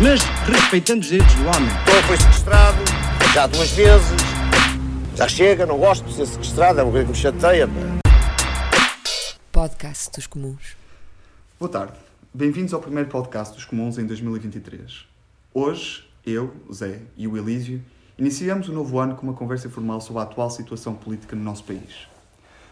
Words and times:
mas 0.00 0.22
respeitando 0.46 1.00
os 1.00 1.08
direitos 1.08 1.34
do 1.34 1.42
homem. 1.42 1.68
Então 1.82 2.02
foi 2.06 2.16
sequestrado, 2.16 2.78
já 3.34 3.46
duas 3.46 3.70
vezes. 3.72 4.20
Já 5.16 5.28
chega, 5.28 5.66
não 5.66 5.78
gosto 5.78 6.04
de 6.04 6.14
ser 6.14 6.26
sequestrado, 6.26 6.78
é 6.78 6.82
uma 6.84 6.92
coisa 6.92 7.06
que 7.06 7.12
me 7.12 7.18
chateia. 7.18 7.68
Podcast 9.50 10.12
dos 10.14 10.28
Comuns. 10.28 10.76
Boa 11.58 11.70
tarde. 11.70 11.94
Bem-vindos 12.32 12.72
ao 12.72 12.80
primeiro 12.80 13.08
podcast 13.08 13.52
dos 13.54 13.64
Comuns 13.64 13.98
em 13.98 14.06
2023. 14.06 15.06
Hoje, 15.52 16.08
eu, 16.24 16.54
Zé 16.72 17.00
e 17.16 17.26
o 17.26 17.36
Elísio 17.36 17.82
iniciamos 18.16 18.68
o 18.68 18.72
novo 18.72 19.00
ano 19.00 19.16
com 19.16 19.26
uma 19.26 19.34
conversa 19.34 19.66
informal 19.66 20.00
sobre 20.00 20.20
a 20.20 20.24
atual 20.24 20.50
situação 20.50 20.94
política 20.94 21.34
no 21.34 21.42
nosso 21.42 21.64
país. 21.64 22.06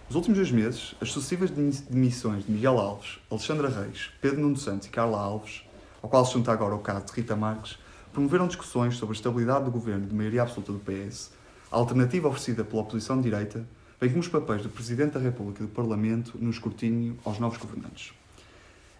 Nos 0.06 0.14
últimos 0.14 0.38
dois 0.38 0.52
meses, 0.52 0.94
as 1.00 1.10
sucessivas 1.10 1.50
demissões 1.50 2.46
de 2.46 2.52
Miguel 2.52 2.78
Alves, 2.78 3.18
Alexandra 3.28 3.68
Reis, 3.68 4.10
Pedro 4.20 4.40
Nuno 4.40 4.56
Santos 4.56 4.86
e 4.86 4.90
Carla 4.90 5.18
Alves, 5.18 5.65
ao 6.02 6.08
qual 6.08 6.24
se 6.24 6.32
junta 6.34 6.52
agora 6.52 6.74
o 6.74 6.78
caso 6.78 7.06
de 7.06 7.12
Rita 7.12 7.36
Marques, 7.36 7.78
promoveram 8.12 8.46
discussões 8.46 8.96
sobre 8.96 9.14
a 9.14 9.16
estabilidade 9.16 9.64
do 9.64 9.70
governo 9.70 10.06
de 10.06 10.14
maioria 10.14 10.42
absoluta 10.42 10.72
do 10.72 10.78
PS, 10.78 11.30
a 11.70 11.76
alternativa 11.76 12.28
oferecida 12.28 12.64
pela 12.64 12.82
oposição 12.82 13.16
de 13.16 13.24
direita, 13.24 13.66
bem 14.00 14.08
como 14.08 14.20
os 14.20 14.28
papéis 14.28 14.62
do 14.62 14.68
Presidente 14.68 15.12
da 15.12 15.20
República 15.20 15.62
e 15.62 15.66
do 15.66 15.72
Parlamento 15.72 16.38
no 16.40 16.50
escrutínio 16.50 17.18
aos 17.24 17.38
novos 17.38 17.58
governantes. 17.58 18.12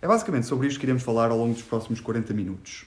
É 0.02 0.06
basicamente 0.06 0.46
sobre 0.46 0.68
isto 0.68 0.78
que 0.78 0.86
iremos 0.86 1.02
falar 1.02 1.30
ao 1.30 1.38
longo 1.38 1.54
dos 1.54 1.62
próximos 1.62 2.00
40 2.00 2.34
minutos. 2.34 2.86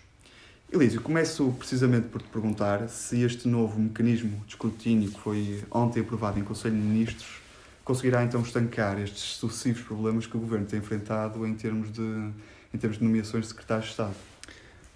Elísio, 0.72 1.02
começo 1.02 1.52
precisamente 1.58 2.08
por 2.10 2.22
te 2.22 2.28
perguntar 2.28 2.88
se 2.90 3.24
este 3.24 3.48
novo 3.48 3.80
mecanismo 3.80 4.38
de 4.46 4.54
escrutínio 4.54 5.10
que 5.10 5.20
foi 5.20 5.64
ontem 5.72 6.02
aprovado 6.02 6.40
em 6.40 6.44
Conselho 6.44 6.76
de 6.76 6.82
Ministros 6.82 7.42
conseguirá 7.84 8.24
então 8.24 8.42
estancar 8.42 9.00
estes 9.00 9.24
sucessivos 9.38 9.82
problemas 9.82 10.28
que 10.28 10.38
o 10.38 10.40
Governo 10.40 10.68
tem 10.68 10.78
enfrentado 10.78 11.44
em 11.48 11.56
termos 11.56 11.92
de, 11.92 12.32
em 12.74 12.78
termos 12.78 13.00
de 13.00 13.04
nomeações 13.04 13.46
de 13.46 13.50
secretários 13.50 13.86
de 13.86 13.92
Estado. 13.92 14.16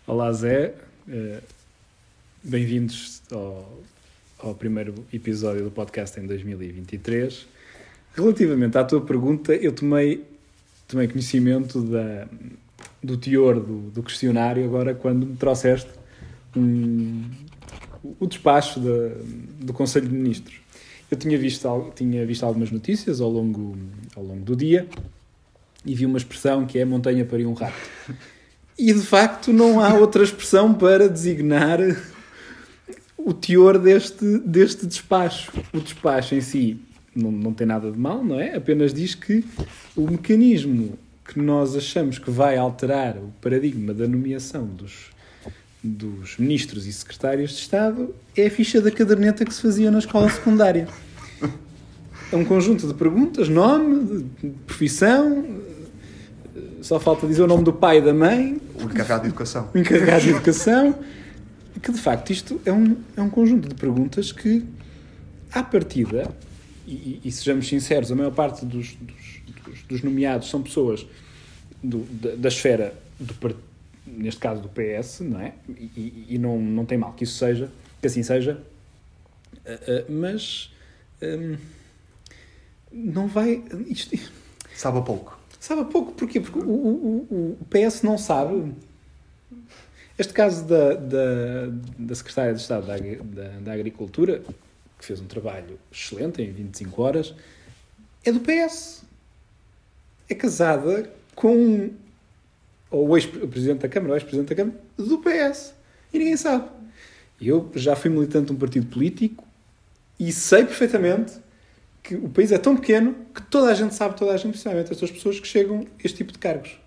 Olá 0.06 0.32
Zé, 0.32 0.76
uh, 1.08 1.42
bem-vindos 2.44 3.22
ao, 3.32 3.82
ao 4.38 4.56
primeiro 4.56 4.94
episódio 5.12 5.64
do 5.64 5.72
podcast 5.72 6.20
em 6.20 6.28
2023. 6.28 7.48
Relativamente 8.16 8.78
à 8.78 8.84
tua 8.84 9.02
pergunta, 9.02 9.56
eu 9.56 9.72
tomei, 9.72 10.24
tomei 10.88 11.08
conhecimento 11.08 11.82
da, 11.82 12.28
do 13.02 13.18
teor 13.18 13.60
do, 13.60 13.90
do 13.90 14.04
questionário 14.04 14.64
agora 14.64 14.94
quando 14.94 15.26
me 15.26 15.36
trouxeste 15.36 15.90
um, 16.56 17.24
o 18.20 18.28
despacho 18.28 18.80
da, 18.80 19.16
do 19.62 19.74
Conselho 19.74 20.08
de 20.08 20.14
Ministros. 20.14 20.60
Eu 21.10 21.18
tinha 21.18 21.38
visto, 21.40 21.92
tinha 21.96 22.24
visto 22.24 22.44
algumas 22.44 22.70
notícias 22.70 23.20
ao 23.20 23.30
longo, 23.30 23.76
ao 24.16 24.24
longo 24.24 24.46
do 24.46 24.56
dia 24.56 24.88
e 25.86 25.94
vi 25.94 26.06
uma 26.06 26.18
expressão 26.18 26.66
que 26.66 26.80
é 26.80 26.86
montanha 26.86 27.26
para 27.26 27.40
um 27.40 27.54
rato. 27.54 27.74
E 28.78 28.92
de 28.92 29.02
facto 29.02 29.54
não 29.54 29.80
há 29.80 29.94
outra 29.94 30.24
expressão 30.24 30.74
para 30.74 31.08
designar 31.08 31.80
o 33.18 33.34
teor 33.34 33.78
deste, 33.78 34.40
deste 34.40 34.86
despacho. 34.86 35.52
O 35.74 35.80
despacho 35.80 36.36
em 36.36 36.42
si 36.42 36.80
não, 37.16 37.32
não 37.32 37.54
tem 37.54 37.68
nada 37.68 37.92
de 37.92 37.98
mal, 37.98 38.24
não 38.24 38.40
é? 38.40 38.56
Apenas 38.56 38.94
diz 38.94 39.16
que 39.16 39.44
o 39.96 40.10
mecanismo 40.10 40.98
que 41.26 41.40
nós 41.40 41.76
achamos 41.76 42.20
que 42.20 42.30
vai 42.30 42.58
alterar 42.58 43.18
o 43.18 43.32
paradigma 43.42 43.94
da 43.94 44.08
nomeação 44.08 44.66
dos, 44.66 45.12
dos 45.82 46.38
ministros 46.38 46.86
e 46.86 46.94
secretários 46.94 47.52
de 47.52 47.58
Estado 47.58 48.14
é 48.36 48.48
a 48.48 48.52
ficha 48.52 48.82
da 48.82 48.92
caderneta 48.92 49.46
que 49.46 49.54
se 49.54 49.62
fazia 49.62 49.90
na 49.90 50.00
escola 50.00 50.30
secundária. 50.30 50.88
É 52.32 52.36
um 52.36 52.44
conjunto 52.44 52.88
de 52.88 52.94
perguntas, 52.96 53.48
nome, 53.48 54.26
profissão, 54.66 55.46
só 56.84 57.00
falta 57.00 57.26
dizer 57.26 57.42
o 57.42 57.48
nome 57.48 57.64
do 57.64 57.72
pai 57.72 58.00
e 58.00 58.02
da 58.02 58.14
mãe. 58.14 58.62
O 58.76 58.84
encarregado 58.84 59.22
de 59.22 59.28
educação. 59.30 59.70
O 59.74 59.78
encarregado 59.78 60.22
de 60.22 60.30
educação. 60.32 61.00
Que 61.82 61.92
de 61.92 62.00
facto 62.00 62.32
isto 62.32 62.62
é 62.66 62.72
um, 62.72 62.98
é 63.16 63.22
um 63.22 63.30
conjunto 63.30 63.68
de 63.68 63.76
perguntas 63.76 64.32
que, 64.32 64.66
à 65.52 65.64
partida, 65.64 66.30
e, 66.86 67.22
e 67.24 67.32
sejamos 67.32 67.68
sinceros, 67.68 68.12
a 68.12 68.16
maior 68.16 68.32
parte 68.32 68.66
dos, 68.66 68.96
dos, 68.96 69.42
dos, 69.66 69.84
dos 69.84 70.04
nomeados 70.04 70.50
são 70.50 70.62
pessoas 70.62 71.06
do, 71.82 72.00
da, 72.00 72.36
da, 72.36 72.48
esfera 72.50 72.94
do 73.20 73.34
neste 74.06 74.40
caso 74.40 74.62
do 74.62 74.70
PS, 74.70 75.22
não 75.22 75.40
é? 75.40 75.54
E, 75.70 76.26
e, 76.30 76.38
não, 76.38 76.60
não 76.60 76.86
tem 76.86 76.98
mal 76.98 77.14
que 77.14 77.24
isso 77.24 77.38
seja, 77.38 77.72
que 78.02 78.08
assim 78.08 78.24
seja, 78.24 78.62
uh, 79.66 80.12
uh, 80.12 80.12
mas 80.12 80.72
um, 81.22 81.58
não 82.92 83.28
vai. 83.28 83.64
Isto, 83.88 84.18
sabe 84.76 85.00
a 85.00 85.02
pouco. 85.02 85.43
Sabe 85.64 85.86
pouco, 85.86 86.12
porquê? 86.12 86.42
Porque 86.42 86.60
o, 86.60 86.70
o, 86.70 87.58
o 87.62 87.66
PS 87.70 88.02
não 88.02 88.18
sabe. 88.18 88.74
Este 90.20 90.34
caso 90.34 90.66
da, 90.66 90.96
da, 90.96 91.70
da 91.98 92.16
Secretária 92.16 92.54
de 92.54 92.60
Estado 92.60 92.86
da, 92.86 92.98
da, 92.98 93.60
da 93.60 93.72
Agricultura, 93.72 94.42
que 95.00 95.06
fez 95.06 95.22
um 95.22 95.26
trabalho 95.26 95.80
excelente 95.90 96.42
em 96.42 96.52
25 96.52 97.02
horas, 97.02 97.34
é 98.26 98.32
do 98.34 98.42
PS. 98.42 99.06
É 100.28 100.36
casada 100.36 101.10
com 101.34 101.92
o 102.92 103.16
ex-presidente 103.16 103.84
da 103.84 103.88
Câmara, 103.88 104.12
ou 104.12 104.18
ex-presidente 104.18 104.50
da 104.50 104.56
Câmara, 104.56 104.78
do 104.98 105.18
PS. 105.20 105.74
E 106.12 106.20
ninguém 106.20 106.36
sabe. 106.36 106.68
Eu 107.42 107.72
já 107.74 107.96
fui 107.96 108.10
militante 108.10 108.48
de 108.48 108.52
um 108.52 108.58
partido 108.58 108.88
político 108.88 109.48
e 110.20 110.30
sei 110.34 110.66
perfeitamente 110.66 111.42
que 112.04 112.16
o 112.16 112.30
país 112.30 112.52
é 112.52 112.58
tão 112.58 112.76
pequeno 112.76 113.16
que 113.34 113.42
toda 113.44 113.72
a 113.72 113.74
gente 113.74 113.96
sabe, 113.96 114.16
toda 114.16 114.34
a 114.34 114.38
gente, 114.38 114.52
principalmente 114.52 114.92
estas 114.92 115.10
pessoas 115.10 115.40
que 115.40 115.48
chegam 115.48 115.80
a 115.80 116.06
este 116.06 116.18
tipo 116.18 116.34
de 116.34 116.38
cargos. 116.38 116.78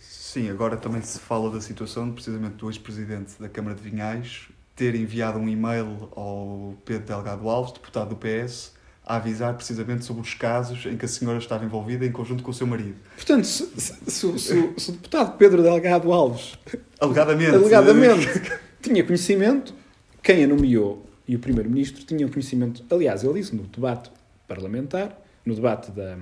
Sim, 0.00 0.50
agora 0.50 0.76
também 0.76 1.00
se 1.00 1.18
fala 1.20 1.48
da 1.50 1.60
situação 1.60 2.10
precisamente 2.10 2.56
do 2.56 2.68
ex-presidente 2.68 3.40
da 3.40 3.48
Câmara 3.48 3.76
de 3.76 3.88
Vinhais 3.88 4.48
ter 4.74 4.94
enviado 4.94 5.38
um 5.38 5.48
e-mail 5.48 6.08
ao 6.14 6.74
Pedro 6.84 7.06
Delgado 7.06 7.48
Alves, 7.48 7.72
deputado 7.72 8.10
do 8.10 8.16
PS, 8.16 8.72
a 9.04 9.16
avisar 9.16 9.54
precisamente 9.54 10.04
sobre 10.04 10.22
os 10.22 10.34
casos 10.34 10.86
em 10.86 10.96
que 10.96 11.04
a 11.04 11.08
senhora 11.08 11.38
estava 11.38 11.64
envolvida 11.64 12.04
em 12.04 12.12
conjunto 12.12 12.42
com 12.42 12.50
o 12.50 12.54
seu 12.54 12.66
marido. 12.66 12.94
Portanto, 13.16 13.44
se, 13.44 13.66
se, 13.76 13.94
se, 14.06 14.38
se 14.38 14.90
o 14.90 14.92
deputado 14.92 15.36
Pedro 15.36 15.62
Delgado 15.62 16.12
Alves 16.12 16.58
alegadamente, 17.00 17.56
alegadamente 17.56 18.28
tinha 18.82 19.02
conhecimento, 19.02 19.74
quem 20.22 20.44
a 20.44 20.46
nomeou 20.46 21.06
e 21.26 21.34
o 21.34 21.38
primeiro-ministro 21.38 22.04
tinham 22.04 22.28
conhecimento. 22.28 22.84
Aliás, 22.90 23.24
ele 23.24 23.34
disse 23.34 23.56
no 23.56 23.64
debate 23.64 24.10
parlamentar, 24.48 25.16
no 25.44 25.54
debate 25.54 25.92
da, 25.92 26.18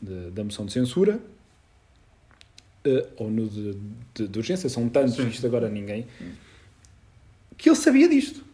de, 0.00 0.30
da 0.30 0.44
moção 0.44 0.64
de 0.64 0.72
censura, 0.72 1.20
uh, 2.86 3.06
ou 3.16 3.30
no 3.30 3.48
de, 3.48 3.76
de, 4.14 4.28
de, 4.28 4.38
urgência, 4.38 4.68
são 4.68 4.88
tantos, 4.88 5.16
Sim. 5.16 5.28
isto 5.28 5.46
agora 5.46 5.68
ninguém, 5.68 6.06
que 7.58 7.68
ele 7.68 7.76
sabia 7.76 8.08
disto. 8.08 8.46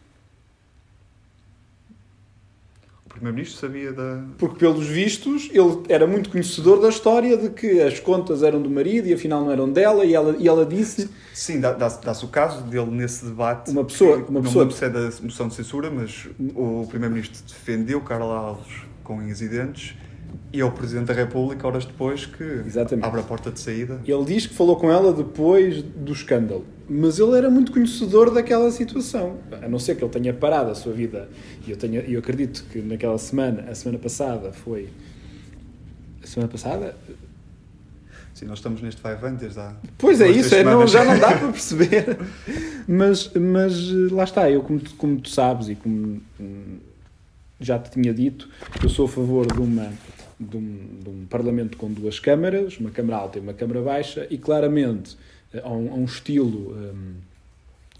Primeiro-Ministro 3.09 3.59
sabia 3.59 3.93
da. 3.93 4.25
Porque, 4.39 4.57
pelos 4.57 4.87
vistos, 4.87 5.47
ele 5.53 5.83
era 5.87 6.07
muito 6.07 6.31
conhecedor 6.31 6.81
da 6.81 6.89
história 6.89 7.37
de 7.37 7.49
que 7.51 7.79
as 7.79 7.99
contas 7.99 8.41
eram 8.41 8.59
do 8.59 8.71
marido 8.71 9.07
e 9.07 9.13
afinal 9.13 9.45
não 9.45 9.51
eram 9.51 9.71
dela, 9.71 10.03
e 10.03 10.15
ela, 10.15 10.35
e 10.37 10.47
ela 10.47 10.65
disse. 10.65 11.09
Sim, 11.31 11.61
dá-se 11.61 12.03
dá 12.03 12.11
o 12.11 12.27
caso 12.27 12.63
dele 12.63 12.89
nesse 12.89 13.23
debate. 13.23 13.69
Uma 13.69 13.85
pessoa. 13.85 14.17
Uma 14.17 14.31
não 14.31 14.41
pessoa... 14.41 14.65
me 14.65 14.71
lembro 14.71 14.75
se 14.75 14.85
é 14.85 14.89
da 14.89 15.23
moção 15.23 15.47
de 15.47 15.53
censura, 15.53 15.91
mas 15.91 16.27
o 16.55 16.87
Primeiro-Ministro 16.89 17.43
defendeu 17.47 18.01
Carla 18.01 18.35
Alves 18.35 18.92
com 19.03 19.17
unhas 19.17 19.41
e 20.53 20.61
é 20.61 20.65
o 20.65 20.71
Presidente 20.71 21.07
da 21.07 21.13
República, 21.13 21.67
horas 21.67 21.83
depois, 21.83 22.27
que 22.27 22.43
Exatamente. 22.43 23.03
abre 23.05 23.21
a 23.21 23.23
porta 23.23 23.49
de 23.49 23.59
saída. 23.59 23.99
Ele 24.05 24.23
diz 24.23 24.45
que 24.45 24.53
falou 24.53 24.75
com 24.75 24.91
ela 24.91 25.11
depois 25.11 25.81
do 25.81 26.11
escândalo, 26.11 26.63
mas 26.87 27.17
ele 27.17 27.35
era 27.35 27.49
muito 27.49 27.71
conhecedor 27.71 28.31
daquela 28.31 28.69
situação. 28.69 29.37
A 29.61 29.67
não 29.67 29.79
ser 29.79 29.95
que 29.95 30.03
ele 30.03 30.11
tenha 30.11 30.31
parado 30.31 30.69
a 30.69 30.75
sua 30.75 30.93
vida. 30.93 31.27
E 31.65 31.71
eu, 31.71 31.77
tenho, 31.77 32.01
eu 32.01 32.19
acredito 32.19 32.65
que 32.71 32.79
naquela 32.79 33.17
semana, 33.17 33.65
a 33.69 33.73
semana 33.73 33.97
passada 33.97 34.51
foi. 34.53 34.89
A 36.23 36.27
semana 36.27 36.51
passada? 36.51 36.95
Sim, 38.35 38.45
nós 38.45 38.59
estamos 38.59 38.81
neste 38.81 39.01
vai 39.01 39.15
desde 39.31 39.59
há. 39.59 39.73
Pois 39.97 40.21
é, 40.21 40.29
isso, 40.29 40.53
é, 40.53 40.63
não, 40.63 40.85
já 40.87 41.03
não 41.03 41.17
dá 41.17 41.31
para 41.37 41.49
perceber. 41.49 42.17
mas, 42.87 43.31
mas 43.33 43.89
lá 44.11 44.23
está, 44.23 44.49
eu, 44.51 44.61
como 44.61 44.79
tu, 44.79 44.93
como 44.95 45.19
tu 45.19 45.29
sabes 45.29 45.69
e 45.69 45.75
como 45.75 46.21
hum, 46.39 46.77
já 47.59 47.79
te 47.79 47.91
tinha 47.91 48.13
dito, 48.13 48.49
eu 48.81 48.89
sou 48.89 49.05
a 49.05 49.09
favor 49.09 49.51
de 49.51 49.59
uma 49.59 49.91
de 50.39 50.57
um, 50.57 50.99
de 51.01 51.09
um, 51.09 51.25
Parlamento 51.25 51.77
com 51.77 51.91
duas 51.91 52.19
câmaras, 52.19 52.77
uma 52.77 52.91
Câmara 52.91 53.17
Alta 53.17 53.37
e 53.37 53.41
uma 53.41 53.53
Câmara 53.53 53.81
Baixa, 53.81 54.27
e 54.29 54.37
claramente 54.37 55.15
há 55.61 55.71
um, 55.71 55.91
há 55.91 55.95
um 55.95 56.05
estilo 56.05 56.73
um, 56.73 57.13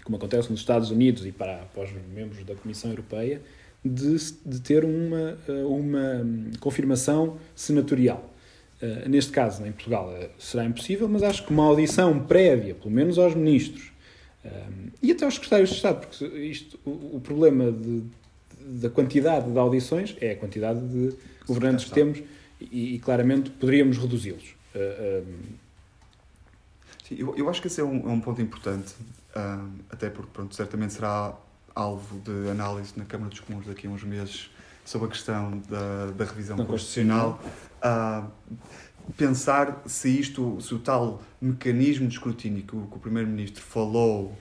como 0.04 0.16
acontece 0.16 0.50
nos 0.50 0.60
Estados 0.60 0.90
Unidos 0.90 1.24
e 1.24 1.32
para, 1.32 1.64
para 1.74 1.84
os 1.84 1.90
membros 2.14 2.44
da 2.44 2.54
Comissão 2.54 2.90
Europeia, 2.90 3.40
de, 3.84 4.16
de 4.44 4.60
ter 4.60 4.84
uma, 4.84 5.38
eh, 5.48 5.64
uma 5.64 6.26
confirmação 6.60 7.38
senatorial. 7.54 8.30
Uh, 8.82 9.08
neste 9.08 9.32
caso, 9.32 9.64
em 9.64 9.72
Portugal, 9.72 10.10
uh, 10.10 10.28
será 10.38 10.64
impossível, 10.64 11.08
mas 11.08 11.22
acho 11.22 11.46
que 11.46 11.50
uma 11.50 11.64
audição 11.64 12.18
prévia, 12.18 12.74
pelo 12.74 12.90
menos 12.90 13.18
aos 13.18 13.34
ministros 13.34 13.92
uh, 14.44 14.90
e 15.02 15.12
até 15.12 15.24
aos 15.24 15.34
secretários 15.34 15.70
de 15.70 15.76
Estado, 15.76 16.06
porque 16.06 16.24
isto, 16.24 16.78
o, 16.84 17.16
o 17.16 17.20
problema 17.22 17.70
de, 17.70 18.02
da 18.64 18.88
quantidade 18.88 19.50
de 19.50 19.58
audições 19.58 20.16
é 20.20 20.32
a 20.32 20.36
quantidade 20.36 20.80
de 20.80 21.14
governantes 21.46 21.84
que 21.84 21.92
temos 21.92 22.22
e, 22.60 22.94
e 22.94 22.98
claramente 22.98 23.50
poderíamos 23.50 23.98
reduzi-los. 23.98 24.56
Sim, 27.06 27.16
eu, 27.18 27.36
eu, 27.36 27.50
acho 27.50 27.60
que 27.60 27.66
esse 27.66 27.80
é 27.80 27.84
um, 27.84 28.08
é 28.08 28.12
um 28.12 28.20
ponto 28.20 28.40
importante, 28.40 28.94
até 29.90 30.08
porque 30.08 30.30
pronto, 30.32 30.54
certamente 30.54 30.94
será 30.94 31.34
alvo 31.74 32.18
de 32.20 32.50
análise 32.50 32.94
na 32.96 33.04
Câmara 33.04 33.28
dos 33.28 33.40
Comuns 33.40 33.66
daqui 33.66 33.86
a 33.86 33.90
uns 33.90 34.02
meses 34.04 34.50
sobre 34.84 35.08
a 35.08 35.10
questão 35.10 35.62
da, 35.68 36.06
da 36.12 36.24
revisão 36.24 36.56
Não 36.56 36.66
constitucional. 36.66 37.40
Uh, 37.82 38.30
pensar 39.12 39.82
se 39.86 40.08
isto, 40.08 40.58
se 40.60 40.74
o 40.74 40.78
tal 40.78 41.22
mecanismo 41.40 42.06
de 42.06 42.14
escrutínio 42.14 42.62
que 42.62 42.74
o, 42.74 42.88
o 42.90 42.98
Primeiro-Ministro 42.98 43.62
falou, 43.62 44.36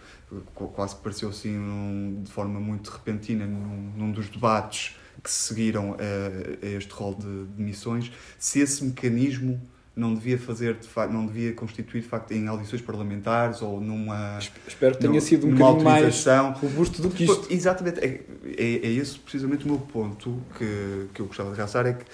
quase 0.56 0.96
que 0.96 1.02
pareceu 1.02 1.30
assim 1.30 1.52
num, 1.52 2.22
de 2.24 2.32
forma 2.32 2.60
muito 2.60 2.90
repentina 2.90 3.46
num, 3.46 3.92
num 3.96 4.12
dos 4.12 4.30
debates 4.30 4.96
que 5.22 5.30
seguiram 5.30 5.94
a, 5.94 6.66
a 6.66 6.70
este 6.70 6.92
rol 6.92 7.16
de, 7.16 7.46
de 7.46 7.62
missões, 7.62 8.12
se 8.38 8.60
esse 8.60 8.84
mecanismo 8.84 9.62
não 9.96 10.16
devia 10.16 10.40
fazer 10.40 10.74
de 10.76 10.88
facto, 10.88 11.12
não 11.12 11.28
devia 11.28 11.54
constituir 11.54 12.02
de 12.02 12.08
facto 12.08 12.32
em 12.32 12.48
audições 12.48 12.82
parlamentares 12.82 13.62
ou 13.62 13.80
numa 13.80 14.40
espero 14.68 14.96
que 14.96 15.02
tenha 15.02 15.22
sido 15.22 15.46
um 15.46 15.54
bocadinho 15.54 15.84
mais 15.84 16.26
robusto 16.60 17.02
do 17.02 17.12
que 17.12 17.26
isto. 17.26 17.48
exatamente 17.52 18.00
é, 18.00 18.22
é, 18.58 18.88
é 18.88 18.92
esse 18.92 19.20
precisamente 19.20 19.66
o 19.66 19.68
meu 19.68 19.78
ponto 19.78 20.42
que, 20.58 21.08
que 21.14 21.22
eu 21.22 21.28
gostava 21.28 21.52
de 21.52 21.58
realçar 21.58 21.86
é 21.86 21.94
que 21.94 22.06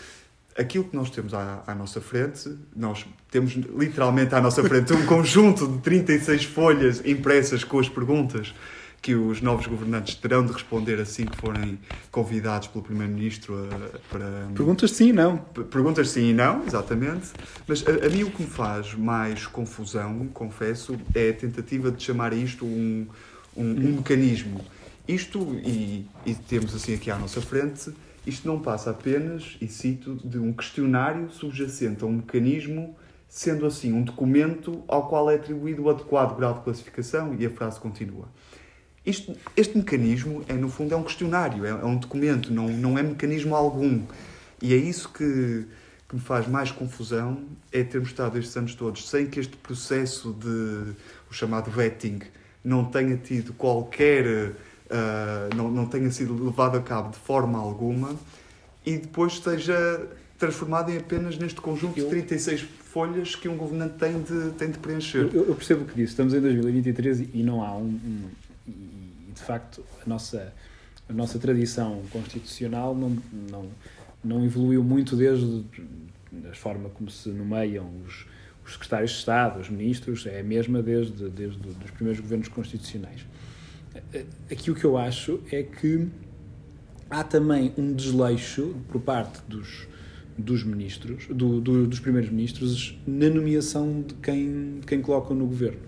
aquilo 0.57 0.84
que 0.84 0.96
nós 0.96 1.10
temos 1.10 1.34
à, 1.34 1.63
à, 1.66 1.75
nossa 1.75 2.01
frente, 2.01 2.54
nós 2.75 3.06
temos 3.31 3.54
literalmente 3.54 4.36
à 4.36 4.42
nossa 4.42 4.63
frente 4.63 4.94
um 4.94 5.06
conjunto 5.06 5.68
de 5.68 5.80
36 5.80 6.46
folhas 6.46 7.01
impressas 7.06 7.63
com 7.63 7.80
as 7.80 7.88
perguntas 7.88 8.54
que 9.01 9.16
os 9.16 9.42
novos 9.42 9.66
governantes 9.68 10.16
terão 10.16 10.46
de 10.46 10.51
responder 10.51 11.00
assim 11.00 11.25
que 11.25 11.38
forem 11.38 11.80
convidados 12.12 12.68
pelo 12.68 12.84
Primeiro-Ministro 12.84 13.68
para. 14.10 14.50
Perguntas 14.54 14.92
sim 14.92 15.10
e 15.10 15.13
não. 15.13 15.38
Perguntas 15.38 16.10
sim 16.10 16.31
e 16.31 16.34
não, 16.34 16.66
exatamente. 16.66 17.30
Mas 17.66 17.86
a, 17.88 18.06
a, 18.06 18.10
mim 18.10 18.24
o 18.24 18.31
que 18.31 18.44
me 18.44 18.50
faz 18.50 18.94
mais 18.94 19.48
confusão, 19.48 20.28
confesso, 20.34 20.98
é 21.16 21.30
a 21.30 21.34
tentativa 21.34 21.92
de 21.92 22.04
chamar 22.04 22.34
isto 22.34 22.66
um, 22.66 23.07
um, 23.56 23.63
um 23.63 23.95
mecanismo. 23.98 24.66
Isto, 25.07 25.40
e, 25.63 26.06
e 26.25 26.36
temos 26.36 26.75
assim 26.75 26.94
aqui 26.94 27.10
à 27.10 27.18
nossa 27.18 27.42
frente, 27.42 27.92
isto 28.30 28.48
não 28.48 28.60
passa 28.60 28.92
apenas, 28.92 29.58
e 29.60 29.68
cito, 29.68 30.16
de 30.16 30.38
um 30.38 30.54
questionário 30.54 31.30
subjacente 31.30 32.04
a 32.04 32.08
um 32.08 32.14
mecanismo, 32.14 32.96
sendo 33.28 33.66
assim 33.66 33.94
um 33.94 34.04
documento 34.04 34.84
ao 34.88 35.08
qual 35.08 35.30
é 35.30 35.36
atribuído 35.36 35.84
o 35.84 35.90
adequado 35.90 36.36
grau 36.38 36.54
de 36.54 36.62
classificação, 36.62 37.36
e 37.38 37.46
a 37.46 37.50
frase 37.50 37.80
continua. 37.80 38.28
Isto, 39.06 39.36
este 39.56 39.78
mecanismo, 39.78 40.44
é, 40.48 40.54
no 40.54 40.70
fundo, 40.70 40.94
é 40.94 40.98
um 40.98 41.04
questionário, 41.04 41.66
é, 41.66 41.70
é, 41.70 41.86
um 41.86 41.98
documento, 41.98 42.54
não, 42.54 42.68
não 42.68 42.98
é 42.98 43.04
mecanismo 43.04 43.56
algum. 43.56 44.04
E 44.62 44.74
é 44.74 44.78
isso 44.78 45.10
que, 45.10 45.66
que 46.08 46.16
me 46.16 46.22
faz 46.22 46.48
mais 46.48 46.72
confusão, 46.72 47.44
é 47.72 47.84
termos 47.84 48.10
estado 48.10 48.38
estes 48.38 48.56
anos 48.58 48.76
todos 48.76 49.10
sem 49.10 49.28
que 49.28 49.40
este 49.40 49.56
processo 49.58 50.34
de, 50.34 50.94
o 51.30 51.34
chamado 51.34 51.72
vetting, 51.72 52.20
não 52.64 52.86
tenha 52.86 53.16
tido 53.18 53.54
qualquer, 53.54 54.54
uh, 54.90 55.56
não, 55.56 55.70
não 55.70 55.86
tenha 55.86 56.10
sido 56.12 56.44
levado 56.44 56.78
a 56.78 56.82
cabo 56.82 57.12
de 57.12 57.18
forma 57.18 57.60
alguma 57.60 58.16
e 58.86 58.98
depois 58.98 59.34
esteja 59.34 60.08
transformado 60.38 60.90
em 60.90 60.98
apenas 60.98 61.38
neste 61.38 61.60
conjunto 61.60 62.00
eu, 62.00 62.06
de 62.06 62.10
36 62.10 62.62
folhas 62.62 63.36
que 63.36 63.48
um 63.48 63.58
governante 63.58 63.96
tem 63.96 64.22
de, 64.22 64.52
tem 64.52 64.72
de 64.72 64.80
preencher. 64.80 65.30
Eu, 65.34 65.48
eu 65.48 65.56
percebo 65.56 65.84
o 65.84 65.86
que 65.86 65.96
disse. 65.96 66.12
Estamos 66.12 66.34
em 66.34 66.40
2023 66.40 67.30
e 67.34 67.44
não 67.44 67.62
há 67.64 67.76
um, 67.76 67.84
um 67.84 68.30
de 69.34 69.42
facto, 69.42 69.84
a 70.06 70.10
nossa, 70.10 70.54
a 71.08 71.14
nossa 71.14 71.40
tradição 71.40 72.02
constitucional 72.12 72.96
não, 72.96 73.18
não, 73.50 73.66
não 74.24 74.46
evoluiu 74.46 74.84
muito 74.84 75.16
desde 75.16 75.64
a 76.50 76.56
forma 76.56 76.90
como 76.90 77.10
se 77.10 77.30
nomeiam 77.30 77.90
os, 78.06 78.26
os 78.66 78.74
secretários 78.74 79.12
de 79.12 79.18
Estado, 79.18 79.60
os 79.60 79.70
ministros, 79.70 80.26
é 80.26 80.40
a 80.40 80.44
mesma 80.44 80.82
desde, 80.82 81.30
desde 81.30 81.60
os 81.68 81.92
primeiros 81.92 82.22
governos 82.22 82.48
constitucionais. 82.48 83.26
Aqui 84.52 84.72
o 84.72 84.76
que 84.76 84.86
eu 84.86 84.98
acho 84.98 85.40
é 85.52 85.64
que 85.64 86.08
há 87.10 87.24
também 87.24 87.74
um 87.78 87.94
desleixo 87.94 88.76
por 88.90 89.02
parte 89.02 89.42
dos, 89.48 89.88
dos 90.38 90.64
ministros, 90.64 91.26
do, 91.28 91.60
do, 91.60 91.88
dos 91.88 92.00
primeiros 92.00 92.30
ministros, 92.30 92.98
na 93.06 93.30
nomeação 93.30 94.02
de 94.02 94.14
quem, 94.16 94.82
quem 94.86 95.02
colocam 95.02 95.36
no 95.36 95.46
governo. 95.48 95.80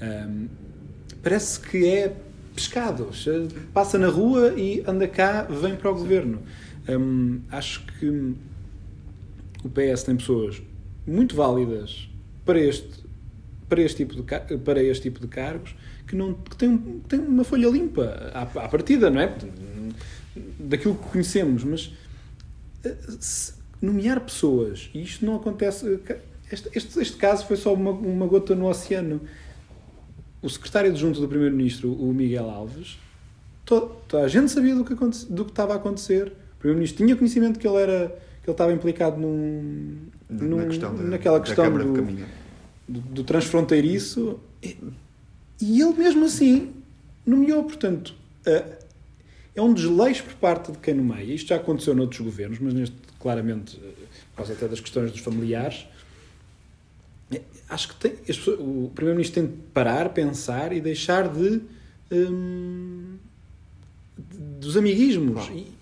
Um, 0.00 0.48
parece 1.22 1.60
que 1.60 1.86
é 1.86 2.16
pescados. 2.54 3.26
Passa 3.72 3.98
na 3.98 4.08
rua 4.08 4.54
e 4.56 4.82
anda 4.86 5.06
cá, 5.06 5.42
vem 5.42 5.76
para 5.76 5.90
o 5.90 5.94
governo. 5.94 6.42
Hum, 6.88 7.40
acho 7.50 7.84
que 7.98 8.34
o 9.64 9.68
PS 9.68 10.04
tem 10.04 10.16
pessoas 10.16 10.62
muito 11.06 11.34
válidas 11.34 12.08
para 12.44 12.58
este, 12.58 13.04
para 13.68 13.80
este, 13.80 14.04
tipo, 14.04 14.14
de, 14.14 14.58
para 14.58 14.82
este 14.82 15.04
tipo 15.04 15.20
de 15.20 15.28
cargos 15.28 15.74
que, 16.06 16.16
não, 16.16 16.34
que 16.34 16.56
têm, 16.56 16.78
têm 17.08 17.20
uma 17.20 17.44
folha 17.44 17.68
limpa 17.68 18.32
à, 18.34 18.42
à 18.42 18.68
partida, 18.68 19.10
não 19.10 19.20
é? 19.20 19.34
Daquilo 20.58 20.94
que 20.94 21.08
conhecemos, 21.10 21.64
mas 21.64 21.92
eh, 22.84 22.96
nomear 23.80 24.20
pessoas, 24.20 24.90
e 24.94 25.02
isto 25.02 25.24
não 25.24 25.36
acontece. 25.36 26.00
Este, 26.50 26.68
este, 26.74 27.00
este 27.00 27.16
caso 27.16 27.46
foi 27.46 27.56
só 27.56 27.72
uma, 27.72 27.90
uma 27.90 28.26
gota 28.26 28.54
no 28.54 28.66
oceano 28.68 29.20
o 30.44 30.48
secretário 30.50 30.90
adjunto 30.90 31.20
do 31.20 31.26
Primeiro-Ministro, 31.26 31.90
o 31.90 32.12
Miguel 32.12 32.50
Alves, 32.50 32.98
toda, 33.64 34.22
a 34.22 34.28
gente 34.28 34.50
sabia 34.50 34.74
do 34.74 34.84
que, 34.84 34.94
do 34.94 35.44
que 35.46 35.50
estava 35.50 35.72
a 35.72 35.76
acontecer. 35.76 36.26
O 36.26 36.58
Primeiro-Ministro 36.58 37.02
tinha 37.02 37.16
conhecimento 37.16 37.58
que 37.58 37.66
ele 37.66 37.78
era 37.78 38.08
que 38.42 38.50
ele 38.50 38.54
estava 38.54 38.74
implicado 38.74 39.18
num, 39.18 39.96
num 40.28 40.56
Na 40.58 40.66
questão 40.66 40.94
de, 40.94 41.02
naquela 41.04 41.40
questão 41.40 41.72
do, 41.72 41.94
do, 42.86 43.00
do, 43.00 43.24
transfronteiriço 43.24 44.38
e, 44.62 44.76
e, 45.72 45.80
ele 45.80 45.94
mesmo 45.94 46.24
assim 46.24 46.72
nomeou, 47.26 47.64
portanto, 47.64 48.14
é 49.54 49.62
um 49.62 49.72
desleixo 49.72 50.24
por 50.24 50.34
parte 50.34 50.72
de 50.72 50.78
quem 50.78 50.94
nomeia. 50.94 51.32
Isto 51.34 51.48
já 51.48 51.56
aconteceu 51.56 51.94
noutros 51.94 52.20
governos, 52.20 52.58
mas 52.58 52.74
neste, 52.74 52.96
claramente, 53.18 53.76
por 53.76 54.36
causa 54.36 54.52
até 54.52 54.68
das 54.68 54.80
questões 54.80 55.10
dos 55.10 55.20
familiares, 55.20 55.86
acho 57.68 57.88
que 57.88 57.94
tem, 57.96 58.10
pessoas, 58.12 58.58
o 58.60 58.90
Primeiro-Ministro 58.94 59.42
tem 59.42 59.50
de 59.50 59.56
parar, 59.72 60.08
pensar 60.10 60.72
e 60.72 60.80
deixar 60.80 61.28
de. 61.28 61.62
Hum, 62.10 63.16
dos 64.60 64.76
amiguismos. 64.76 65.48
E 65.52 65.73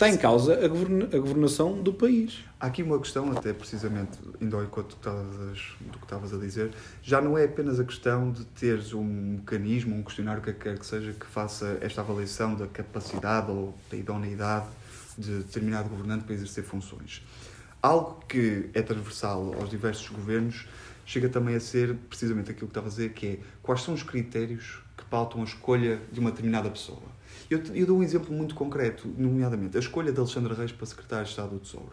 está 0.00 0.08
em 0.08 0.16
causa 0.16 0.64
a, 0.64 0.66
governa, 0.66 1.04
a 1.12 1.18
governação 1.18 1.82
do 1.82 1.92
país. 1.92 2.42
Há 2.58 2.68
aqui 2.68 2.82
uma 2.82 2.98
questão, 2.98 3.30
até 3.32 3.52
precisamente, 3.52 4.18
indo 4.40 4.56
ao 4.56 4.64
encontro 4.64 4.96
do 4.98 5.98
que 5.98 6.04
estavas 6.04 6.32
a 6.32 6.38
dizer, 6.38 6.70
já 7.02 7.20
não 7.20 7.36
é 7.36 7.44
apenas 7.44 7.78
a 7.78 7.84
questão 7.84 8.32
de 8.32 8.46
teres 8.46 8.94
um 8.94 9.04
mecanismo, 9.04 9.94
um 9.94 10.02
questionário, 10.02 10.40
o 10.40 10.44
que 10.44 10.54
quer 10.54 10.78
que 10.78 10.86
seja, 10.86 11.12
que 11.12 11.26
faça 11.26 11.76
esta 11.82 12.00
avaliação 12.00 12.54
da 12.54 12.66
capacidade 12.66 13.50
ou 13.50 13.74
da 13.90 13.96
idoneidade 13.98 14.68
de 15.18 15.40
determinado 15.40 15.90
governante 15.90 16.24
para 16.24 16.34
exercer 16.34 16.64
funções. 16.64 17.22
Algo 17.82 18.24
que 18.26 18.70
é 18.72 18.80
transversal 18.80 19.54
aos 19.60 19.68
diversos 19.68 20.08
governos 20.08 20.66
chega 21.04 21.28
também 21.28 21.56
a 21.56 21.60
ser 21.60 21.94
precisamente 22.08 22.50
aquilo 22.50 22.68
que 22.68 22.70
estava 22.70 22.86
a 22.86 22.90
dizer, 22.90 23.12
que 23.12 23.26
é 23.26 23.38
quais 23.62 23.82
são 23.82 23.92
os 23.92 24.02
critérios 24.02 24.78
que 24.96 25.04
pautam 25.04 25.42
a 25.42 25.44
escolha 25.44 26.00
de 26.10 26.20
uma 26.20 26.30
determinada 26.30 26.70
pessoa. 26.70 27.19
Eu, 27.50 27.60
eu 27.74 27.84
dou 27.84 27.98
um 27.98 28.02
exemplo 28.04 28.32
muito 28.32 28.54
concreto, 28.54 29.12
nomeadamente 29.18 29.76
a 29.76 29.80
escolha 29.80 30.12
de 30.12 30.20
Alexandre 30.20 30.54
Reis 30.54 30.70
para 30.70 30.86
secretário 30.86 31.24
de 31.24 31.30
Estado 31.30 31.50
do 31.50 31.58
Tesouro. 31.58 31.92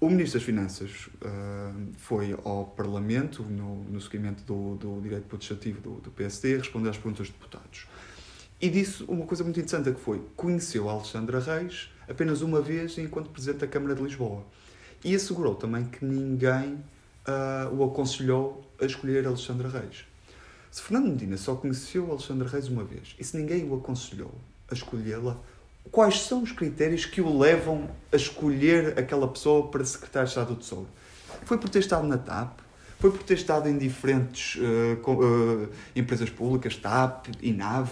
O 0.00 0.08
Ministro 0.08 0.38
das 0.38 0.46
Finanças 0.46 1.08
uh, 1.16 1.92
foi 1.98 2.32
ao 2.44 2.66
Parlamento, 2.66 3.42
no, 3.42 3.82
no 3.82 4.00
seguimento 4.00 4.44
do, 4.44 4.76
do 4.76 5.00
direito 5.00 5.26
protestativo 5.26 5.80
do, 5.80 5.90
do 6.00 6.12
PSD, 6.12 6.58
responder 6.58 6.90
às 6.90 6.96
perguntas 6.96 7.26
dos 7.26 7.36
deputados. 7.36 7.88
E 8.60 8.70
disse 8.70 9.02
uma 9.08 9.26
coisa 9.26 9.42
muito 9.42 9.58
interessante, 9.58 9.90
que 9.90 10.00
foi, 10.00 10.22
conheceu 10.36 10.88
Alexandre 10.88 11.40
Reis 11.40 11.90
apenas 12.08 12.40
uma 12.40 12.60
vez 12.60 12.96
enquanto 12.98 13.30
Presidente 13.30 13.62
da 13.62 13.66
Câmara 13.66 13.96
de 13.96 14.02
Lisboa. 14.02 14.44
E 15.02 15.12
assegurou 15.12 15.56
também 15.56 15.86
que 15.86 16.04
ninguém 16.04 16.74
uh, 17.26 17.74
o 17.76 17.82
aconselhou 17.82 18.64
a 18.80 18.84
escolher 18.84 19.26
Alexandre 19.26 19.66
Reis. 19.66 20.04
Se 20.70 20.82
Fernando 20.82 21.10
Medina 21.10 21.36
só 21.36 21.56
conheceu 21.56 22.12
Alexandre 22.12 22.46
Reis 22.46 22.68
uma 22.68 22.84
vez 22.84 23.16
e 23.18 23.24
se 23.24 23.36
ninguém 23.36 23.68
o 23.68 23.74
aconselhou 23.74 24.32
a 24.72 24.74
escolhê-la, 24.74 25.36
quais 25.90 26.20
são 26.22 26.42
os 26.42 26.50
critérios 26.52 27.04
que 27.04 27.20
o 27.20 27.38
levam 27.38 27.88
a 28.12 28.16
escolher 28.16 28.98
aquela 28.98 29.28
pessoa 29.28 29.68
para 29.68 29.84
secretário 29.84 30.26
de 30.26 30.30
Estado 30.32 30.48
do 30.54 30.56
Tesouro? 30.56 30.88
Foi 31.44 31.58
por 31.58 31.68
ter 31.68 31.78
estado 31.80 32.06
na 32.06 32.18
TAP? 32.18 32.58
Foi 32.98 33.10
por 33.10 33.22
ter 33.22 33.34
estado 33.34 33.68
em 33.68 33.76
diferentes 33.76 34.58
eh, 34.62 34.96
co- 35.02 35.18
eh, 35.22 35.68
empresas 35.96 36.30
públicas, 36.30 36.76
TAP, 36.76 37.26
INAV? 37.42 37.88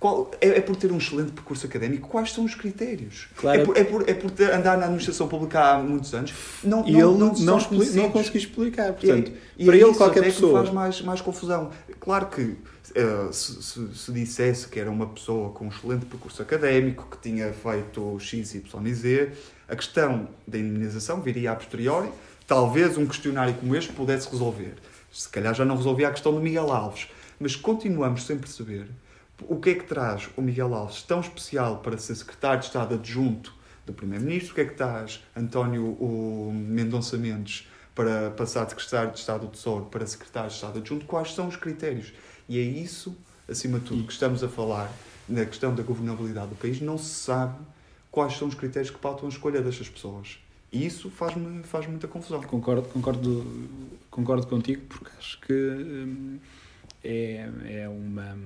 Qual, 0.00 0.30
é, 0.40 0.48
é 0.48 0.60
por 0.60 0.74
ter 0.76 0.90
um 0.92 0.98
excelente 0.98 1.32
percurso 1.32 1.66
académico? 1.66 2.08
Quais 2.08 2.32
são 2.32 2.44
os 2.44 2.54
critérios? 2.54 3.28
Claro. 3.36 3.60
É, 3.60 3.64
por, 3.64 3.76
é, 3.76 3.84
por, 3.84 4.08
é 4.08 4.14
por 4.14 4.30
ter- 4.30 4.52
andar 4.52 4.76
na 4.76 4.84
administração 4.84 5.28
pública 5.28 5.60
há 5.60 5.78
muitos 5.78 6.12
anos? 6.14 6.32
Não, 6.62 6.86
E 6.86 6.92
não, 6.92 6.98
ele 7.10 7.18
não, 7.18 7.32
não, 7.34 7.58
não 7.94 8.10
conseguiu 8.10 8.40
explicar. 8.40 8.92
Portanto, 8.94 9.32
E- 9.56 9.62
e 9.62 9.66
para 9.66 9.74
é 9.76 9.80
ele, 9.80 9.90
isso 9.90 9.98
qualquer 9.98 10.20
que 10.24 10.30
pessoa. 10.32 10.60
faz 10.60 10.70
mais, 10.74 11.00
mais 11.02 11.20
confusão. 11.20 11.70
Claro 12.00 12.26
que 12.26 12.56
eh, 12.94 13.28
se, 13.32 13.62
se- 13.62 13.94
se 13.94 14.12
dissesse 14.12 14.68
que 14.68 14.78
era 14.80 14.90
uma 14.90 15.06
pessoa 15.06 15.50
com 15.50 15.66
um 15.66 15.68
excelente 15.68 16.06
percurso 16.06 16.40
académico, 16.42 17.08
que 17.10 17.18
tinha 17.28 17.52
feito 17.52 18.18
X, 18.18 18.54
Y 18.54 18.86
e 18.86 18.94
Z, 18.94 19.32
a 19.68 19.76
questão 19.76 20.28
da 20.46 20.58
indemnização 20.58 21.20
viria 21.20 21.52
a 21.52 21.56
posteriori. 21.56 22.08
Talvez 22.46 22.96
um 22.98 23.06
questionário 23.06 23.54
como 23.54 23.74
este 23.74 23.92
pudesse 23.92 24.28
resolver. 24.30 24.74
Se 25.12 25.28
calhar 25.28 25.54
já 25.54 25.64
não 25.64 25.76
resolvia 25.76 26.08
a 26.08 26.10
questão 26.10 26.32
do 26.32 26.40
Miguel 26.40 26.70
Alves. 26.70 27.08
Mas 27.40 27.56
continuamos 27.56 28.24
sem 28.26 28.38
perceber 28.38 28.86
o 29.42 29.56
que 29.56 29.70
é 29.70 29.74
que 29.74 29.84
traz 29.84 30.28
o 30.36 30.42
Miguel 30.42 30.72
Alves 30.74 31.02
tão 31.02 31.20
especial 31.20 31.78
para 31.78 31.98
ser 31.98 32.14
secretário 32.14 32.60
de 32.60 32.66
Estado 32.66 32.94
adjunto 32.94 33.52
do 33.84 33.92
Primeiro-Ministro? 33.92 34.52
O 34.52 34.54
que 34.54 34.60
é 34.60 34.64
que 34.64 34.74
traz 34.74 35.22
António 35.36 35.84
o 36.00 36.52
Mendonça 36.54 37.16
Mendes 37.16 37.68
para 37.94 38.30
passar 38.30 38.64
de 38.64 38.70
secretário 38.70 39.10
de 39.12 39.18
Estado 39.18 39.46
do 39.46 39.52
Tesouro 39.52 39.86
para 39.86 40.06
secretário 40.06 40.48
de 40.50 40.54
Estado 40.54 40.78
adjunto? 40.78 41.06
Quais 41.06 41.34
são 41.34 41.48
os 41.48 41.56
critérios? 41.56 42.12
E 42.48 42.58
é 42.58 42.62
isso, 42.62 43.16
acima 43.48 43.78
de 43.78 43.86
tudo, 43.86 44.04
que 44.04 44.12
estamos 44.12 44.42
a 44.44 44.48
falar 44.48 44.92
na 45.28 45.44
questão 45.46 45.74
da 45.74 45.82
governabilidade 45.82 46.48
do 46.48 46.56
país. 46.56 46.80
Não 46.80 46.98
se 46.98 47.14
sabe 47.14 47.58
quais 48.10 48.34
são 48.36 48.48
os 48.48 48.54
critérios 48.54 48.90
que 48.90 48.98
pautam 48.98 49.26
a 49.26 49.28
escolha 49.30 49.60
destas 49.62 49.88
pessoas. 49.88 50.38
E 50.72 50.84
isso 50.84 51.08
faz-me 51.10 51.62
faz 51.62 51.86
muita 51.86 52.06
confusão. 52.08 52.42
Concordo, 52.42 52.82
concordo, 52.88 53.46
concordo 54.10 54.46
contigo, 54.46 54.82
porque 54.88 55.10
acho 55.18 55.40
que 55.40 55.52
hum, 55.52 56.38
é, 57.02 57.48
é 57.82 57.88
uma. 57.88 58.36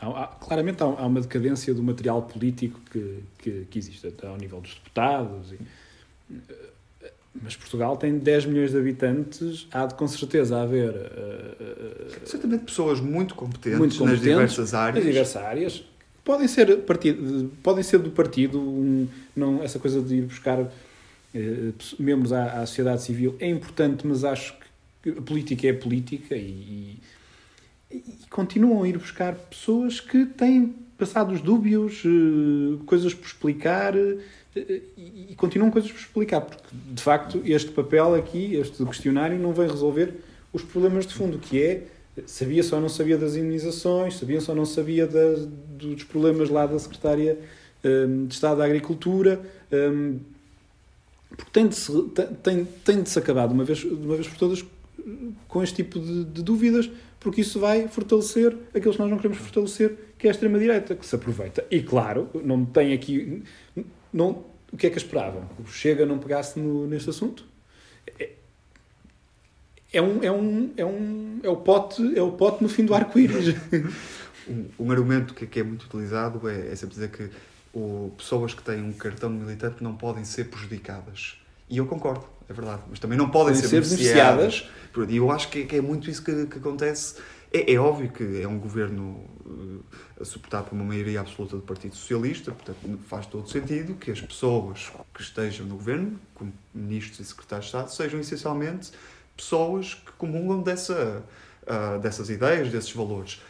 há- 0.00 0.22
há- 0.22 0.26
claramente 0.28 0.82
há, 0.82 0.86
há 0.86 1.06
uma 1.06 1.20
decadência 1.20 1.74
do 1.74 1.82
material 1.82 2.22
político 2.22 2.80
que, 2.90 3.22
que, 3.38 3.66
que 3.70 3.78
existe, 3.78 4.06
até 4.06 4.26
ao 4.28 4.36
nível 4.36 4.60
dos 4.60 4.74
deputados. 4.74 5.52
e- 5.52 5.58
mas 7.42 7.56
Portugal 7.56 7.96
tem 7.96 8.18
10 8.18 8.46
milhões 8.46 8.70
de 8.72 8.78
habitantes, 8.78 9.66
há 9.72 9.86
de 9.86 9.94
com 9.94 10.06
certeza 10.06 10.60
haver 10.60 10.90
eh, 10.90 11.56
eh, 11.60 12.06
Certamente 12.24 12.64
pessoas 12.64 13.00
muito 13.00 13.34
competentes, 13.34 13.78
muito 13.78 13.98
competentes 13.98 14.26
nas 14.26 14.34
diversas 14.34 14.74
áreas. 14.74 14.94
nas 14.94 15.04
diversas 15.04 15.42
áreas. 15.42 15.84
Podem 16.24 16.48
ser, 16.48 16.78
partido, 16.78 17.50
podem 17.62 17.82
ser 17.82 17.98
do 17.98 18.10
partido, 18.10 18.60
um, 18.60 19.08
não, 19.34 19.62
essa 19.62 19.78
coisa 19.78 20.02
de 20.02 20.16
ir 20.16 20.22
buscar 20.22 20.70
eh, 21.34 21.72
membros 21.98 22.32
à, 22.32 22.60
à 22.60 22.66
sociedade 22.66 23.02
civil 23.02 23.36
é 23.38 23.48
importante, 23.48 24.06
mas 24.06 24.24
acho 24.24 24.54
que 25.02 25.10
a 25.10 25.22
política 25.22 25.68
é 25.68 25.72
política 25.72 26.34
e, 26.34 27.00
e, 27.90 27.96
e 27.96 28.18
continuam 28.28 28.82
a 28.82 28.88
ir 28.88 28.98
buscar 28.98 29.34
pessoas 29.34 30.00
que 30.00 30.26
têm 30.26 30.74
passados 30.98 31.40
dúbios, 31.40 32.02
coisas 32.84 33.14
por 33.14 33.24
explicar 33.24 33.94
e, 34.56 35.28
e 35.30 35.34
continuam 35.36 35.70
coisas 35.70 35.90
por 35.90 36.00
explicar, 36.00 36.40
porque 36.40 36.68
de 36.72 37.02
facto 37.02 37.40
este 37.44 37.70
papel 37.70 38.14
aqui, 38.14 38.56
este 38.56 38.84
questionário, 38.84 39.38
não 39.38 39.52
vem 39.52 39.68
resolver 39.68 40.14
os 40.52 40.62
problemas 40.62 41.06
de 41.06 41.14
fundo, 41.14 41.38
que 41.38 41.62
é 41.62 41.82
sabia-se 42.26 42.74
ou 42.74 42.80
não 42.80 42.88
sabia 42.88 43.16
das 43.16 43.36
indenizações, 43.36 44.16
sabia-se 44.16 44.50
ou 44.50 44.56
não 44.56 44.64
sabia 44.64 45.06
dos 45.06 46.04
problemas 46.04 46.48
lá 46.48 46.66
da 46.66 46.78
Secretária 46.78 47.38
hum, 47.84 48.26
de 48.26 48.34
Estado 48.34 48.58
da 48.58 48.64
Agricultura, 48.64 49.40
hum, 49.72 50.18
porque 51.28 51.50
tem 51.52 51.68
de, 51.68 51.76
se, 51.76 51.92
tem, 52.42 52.64
tem 52.84 53.02
de 53.02 53.08
se 53.08 53.18
acabar 53.18 53.46
de 53.46 53.54
uma 53.54 53.64
vez, 53.64 53.78
de 53.78 53.88
uma 53.88 54.16
vez 54.16 54.26
por 54.26 54.38
todas 54.38 54.64
com 55.46 55.62
este 55.62 55.76
tipo 55.76 56.00
de, 56.00 56.24
de 56.24 56.42
dúvidas, 56.42 56.90
porque 57.20 57.40
isso 57.40 57.58
vai 57.60 57.88
fortalecer 57.88 58.56
aqueles 58.74 58.96
que 58.96 59.02
nós 59.02 59.10
não 59.10 59.16
queremos 59.16 59.38
fortalecer, 59.38 59.96
que 60.18 60.26
é 60.26 60.30
a 60.30 60.32
extrema-direita, 60.32 60.94
que 60.94 61.06
se 61.06 61.14
aproveita. 61.14 61.64
E 61.70 61.80
claro, 61.82 62.28
não 62.44 62.64
tem 62.64 62.92
aqui. 62.92 63.42
Não, 64.12 64.44
o 64.72 64.76
que 64.76 64.86
é 64.86 64.90
que 64.90 64.98
esperavam? 64.98 65.48
O 65.58 65.66
Chega 65.66 66.04
não 66.04 66.18
pegasse 66.18 66.58
no, 66.58 66.86
neste 66.86 67.10
assunto? 67.10 67.44
É, 68.18 68.30
é 69.92 70.02
um, 70.02 70.22
é, 70.22 70.30
um, 70.30 70.72
é, 70.76 70.84
um, 70.84 71.40
é, 71.42 71.48
o 71.48 71.56
pote, 71.56 72.16
é 72.16 72.22
o 72.22 72.32
pote 72.32 72.62
no 72.62 72.68
fim 72.68 72.84
do 72.84 72.94
arco-íris. 72.94 73.54
Um, 74.48 74.86
um 74.86 74.90
argumento 74.90 75.34
que, 75.34 75.46
que 75.46 75.60
é 75.60 75.62
muito 75.62 75.84
utilizado 75.84 76.48
é, 76.48 76.72
é 76.72 76.74
sempre 76.74 76.94
dizer 76.94 77.10
que 77.10 77.28
o, 77.74 78.10
pessoas 78.16 78.54
que 78.54 78.62
têm 78.62 78.82
um 78.82 78.94
cartão 78.94 79.28
militante 79.28 79.82
não 79.82 79.94
podem 79.94 80.24
ser 80.24 80.44
prejudicadas. 80.44 81.36
E 81.68 81.76
eu 81.76 81.86
concordo, 81.86 82.24
é 82.48 82.52
verdade. 82.54 82.80
Mas 82.88 82.98
também 82.98 83.18
não 83.18 83.28
podem 83.28 83.54
Podem 83.54 83.68
ser, 83.68 83.82
ser 83.82 83.88
beneficiadas. 83.88 84.68
E 85.06 85.16
eu 85.16 85.30
acho 85.30 85.48
que, 85.50 85.64
que 85.66 85.76
é 85.76 85.82
muito 85.82 86.08
isso 86.08 86.24
que, 86.24 86.46
que 86.46 86.58
acontece. 86.58 87.16
É, 87.52 87.72
é 87.72 87.78
óbvio 87.78 88.10
que 88.10 88.42
é 88.42 88.46
um 88.46 88.58
governo 88.58 89.24
uh, 90.18 90.24
suportado 90.24 90.68
por 90.68 90.74
uma 90.74 90.84
maioria 90.84 91.20
absoluta 91.20 91.56
do 91.56 91.62
Partido 91.62 91.96
Socialista, 91.96 92.52
portanto 92.52 92.78
faz 93.06 93.26
todo 93.26 93.48
sentido 93.48 93.94
que 93.94 94.10
as 94.10 94.20
pessoas 94.20 94.92
que 95.14 95.22
estejam 95.22 95.66
no 95.66 95.76
governo, 95.76 96.18
como 96.34 96.52
ministros 96.74 97.20
e 97.20 97.24
secretários 97.24 97.66
de 97.66 97.76
Estado, 97.76 97.90
sejam 97.90 98.20
essencialmente 98.20 98.92
pessoas 99.36 99.94
que 99.94 100.12
comungam 100.12 100.62
dessa, 100.62 101.24
uh, 101.62 101.98
dessas 102.00 102.28
ideias, 102.28 102.70
desses 102.70 102.92
valores 102.92 103.40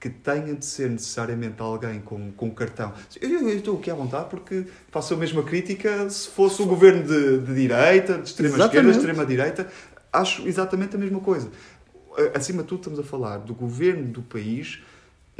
que 0.00 0.08
tenha 0.08 0.54
de 0.54 0.64
ser 0.64 0.88
necessariamente 0.88 1.60
alguém 1.60 2.00
com, 2.00 2.32
com 2.32 2.50
cartão. 2.50 2.92
Eu, 3.20 3.46
eu 3.46 3.56
estou 3.56 3.78
aqui 3.78 3.90
à 3.90 3.94
vontade 3.94 4.30
porque 4.30 4.64
faço 4.90 5.12
a 5.12 5.16
mesma 5.16 5.42
crítica 5.42 6.08
se 6.08 6.26
fosse 6.28 6.62
um 6.62 6.66
governo 6.66 7.02
de, 7.02 7.38
de 7.40 7.54
direita, 7.54 8.16
de 8.16 8.26
extrema 8.26 8.58
esquerda, 8.64 8.90
de 8.90 8.96
extrema 8.96 9.26
direita. 9.26 9.68
Acho 10.10 10.48
exatamente 10.48 10.96
a 10.96 10.98
mesma 10.98 11.20
coisa. 11.20 11.50
Acima 12.34 12.62
de 12.62 12.68
tudo, 12.68 12.80
estamos 12.80 12.98
a 12.98 13.04
falar 13.04 13.38
do 13.38 13.54
governo 13.54 14.08
do 14.08 14.22
país 14.22 14.80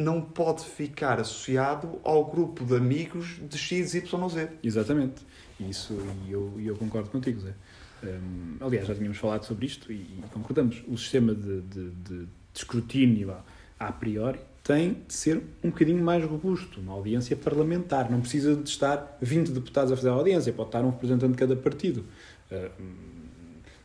não 0.01 0.21
pode 0.21 0.65
ficar 0.65 1.21
associado 1.21 1.99
ao 2.03 2.25
grupo 2.25 2.65
de 2.65 2.75
amigos 2.75 3.39
de 3.49 3.57
X, 3.57 3.95
Y 3.95 4.23
ou 4.23 4.29
Z. 4.29 4.49
Exatamente. 4.63 5.23
Isso, 5.59 5.95
e 6.27 6.33
eu, 6.33 6.53
eu 6.59 6.77
concordo 6.77 7.11
contigo, 7.11 7.41
Zé. 7.41 7.55
Um, 8.03 8.57
aliás, 8.65 8.87
já 8.87 8.95
tínhamos 8.95 9.19
falado 9.19 9.45
sobre 9.45 9.67
isto 9.67 9.93
e, 9.93 9.97
e 9.97 10.25
concordamos. 10.33 10.83
O 10.89 10.97
sistema 10.97 11.35
de, 11.35 11.61
de, 11.61 11.91
de, 11.91 12.21
de 12.21 12.29
escrutínio 12.55 13.31
a, 13.31 13.45
a 13.79 13.93
priori 13.93 14.41
tem 14.65 15.03
de 15.07 15.13
ser 15.13 15.43
um 15.63 15.69
bocadinho 15.69 16.03
mais 16.03 16.25
robusto. 16.25 16.81
Uma 16.81 16.95
audiência 16.95 17.37
parlamentar. 17.37 18.11
Não 18.11 18.21
precisa 18.21 18.57
de 18.57 18.69
estar 18.69 19.19
20 19.21 19.51
deputados 19.51 19.93
a 19.93 19.97
fazer 19.97 20.09
a 20.09 20.13
audiência. 20.13 20.53
Pode 20.53 20.69
estar 20.69 20.83
um 20.83 20.91
representante 20.91 21.33
de 21.33 21.39
cada 21.39 21.57
partido. 21.57 22.07
Uh, 22.51 22.71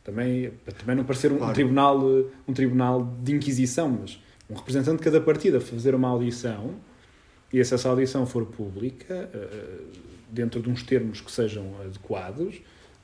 também, 0.05 0.51
também 0.77 0.95
não 0.95 1.03
parecer 1.03 1.31
um, 1.31 1.37
claro. 1.37 1.51
um, 1.51 1.53
tribunal, 1.53 1.99
um 2.47 2.53
tribunal 2.53 3.17
de 3.21 3.33
inquisição, 3.33 3.89
mas 3.89 4.19
um 4.49 4.53
representante 4.53 4.99
de 4.99 5.03
cada 5.03 5.19
partido 5.19 5.57
a 5.57 5.61
fazer 5.61 5.95
uma 5.95 6.07
audição 6.07 6.75
e 7.51 7.63
se 7.65 7.73
essa 7.73 7.89
audição 7.89 8.25
for 8.25 8.45
pública, 8.45 9.29
uh, 9.33 9.85
dentro 10.29 10.61
de 10.61 10.69
uns 10.69 10.83
termos 10.83 11.21
que 11.21 11.31
sejam 11.31 11.73
adequados, 11.81 12.55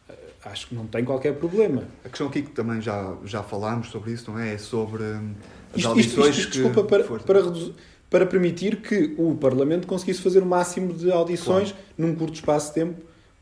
uh, 0.09 0.13
acho 0.45 0.67
que 0.67 0.75
não 0.75 0.85
tem 0.85 1.03
qualquer 1.03 1.33
problema. 1.35 1.87
A 2.05 2.09
questão 2.09 2.27
aqui 2.27 2.43
que 2.43 2.51
também 2.51 2.79
já, 2.81 3.17
já 3.25 3.41
falámos 3.41 3.89
sobre 3.89 4.11
isso, 4.11 4.29
não 4.29 4.37
é? 4.37 4.53
É 4.53 4.57
sobre 4.59 5.01
hum, 5.01 5.33
as 5.71 5.77
isto, 5.77 5.89
audições 5.89 6.37
isto, 6.37 6.39
isto, 6.39 6.51
que... 6.51 6.57
Desculpa, 6.59 6.83
para, 6.83 7.19
para, 7.19 7.43
reduzir, 7.43 7.73
para 8.09 8.25
permitir 8.27 8.81
que 8.81 9.15
o 9.17 9.35
Parlamento 9.35 9.87
conseguisse 9.87 10.21
fazer 10.21 10.43
o 10.43 10.45
máximo 10.45 10.93
de 10.93 11.11
audições 11.11 11.71
claro. 11.71 11.85
num 11.97 12.13
curto 12.13 12.35
espaço 12.35 12.67
de 12.67 12.73
tempo, 12.75 13.01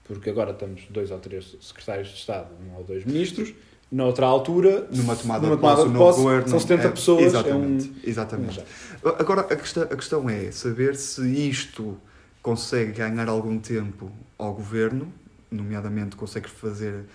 porque 0.09 0.31
agora 0.31 0.49
estamos 0.49 0.87
dois 0.89 1.11
ou 1.11 1.19
três 1.19 1.55
secretários 1.61 2.07
de 2.07 2.15
Estado, 2.15 2.47
um 2.65 2.75
ou 2.77 2.83
dois 2.83 3.05
ministros, 3.05 3.53
na 3.91 4.05
outra 4.05 4.25
altura, 4.25 4.87
numa 4.91 5.15
tomada, 5.15 5.45
numa 5.45 5.55
de 5.55 5.61
posse, 5.61 5.87
de 5.87 5.93
posse 5.95 6.19
governo, 6.19 6.49
são 6.49 6.59
70 6.59 6.81
é, 6.81 6.89
pessoas. 6.89 7.25
Exatamente. 7.25 7.87
É 7.87 7.91
um, 7.91 8.09
exatamente. 8.09 8.63
Agora, 9.03 9.41
a 9.41 9.55
questão, 9.55 9.83
a 9.83 9.95
questão 9.95 10.27
é 10.27 10.51
saber 10.51 10.95
se 10.95 11.21
isto 11.47 11.95
consegue 12.41 12.93
ganhar 12.93 13.29
algum 13.29 13.59
tempo 13.59 14.11
ao 14.35 14.51
governo, 14.51 15.13
nomeadamente 15.51 16.15
consegue 16.15 16.49
fazer, 16.49 17.05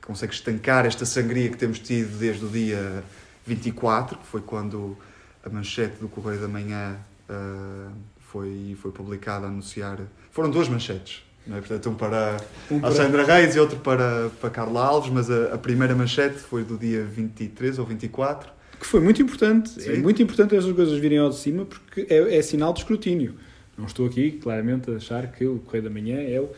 consegue 0.00 0.32
estancar 0.32 0.86
esta 0.86 1.04
sangria 1.04 1.48
que 1.48 1.56
temos 1.56 1.80
tido 1.80 2.16
desde 2.16 2.44
o 2.44 2.48
dia 2.48 3.02
24, 3.44 4.18
que 4.18 4.26
foi 4.26 4.40
quando 4.40 4.96
a 5.44 5.48
manchete 5.48 5.96
do 5.96 6.08
Correio 6.08 6.40
da 6.40 6.48
Manhã 6.48 6.96
uh, 7.28 7.92
foi, 8.20 8.76
foi 8.80 8.92
publicada 8.92 9.46
a 9.46 9.48
anunciar. 9.48 9.98
Foram 10.30 10.48
duas 10.48 10.68
manchetes. 10.68 11.28
Não 11.46 11.56
é? 11.56 11.60
Portanto, 11.60 11.90
um 11.90 11.94
para 11.94 12.36
um 12.70 12.80
para... 12.80 12.92
Sandra 12.92 13.24
Reis 13.24 13.56
e 13.56 13.58
outro 13.58 13.78
para, 13.78 14.30
para 14.40 14.50
Carla 14.50 14.84
Alves, 14.84 15.10
mas 15.10 15.30
a, 15.30 15.54
a, 15.54 15.58
primeira 15.58 15.94
manchete 15.94 16.38
foi 16.38 16.64
do 16.64 16.76
dia 16.76 17.04
23 17.04 17.78
ou 17.78 17.86
24. 17.86 18.50
Que 18.78 18.86
foi 18.86 19.00
muito 19.00 19.20
importante. 19.20 19.70
Sim. 19.70 19.92
É 19.92 19.96
muito 19.98 20.22
importante 20.22 20.54
estas 20.56 20.72
coisas 20.72 20.98
virem 20.98 21.18
ao 21.18 21.30
de 21.30 21.36
cima 21.36 21.64
porque 21.64 22.06
é, 22.08 22.36
é, 22.36 22.42
sinal 22.42 22.72
de 22.72 22.80
escrutínio. 22.80 23.34
Não 23.76 23.86
estou 23.86 24.06
aqui, 24.06 24.32
claramente, 24.32 24.90
a 24.90 24.94
achar 24.94 25.26
que 25.32 25.44
o 25.44 25.58
Correio 25.60 25.84
da 25.84 25.90
Manhã 25.90 26.20
é 26.20 26.40
o. 26.40 26.50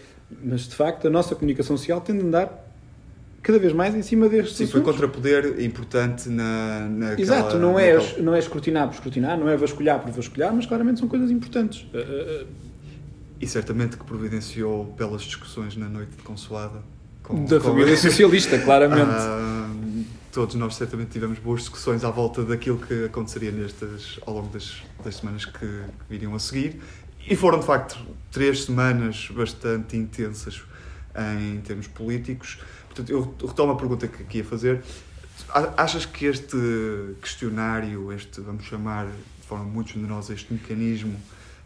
Mas, 0.43 0.63
de 0.63 0.75
facto, 0.75 1.07
a 1.07 1.11
nossa 1.11 1.35
comunicação 1.35 1.77
social 1.77 2.01
tem 2.01 2.17
de 2.17 2.25
andar 2.25 2.73
cada 3.43 3.59
vez 3.59 3.73
mais 3.73 3.95
em 3.95 4.03
cima 4.03 4.29
destes 4.29 4.57
Sim, 4.57 4.65
assuntos. 4.65 4.83
foi 4.85 4.93
contrapoder 4.93 5.61
importante 5.63 6.29
na, 6.29 6.89
naquela, 6.89 7.21
Exato, 7.21 7.59
não 7.59 7.79
é, 7.79 7.95
naquela... 7.95 8.23
não 8.23 8.35
é 8.35 8.39
escrutinar 8.39 8.87
por 8.89 8.95
escrutinar, 8.95 9.39
não 9.39 9.49
é 9.49 9.57
vasculhar 9.57 10.01
por 10.01 10.13
vasculhar, 10.13 10.55
mas 10.55 10.65
claramente 10.65 11.01
são 11.01 11.09
coisas 11.09 11.31
importantes. 11.31 11.83
Uh, 11.93 12.45
uh, 12.45 12.47
e 13.43 13.47
certamente 13.49 13.97
que 13.97 14.05
providenciou 14.05 14.85
belas 14.97 15.23
discussões 15.23 15.77
na 15.77 15.89
noite 15.89 16.17
de 16.17 16.23
consoada. 16.23 16.81
Com, 17.25 17.45
da 17.45 17.59
com 17.59 17.71
família 17.71 17.97
socialista, 17.97 18.57
claramente. 18.61 19.11
Uh, 19.11 20.05
todos 20.31 20.55
nós 20.55 20.77
certamente 20.77 21.11
tivemos 21.11 21.41
boas 21.41 21.63
discussões 21.63 22.05
à 22.05 22.11
volta 22.11 22.45
daquilo 22.45 22.79
que 22.79 23.07
aconteceria 23.07 23.51
nestas, 23.51 24.21
ao 24.25 24.35
longo 24.35 24.49
das, 24.53 24.81
das 25.05 25.17
semanas 25.17 25.45
que, 25.45 25.59
que 25.59 26.05
viriam 26.09 26.33
a 26.37 26.39
seguir. 26.39 26.81
E 27.29 27.35
foram, 27.35 27.59
de 27.59 27.67
facto, 27.67 27.99
três 28.31 28.63
semanas 28.63 29.29
bastante 29.33 29.97
intensas 29.97 30.63
em 31.43 31.61
termos 31.63 31.89
políticos. 31.89 32.61
Portanto, 32.87 33.11
eu 33.11 33.35
retomo 33.45 33.73
a 33.73 33.77
pergunta 33.77 34.07
que, 34.07 34.23
que 34.23 34.39
ia 34.39 34.45
fazer. 34.45 34.85
Achas 35.77 36.07
que 36.07 36.27
este 36.27 36.57
questionário, 37.21 38.13
este, 38.13 38.41
vamos 38.41 38.65
chamar 38.67 39.07
de 39.07 39.47
forma 39.49 39.65
muito 39.65 39.95
generosa, 39.95 40.33
este 40.33 40.53
mecanismo, 40.53 41.19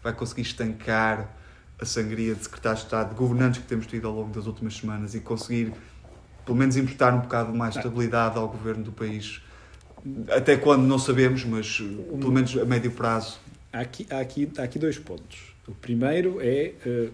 vai 0.02 0.14
conseguir 0.14 0.42
estancar 0.42 1.36
a 1.78 1.84
sangria 1.84 2.34
de 2.34 2.42
secretários 2.42 2.80
de 2.80 2.86
Estado, 2.86 3.10
de 3.10 3.14
governantes 3.16 3.60
que 3.60 3.66
temos 3.66 3.86
tido 3.86 4.06
ao 4.08 4.14
longo 4.14 4.32
das 4.32 4.46
últimas 4.46 4.74
semanas 4.76 5.14
e 5.14 5.20
conseguir, 5.20 5.72
pelo 6.44 6.56
menos, 6.56 6.76
importar 6.76 7.14
um 7.14 7.20
bocado 7.20 7.54
mais 7.54 7.74
de 7.74 7.80
estabilidade 7.80 8.38
ao 8.38 8.48
governo 8.48 8.82
do 8.82 8.92
país? 8.92 9.42
Até 10.30 10.56
quando 10.56 10.82
não 10.82 10.98
sabemos, 10.98 11.44
mas 11.44 11.80
eh, 11.82 12.16
pelo 12.18 12.32
menos 12.32 12.56
a 12.56 12.64
médio 12.64 12.90
prazo. 12.92 13.38
Há 13.72 13.80
aqui, 13.80 14.06
há 14.10 14.20
aqui, 14.20 14.50
há 14.56 14.62
aqui 14.62 14.78
dois 14.78 14.98
pontos. 14.98 15.54
O 15.66 15.72
primeiro 15.74 16.38
é 16.40 16.74
eh, 16.86 17.10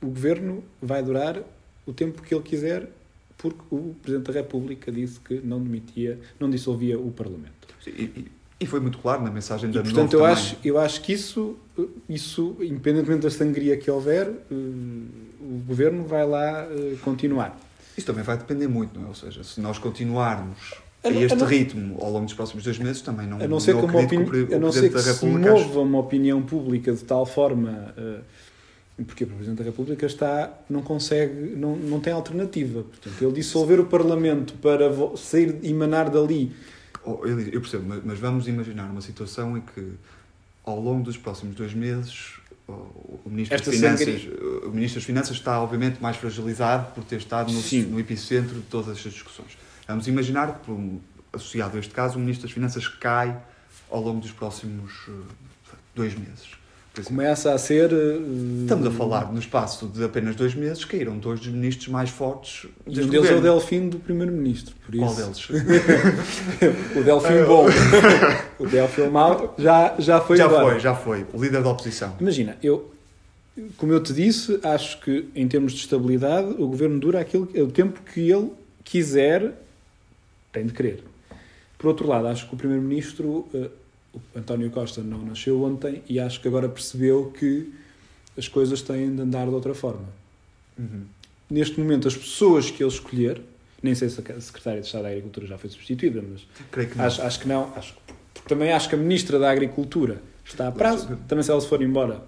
o 0.00 0.06
governo 0.06 0.62
vai 0.80 1.02
durar 1.02 1.42
o 1.86 1.92
tempo 1.92 2.22
que 2.22 2.34
ele 2.34 2.42
quiser, 2.42 2.88
porque 3.36 3.60
o 3.70 3.94
Presidente 4.02 4.26
da 4.26 4.40
República 4.40 4.92
disse 4.92 5.18
que 5.20 5.40
não 5.40 5.62
demitia, 5.62 6.18
não 6.38 6.48
dissolvia 6.48 6.98
o 6.98 7.10
Parlamento. 7.10 7.68
E, 7.86 7.90
e- 7.90 8.32
e 8.60 8.66
foi 8.66 8.80
muito 8.80 8.98
claro 8.98 9.22
na 9.22 9.30
mensagem 9.30 9.68
E, 9.70 9.72
da 9.72 9.80
portanto, 9.82 9.98
Novo 10.12 10.14
eu 10.16 10.18
também. 10.20 10.32
acho, 10.32 10.56
eu 10.64 10.78
acho 10.78 11.00
que 11.02 11.12
isso, 11.12 11.56
isso, 12.08 12.56
independentemente 12.60 13.22
da 13.22 13.30
sangria 13.30 13.76
que 13.76 13.90
houver, 13.90 14.26
eh, 14.28 14.54
o 14.54 15.62
governo 15.66 16.04
vai 16.04 16.26
lá 16.26 16.62
eh, 16.70 16.94
continuar. 17.02 17.58
Isso 17.96 18.06
também 18.06 18.24
vai 18.24 18.36
depender 18.38 18.66
muito, 18.68 18.98
não 18.98 19.06
é? 19.06 19.08
Ou 19.08 19.14
seja, 19.14 19.42
se 19.44 19.60
nós 19.60 19.78
continuarmos 19.78 20.74
A 21.02 21.08
este 21.10 21.36
não- 21.74 21.94
uma 21.94 22.04
ao 22.04 22.10
longo 22.12 22.24
dos 22.24 22.34
próximos 22.34 22.64
dois 22.64 22.78
meses, 22.78 23.02
também 23.02 23.26
não, 23.26 23.40
A 23.40 23.46
não 23.46 23.60
ser, 23.60 23.74
não 23.74 23.80
que, 23.80 23.86
uma 23.86 24.00
opini- 24.02 24.24
que 24.30 24.54
o 24.54 24.56
a 24.56 24.58
não 24.58 24.72
ser 24.72 24.90
que 24.90 24.98
se 25.00 25.26
mova 25.26 25.80
uma 25.80 25.98
opinião 25.98 26.40
pública 26.42 26.92
de 26.92 27.04
tal 27.04 27.26
forma. 27.26 27.92
eh, 27.96 28.20
porque 29.08 29.24
o 29.24 29.26
Presidente 29.26 29.58
da 29.58 29.64
República 29.64 30.06
está, 30.06 30.52
não 30.70 30.80
consegue, 30.80 31.56
não, 31.56 31.74
não 31.74 31.98
tem 31.98 32.12
alternativa. 32.12 32.84
Portanto, 32.84 33.20
ele 33.24 33.32
dissolver 33.32 33.80
o 33.80 33.86
Parlamento 33.86 34.54
para 34.62 34.88
sair, 35.16 35.58
emanar 35.64 36.08
dali. 36.08 36.52
Eu, 37.06 37.60
percebo, 37.60 38.00
mas, 38.04 38.18
vamos 38.18 38.48
imaginar 38.48 38.90
uma 38.90 39.00
situação 39.00 39.56
em 39.58 39.60
que, 39.60 39.92
ao 40.64 40.80
longo 40.80 41.02
dos 41.04 41.16
próximos 41.16 41.54
dois 41.54 41.74
meses, 41.74 42.34
o, 42.66 43.20
Ministro, 43.26 43.54
Esta 43.56 43.70
das 43.70 43.78
Finanças, 43.80 44.06
sangria- 44.22 44.66
o 44.66 44.70
Ministro 44.70 45.00
das 45.00 45.04
Finanças 45.04 45.36
está, 45.36 45.60
obviamente, 45.60 46.02
mais 46.02 46.16
fragilizado 46.16 46.92
por 46.94 47.04
ter 47.04 47.16
estado 47.16 47.52
no, 47.52 47.60
no 47.90 48.00
epicentro 48.00 48.54
de 48.54 48.62
todas 48.62 48.96
estas 48.96 49.12
discussões. 49.12 49.56
Vamos 49.86 50.06
imaginar 50.08 50.54
que, 50.58 50.64
por 50.66 50.72
um- 50.72 50.98
associado 51.32 51.76
a 51.76 51.80
este 51.80 51.92
caso, 51.92 52.16
o 52.16 52.20
Ministro 52.20 52.46
das 52.46 52.52
Finanças 52.54 52.88
cai 52.88 53.36
ao 53.90 54.00
longo 54.00 54.20
dos 54.20 54.30
próximos 54.32 54.92
eh, 55.08 55.12
dois 55.94 56.14
meses. 56.14 56.48
Exemplo. 56.96 57.04
Começa 57.16 57.52
a 57.52 57.58
ser. 57.58 57.92
eh, 57.92 58.18
Estamos 58.62 58.86
a 58.86 58.90
falar, 58.92 59.32
no 59.32 59.38
espaço 59.40 59.86
de 59.88 60.04
apenas 60.04 60.36
dois 60.36 60.54
meses, 60.54 60.84
caíram 60.84 61.18
dois 61.18 61.40
dos 61.40 61.48
ministros 61.48 61.88
mais 61.88 62.08
fortes 62.08 62.68
E 62.86 63.00
um 63.00 63.08
deles 63.08 63.28
é 63.30 63.34
o. 63.34 63.40
Delfim 63.40 63.88
do 63.88 63.98
Primeiro-Ministro. 63.98 64.74
Qual 64.96 65.10
isso- 65.12 65.52
deles? 65.52 65.66
O 66.96 67.02
Delfim 67.02 67.44
bom. 67.46 67.66
o 68.62 68.66
Delfim 68.68 69.08
mau 69.08 69.54
já, 69.58 69.94
já 69.98 70.20
foi 70.20 70.36
já 70.36 70.48
foi, 70.48 70.78
já 70.80 70.94
foi. 70.94 71.26
O 71.32 71.42
líder 71.42 71.62
da 71.64 71.70
oposição. 71.70 72.14
Imagina, 72.20 72.56
eu, 72.62 72.88
como 73.76 73.92
eu 73.92 74.00
te 74.00 74.12
disse, 74.12 74.60
acho 74.62 75.00
que 75.00 75.28
em 75.34 75.48
termos 75.48 75.72
de 75.72 75.80
estabilidade 75.80 76.46
o 76.58 76.68
governo 76.68 77.00
dura 77.00 77.18
aquilo, 77.20 77.48
o 77.56 77.70
tempo 77.72 78.00
que 78.02 78.30
ele 78.30 78.50
quiser, 78.84 79.52
tem 80.52 80.64
de 80.66 80.72
querer. 80.72 81.02
Por 81.76 81.88
outro 81.88 82.06
lado, 82.06 82.28
acho 82.28 82.48
que 82.48 82.54
o 82.54 82.56
primeiro-ministro, 82.56 83.46
eh, 83.52 83.68
o 84.14 84.38
António 84.38 84.70
Costa, 84.70 85.00
não 85.02 85.18
nasceu 85.24 85.62
ontem 85.62 86.02
e 86.08 86.18
acho 86.20 86.40
que 86.40 86.48
agora 86.48 86.68
percebeu 86.68 87.32
que 87.38 87.72
as 88.36 88.48
coisas 88.48 88.82
têm 88.82 89.14
de 89.14 89.22
andar 89.22 89.46
de 89.46 89.52
outra 89.54 89.74
forma. 89.74 90.06
Uhum. 90.78 91.02
Neste 91.50 91.78
momento, 91.78 92.08
as 92.08 92.16
pessoas 92.16 92.70
que 92.70 92.82
ele 92.82 92.90
escolher, 92.90 93.40
nem 93.82 93.94
sei 93.94 94.08
se 94.08 94.20
a 94.20 94.40
secretária 94.40 94.80
de 94.80 94.86
Estado 94.86 95.02
da 95.02 95.08
Agricultura 95.10 95.46
já 95.46 95.58
foi 95.58 95.70
substituída, 95.70 96.22
mas 96.28 96.46
Creio 96.70 96.90
que 96.90 96.98
não. 96.98 97.04
Acho, 97.04 97.22
acho 97.22 97.40
que 97.40 97.48
não. 97.48 97.72
Acho, 97.76 97.92
que- 97.94 98.14
porque 98.34 98.48
também 98.48 98.72
acho 98.72 98.88
que 98.88 98.94
a 98.94 98.98
Ministra 98.98 99.38
da 99.38 99.50
Agricultura 99.50 100.20
está 100.44 100.68
a 100.68 100.72
prazo. 100.72 101.16
Também 101.28 101.42
se 101.44 101.50
ela 101.50 101.60
se 101.60 101.68
for 101.68 101.80
embora, 101.82 102.22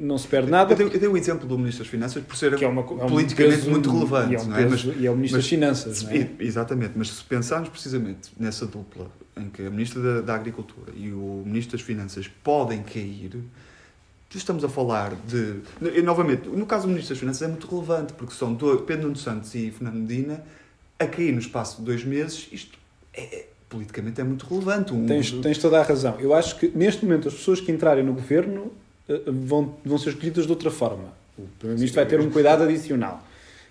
não 0.00 0.16
se 0.16 0.28
perde 0.28 0.50
nada. 0.50 0.72
Eu 0.72 0.76
dei, 0.76 0.86
eu 0.86 1.00
dei 1.00 1.08
o 1.08 1.16
exemplo 1.16 1.46
do 1.46 1.58
Ministro 1.58 1.84
das 1.84 1.90
Finanças 1.90 2.22
por 2.22 2.36
ser 2.36 2.54
que 2.56 2.64
é 2.64 2.68
uma, 2.68 2.82
co- 2.82 3.00
é 3.00 3.04
um 3.04 3.08
politicamente 3.08 3.56
peso- 3.58 3.70
muito 3.70 3.90
relevante, 3.90 4.32
E 4.32 4.36
é, 4.36 4.40
um 4.40 4.44
não 4.44 4.56
é? 4.56 4.66
peso- 4.66 4.94
e 4.98 5.06
é 5.06 5.10
o 5.10 5.14
Ministro 5.16 5.38
mas- 5.38 5.44
das 5.44 5.48
Finanças, 5.50 6.02
não 6.02 6.10
é? 6.12 6.28
Exatamente, 6.38 6.92
mas 6.96 7.10
se 7.10 7.24
pensarmos 7.24 7.68
precisamente 7.68 8.30
nessa 8.38 8.64
dupla 8.66 9.10
em 9.36 9.48
que 9.50 9.62
a 9.66 9.70
Ministra 9.70 10.00
da, 10.02 10.20
da 10.20 10.34
Agricultura 10.34 10.92
e 10.96 11.10
o 11.12 11.42
Ministro 11.44 11.76
das 11.76 11.84
Finanças 11.86 12.28
podem 12.44 12.82
cair, 12.82 13.32
estamos 14.34 14.64
a 14.64 14.68
falar 14.68 15.14
de. 15.26 15.56
E, 15.94 16.00
novamente, 16.02 16.48
no 16.48 16.64
caso 16.66 16.84
do 16.84 16.88
Ministro 16.90 17.14
das 17.14 17.20
Finanças 17.20 17.42
é 17.42 17.48
muito 17.48 17.66
relevante, 17.68 18.12
porque 18.14 18.34
são 18.34 18.54
dois, 18.54 18.80
Pedro 18.82 19.04
Nuno 19.04 19.16
Santos 19.16 19.54
e 19.54 19.70
Fernando 19.70 19.96
Medina 19.96 20.42
a 20.98 21.06
cair 21.06 21.32
no 21.32 21.38
espaço 21.40 21.78
de 21.78 21.84
dois 21.84 22.04
meses. 22.04 22.48
Isto 22.52 22.78
é, 23.12 23.22
é- 23.22 23.48
politicamente 23.68 24.20
é 24.20 24.24
muito 24.24 24.46
relevante. 24.46 24.92
Um- 24.92 25.06
Tens, 25.06 25.32
tens 25.32 25.58
toda 25.58 25.80
a 25.80 25.82
razão. 25.82 26.18
Eu 26.20 26.32
acho 26.34 26.58
que 26.58 26.68
neste 26.74 27.04
momento 27.04 27.28
as 27.28 27.34
pessoas 27.34 27.60
que 27.60 27.72
entrarem 27.72 28.04
no 28.04 28.12
governo 28.12 28.70
vão, 29.26 29.74
vão 29.84 29.98
ser 29.98 30.10
escolhidas 30.10 30.46
de 30.46 30.52
outra 30.52 30.70
forma. 30.70 31.12
O 31.38 31.42
Primeiro-Ministro 31.58 32.00
vai 32.00 32.06
ter 32.06 32.20
um 32.20 32.30
cuidado 32.30 32.62
adicional. 32.62 33.24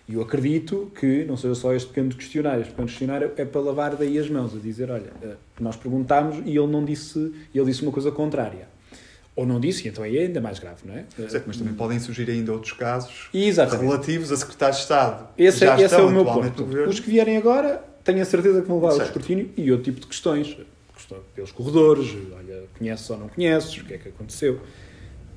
E 0.10 0.16
eu 0.16 0.22
acredito 0.22 0.92
que 1.00 1.24
não 1.26 1.38
seja 1.38 1.56
só 1.56 1.74
este 1.74 1.88
pequeno 1.88 2.14
questionário. 2.14 2.62
Este 2.62 2.72
pequeno 2.72 2.88
questionário 2.88 3.32
é 3.38 3.46
para 3.46 3.62
lavar 3.62 3.96
daí 3.96 4.18
as 4.18 4.30
mãos, 4.30 4.54
a 4.56 4.60
dizer, 4.60 4.92
olha, 4.92 5.12
eh, 5.22 5.36
nós 5.60 5.76
perguntámos 5.76 6.38
e 6.46 6.50
ele 6.58 6.68
não 6.68 6.84
disse, 6.84 7.32
ele 7.54 7.66
disse 7.66 7.82
uma 7.84 7.92
coisa 7.92 8.12
contrária. 8.12 8.68
Ou 9.36 9.46
não 9.46 9.60
disse, 9.60 9.86
e 9.86 9.90
então 9.90 10.04
aí 10.04 10.18
é 10.18 10.24
ainda 10.24 10.42
mais 10.42 10.60
grave, 10.60 10.82
não 10.84 10.94
é? 10.94 11.06
Certo, 11.30 11.46
mas 11.48 11.56
também 11.56 11.74
podem 11.74 11.98
surgir 12.00 12.30
ainda 12.30 12.52
outros 12.52 12.74
casos 12.74 13.30
Exatamente. 13.34 13.88
relativos 13.88 14.32
a 14.32 14.36
secretários 14.36 14.78
de 14.78 14.84
Estado. 14.84 15.30
Esse, 15.38 15.66
é, 15.66 15.82
esse 15.82 15.96
é 15.96 16.02
o 16.02 16.10
meu 16.10 16.26
ponto. 16.26 16.64
Os 16.90 17.00
que 17.00 17.10
vierem 17.10 17.38
agora, 17.38 17.82
tenho 18.04 18.22
a 18.22 18.26
certeza 18.26 18.62
que 18.62 18.68
vão 18.68 18.82
levar 18.82 18.92
Certo. 18.92 19.06
escrutínio 19.06 19.50
e 19.56 19.72
outro 19.72 19.86
tipo 19.86 20.02
de 20.02 20.08
questões. 20.08 20.58
Questão 20.94 21.20
pelos 21.34 21.52
corredores, 21.54 22.10
olha, 22.38 22.64
conheces 22.78 23.10
ou 23.10 23.18
não 23.18 23.30
conheces, 23.30 23.78
o 23.78 23.86
que 23.86 23.94
é 23.94 23.98
que 23.98 24.10
aconteceu. 24.10 24.60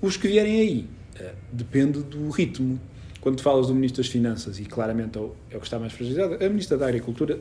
Os 0.04 0.16
que 0.16 0.28
vierem 0.28 0.60
aí, 0.60 0.86
eh, 1.18 1.32
depende 1.52 2.02
do 2.02 2.28
ritmo. 2.30 2.78
Quando 3.20 3.40
falas 3.40 3.68
do 3.68 3.74
Ministro 3.74 4.02
das 4.02 4.10
Finanças, 4.10 4.60
e 4.60 4.64
claramente 4.66 5.16
é 5.16 5.20
o, 5.20 5.34
é 5.50 5.56
que 5.58 5.64
está 5.64 5.78
mais 5.78 5.92
fragilizado, 5.94 6.34
a 6.44 6.48
Ministra 6.48 6.76
da 6.76 6.86
Agricultura, 6.86 7.38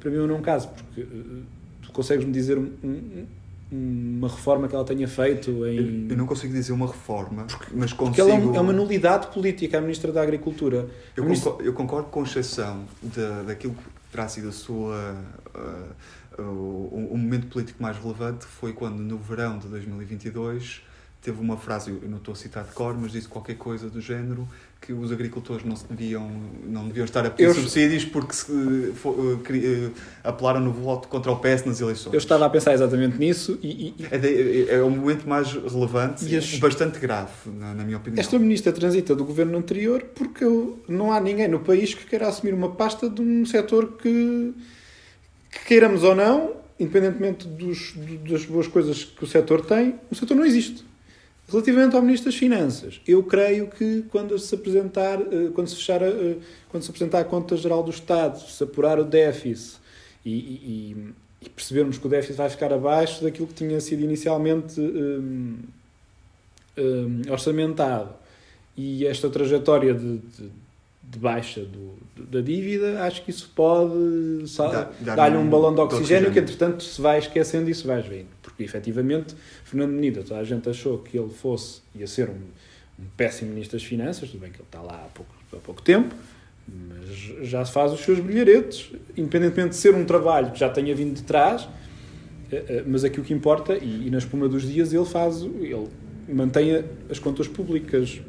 para 0.00 0.10
mim 0.10 0.16
eu 0.16 0.26
não 0.26 0.40
caso, 0.42 0.68
porque 0.68 1.02
eh, 1.02 1.06
tu 1.82 1.92
consegues-me 1.92 2.32
dizer 2.32 2.58
um- 2.58 2.72
um- 2.82 3.26
uma 3.70 4.28
reforma 4.28 4.66
que 4.66 4.74
ela 4.74 4.84
tenha 4.84 5.06
feito 5.06 5.50
em... 5.66 5.76
Eu, 6.06 6.08
eu 6.10 6.16
não 6.16 6.26
consigo 6.26 6.52
dizer 6.52 6.72
uma 6.72 6.86
reforma, 6.86 7.46
mas 7.74 7.92
consigo. 7.92 7.96
Porque 8.06 8.20
ela 8.20 8.30
é, 8.30 8.34
um- 8.34 8.54
é 8.56 8.60
uma 8.60 8.72
nulidade 8.72 9.26
política, 9.28 9.78
a 9.78 9.80
Ministra 9.80 10.10
da 10.10 10.22
Agricultura. 10.22 10.88
Eu 11.16 11.22
ministra- 11.22 11.50
concordo, 11.52 11.68
eu 11.68 11.72
concordo 11.74 12.08
com 12.08 12.22
exceção 12.24 12.84
da, 13.02 13.42
daquilo 13.42 13.74
que 13.74 13.82
terá 14.10 14.26
sido 14.26 14.48
a 14.48 14.52
sua. 14.52 15.16
ah, 15.54 15.84
o, 16.40 17.10
o 17.12 17.18
momento 17.18 17.46
político 17.48 17.82
mais 17.82 17.96
relevante 17.98 18.46
foi 18.46 18.72
quando, 18.72 18.98
no 19.00 19.18
verão 19.18 19.58
de 19.58 19.68
2022, 19.68 20.82
teve 21.20 21.40
uma 21.40 21.56
frase, 21.56 21.90
eu 21.90 22.08
não 22.08 22.18
estou 22.18 22.32
a 22.32 22.36
citar 22.36 22.64
de 22.64 22.70
cor, 22.72 22.96
mas 22.98 23.12
disse 23.12 23.26
qualquer 23.28 23.56
coisa 23.56 23.90
do 23.90 24.00
género 24.00 24.48
que 24.80 24.92
os 24.92 25.10
agricultores 25.10 25.64
não, 25.64 25.74
deviam, 25.90 26.30
não 26.64 26.86
deviam 26.86 27.04
estar 27.04 27.26
a 27.26 27.30
pedir 27.30 27.48
Eu- 27.48 27.54
subsídios 27.54 28.04
porque 28.04 28.32
se, 28.32 28.92
fo- 28.94 29.16
ah, 29.36 29.42
cri- 29.44 29.92
ah, 30.24 30.28
apelaram 30.28 30.60
no 30.60 30.72
voto 30.72 31.08
contra 31.08 31.32
o 31.32 31.36
PS 31.40 31.64
nas 31.66 31.80
eleições. 31.80 32.12
Eu 32.14 32.18
estava 32.18 32.46
a 32.46 32.50
pensar 32.50 32.72
exatamente 32.72 33.18
nisso 33.18 33.58
e, 33.60 33.88
e- 33.88 33.94
É, 34.12 34.16
de- 34.16 34.70
é 34.70 34.80
o 34.80 34.88
momento 34.88 35.28
mais 35.28 35.52
relevante 35.52 36.24
E 36.24 36.36
as- 36.36 36.52
e 36.54 36.58
bastante 36.58 37.00
grave, 37.00 37.32
na, 37.46 37.74
na 37.74 37.82
minha 37.84 37.96
opinião. 37.96 38.20
esta 38.20 38.38
ministra 38.38 38.72
transita 38.72 39.16
do 39.16 39.24
governo 39.24 39.58
anterior 39.58 40.00
porque 40.14 40.44
não 40.88 41.10
há 41.12 41.20
ninguém 41.20 41.48
no 41.48 41.58
país 41.58 41.92
que 41.94 42.06
queira 42.06 42.28
assumir 42.28 42.54
uma 42.54 42.70
pasta 42.70 43.10
de 43.10 43.20
um 43.20 43.44
setor 43.44 43.94
que, 44.00 44.54
que 45.50 45.64
queiramos 45.66 46.04
ou 46.04 46.14
não, 46.14 46.52
independentemente 46.78 47.48
dos- 47.48 47.94
do- 47.96 48.30
das 48.32 48.44
boas 48.44 48.68
coisas 48.68 49.02
que 49.02 49.24
o 49.24 49.26
setor 49.26 49.62
tem, 49.66 49.96
o 50.08 50.14
setor 50.14 50.36
não 50.36 50.44
existe. 50.46 50.86
Relativamente 51.50 51.96
ao 51.96 52.02
Ministro 52.02 52.30
das 52.30 52.38
Finanças, 52.38 53.00
eu 53.06 53.22
creio 53.22 53.68
que 53.68 54.04
quando 54.10 54.38
se 54.38 54.54
apresentar, 54.54 55.18
eh, 55.20 55.48
quando 55.54 55.66
se 55.68 55.76
fechar, 55.76 56.02
a- 56.02 56.06
eh, 56.06 56.36
quando 56.68 56.82
se 56.82 56.90
apresentar 56.90 57.20
a 57.20 57.24
Conta 57.24 57.56
Geral 57.56 57.82
do 57.82 57.90
Estado, 57.90 58.38
se 58.38 58.62
apurar 58.62 58.98
o 58.98 59.04
déficit 59.04 59.78
e, 60.24 60.30
e- 60.30 61.14
e- 61.42 61.48
percebermos 61.48 61.96
que 61.96 62.06
o 62.06 62.10
déficit 62.10 62.36
vai 62.36 62.50
ficar 62.50 62.70
abaixo 62.72 63.22
daquilo 63.24 63.46
que 63.46 63.54
tinha 63.54 63.80
sido 63.80 64.02
inicialmente 64.02 64.78
hum, 64.78 65.56
hum, 66.76 67.22
orçamentado 67.30 68.10
e 68.76 69.06
esta 69.06 69.30
trajetória 69.30 69.94
de, 69.94 70.18
de- 70.18 70.50
de 71.10 71.18
baixa 71.18 71.62
do- 71.62 71.96
da 72.30 72.42
dívida, 72.42 73.02
acho 73.04 73.24
que 73.24 73.30
isso 73.30 73.50
pode 73.56 74.46
dar-lhe 75.16 75.36
um- 75.38 75.40
um 75.40 75.48
balão 75.48 75.70
de 75.70 75.76
de 75.76 75.80
oxigênio, 75.80 76.02
oxigênio. 76.28 76.32
que 76.32 76.38
entretanto 76.40 76.82
se 76.84 77.00
vai 77.00 77.18
esquecendo 77.18 77.70
e 77.70 77.74
se 77.74 77.86
vai 77.86 78.02
vendo. 78.02 78.26
Porque 78.58 78.64
efetivamente, 78.64 79.36
Fernando 79.62 79.92
Menida, 79.92 80.24
toda 80.24 80.40
a 80.40 80.44
gente 80.44 80.68
achou 80.68 80.98
que 80.98 81.16
ele 81.16 81.30
fosse, 81.30 81.80
ia 81.94 82.08
ser 82.08 82.28
um, 82.28 82.40
um 82.98 83.04
péssimo 83.16 83.52
Ministro 83.52 83.78
das 83.78 83.86
Finanças, 83.86 84.28
tudo 84.28 84.40
bem 84.40 84.50
que 84.50 84.56
ele 84.56 84.64
está 84.64 84.82
lá 84.82 85.04
há 85.04 85.08
pouco, 85.14 85.32
há 85.52 85.56
pouco 85.58 85.80
tempo, 85.80 86.12
mas 86.66 87.46
já 87.48 87.64
faz 87.64 87.92
os 87.92 88.00
seus 88.00 88.18
brilharetes, 88.18 88.90
independentemente 89.16 89.70
de 89.70 89.76
ser 89.76 89.94
um 89.94 90.04
trabalho 90.04 90.50
que 90.50 90.58
já 90.58 90.68
tenha 90.68 90.92
vindo 90.92 91.14
de 91.14 91.22
trás, 91.22 91.68
eh, 92.50 92.64
eh, 92.68 92.84
mas 92.84 93.04
aqui 93.04 93.20
o 93.20 93.22
que 93.22 93.32
importa, 93.32 93.78
e, 93.78 94.08
e 94.08 94.10
na 94.10 94.18
espuma 94.18 94.48
dos 94.48 94.68
dias 94.68 94.92
ele 94.92 95.04
faz, 95.04 95.42
ele 95.42 95.88
mantém 96.28 96.84
as 97.08 97.20
contas 97.20 97.46
públicas 97.46 98.20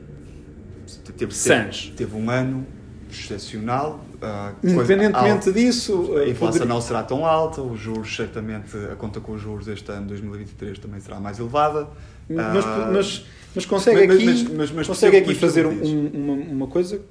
Teve, 1.17 1.33
Sans. 1.35 1.85
teve, 1.85 1.95
teve 1.97 2.15
um 2.15 2.29
ano 2.31 2.65
excepcional. 3.11 4.03
ah, 4.21 4.53
coisa 4.61 4.75
Independentemente 4.75 5.51
disso, 5.51 6.13
A 6.17 6.23
eh, 6.25 6.29
inflação 6.29 6.65
não 6.65 6.81
será 6.81 7.03
tão 7.03 7.25
alta, 7.25 7.61
os 7.61 7.79
juros, 7.79 8.15
certamente, 8.15 8.75
a 8.91 8.95
conta 8.95 9.19
com 9.19 9.33
os 9.33 9.41
juros 9.41 9.67
este 9.67 9.91
ano, 9.91 10.07
2023, 10.07 10.77
também 10.79 10.99
será 10.99 11.19
mais 11.19 11.39
elevada. 11.39 11.87
mas, 12.29 12.65
Ah, 12.65 12.89
mas, 12.93 13.25
mas 13.55 13.65
consegue 13.65 14.05
mas- 14.07 14.15
aqui, 14.17 14.53
mas- 14.55 14.71
mas- 14.71 14.87
consegue 14.87 15.17
aqui 15.17 15.33
fazer 15.35 15.65
um- 15.65 16.07
uma, 16.13 16.33
uma 16.33 16.67
coisa 16.67 16.97
que 16.99 17.03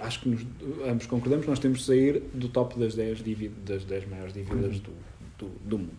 acho 0.00 0.20
que 0.20 0.28
nos, 0.28 0.42
ambos 0.86 1.06
concordamos, 1.06 1.46
nós 1.46 1.58
temos 1.58 1.78
de 1.80 1.84
sair 1.86 2.22
do 2.34 2.48
top 2.48 2.78
das 2.78 2.94
10, 2.94 3.22
dívidas, 3.22 3.54
das 3.64 3.84
10 3.84 4.06
maiores 4.08 4.34
dívidas 4.34 4.78
do, 4.80 4.90
do, 5.38 5.48
do 5.64 5.78
mundo. 5.78 5.92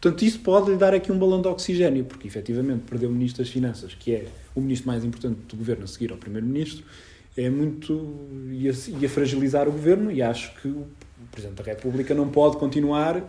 Portanto, 0.00 0.24
isso 0.24 0.38
pode 0.40 0.70
lhe 0.70 0.76
dar 0.76 0.94
aqui 0.94 1.10
um 1.10 1.18
balão 1.18 1.42
de 1.42 1.48
oxigênio, 1.48 2.04
porque 2.04 2.28
efetivamente 2.28 2.82
perder 2.88 3.06
o 3.06 3.10
Ministro 3.10 3.42
das 3.42 3.52
Finanças, 3.52 3.94
que 3.98 4.12
é 4.14 4.28
o 4.54 4.60
ministro 4.60 4.86
mais 4.86 5.04
importante 5.04 5.40
do 5.48 5.56
governo 5.56 5.82
a 5.82 5.86
seguir 5.88 6.12
ao 6.12 6.16
Primeiro-Ministro, 6.18 6.84
é 7.40 7.50
muito. 7.50 8.16
ia, 8.50 8.72
ia 9.00 9.08
fragilizar 9.08 9.68
o 9.68 9.72
governo 9.72 10.10
e 10.10 10.20
acho 10.22 10.54
que 10.60 10.68
o 10.68 10.86
Presidente 11.30 11.56
da 11.58 11.64
República 11.64 12.14
não 12.14 12.28
pode 12.28 12.56
continuar 12.56 13.22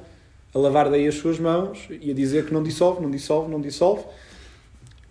a 0.53 0.57
lavar 0.59 0.89
daí 0.89 1.07
as 1.07 1.15
suas 1.15 1.37
mãos 1.39 1.87
e 1.89 2.09
a 2.09 2.13
dizer 2.13 2.45
que 2.45 2.53
não 2.53 2.63
dissolve, 2.63 3.01
não 3.01 3.11
dissolve, 3.11 3.51
não 3.51 3.61
dissolve. 3.61 4.03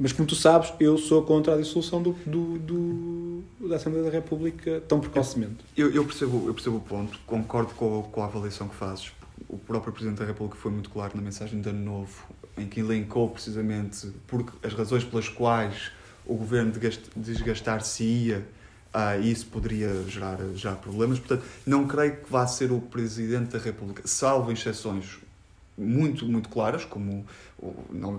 Mas 0.01 0.13
como 0.13 0.29
tu 0.29 0.35
sabes, 0.37 0.73
eu 0.79 0.97
sou 0.97 1.23
contra 1.23 1.55
a 1.55 1.57
dissolução 1.59 2.01
do, 2.03 2.13
do- 2.25 2.59
do- 2.59 3.69
da 3.69 3.77
Assembleia 3.77 4.05
da 4.07 4.11
República 4.13 4.81
tão 4.87 5.01
precocemente. 5.01 5.57
Eu, 5.77 5.91
eu 5.93 6.05
percebo, 6.05 6.47
eu 6.47 6.55
percebo 6.55 6.77
o 6.77 6.81
ponto, 6.81 7.19
concordo 7.27 7.75
com, 7.75 8.03
com 8.05 8.23
a 8.23 8.27
avaliação 8.27 8.69
que 8.69 8.77
fazes. 8.77 9.11
O 9.49 9.59
próprio 9.59 9.93
Presidente 9.93 10.19
da 10.19 10.25
República 10.25 10.57
foi 10.57 10.71
muito 10.71 10.89
claro 10.91 11.13
na 11.17 11.23
mensagem 11.23 11.61
de 11.61 11.69
Ano 11.69 11.85
Novo, 11.85 12.25
em 12.57 12.67
que 12.67 12.79
elencou 12.81 13.29
precisamente 13.29 14.09
porque 14.29 14.53
as 14.67 14.73
razões 14.73 15.03
pelas 15.05 15.29
quais 15.29 15.91
o 16.27 16.35
governo 16.35 16.71
desgast- 16.71 17.11
desgastar-se-ia 17.17 18.47
e 19.21 19.31
isso 19.31 19.47
poderia 19.47 20.03
gerar, 20.09 20.39
gerar 20.55 20.77
problemas. 20.77 21.19
Portanto, 21.19 21.45
não 21.67 21.87
creio 21.87 22.17
que 22.17 22.31
vá 22.31 22.47
ser 22.47 22.73
o 22.73 22.81
Presidente 22.81 23.51
da 23.51 23.59
República, 23.59 24.03
salvo 24.07 24.51
exceções 24.51 25.19
muito, 25.77 26.27
muito 26.27 26.49
claras, 26.49 26.85
como 26.85 27.25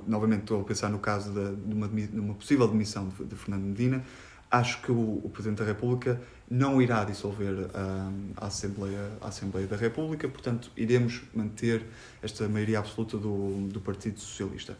novamente 0.07 0.41
estou 0.41 0.61
a 0.61 0.63
pensar 0.63 0.89
no 0.89 0.99
caso 0.99 1.31
da- 1.31 1.51
de, 1.51 1.73
uma, 1.73 1.87
de 1.87 2.19
uma 2.19 2.33
possível 2.33 2.67
demissão 2.67 3.09
de, 3.09 3.25
de 3.25 3.35
Fernando 3.35 3.63
Medina, 3.63 4.03
acho 4.49 4.81
que 4.81 4.91
o, 4.91 5.21
o 5.23 5.29
Presidente 5.33 5.59
da 5.59 5.65
República 5.65 6.19
não 6.49 6.81
irá 6.81 7.03
dissolver 7.03 7.69
ah, 7.73 8.11
a, 8.37 8.47
Assembleia, 8.47 9.11
a 9.21 9.27
Assembleia 9.27 9.67
da 9.67 9.75
República, 9.75 10.27
portanto, 10.27 10.71
iremos 10.75 11.21
manter 11.33 11.83
esta 12.23 12.47
maioria 12.47 12.79
absoluta 12.79 13.17
do, 13.17 13.67
do 13.67 13.79
Partido 13.81 14.19
Socialista. 14.19 14.77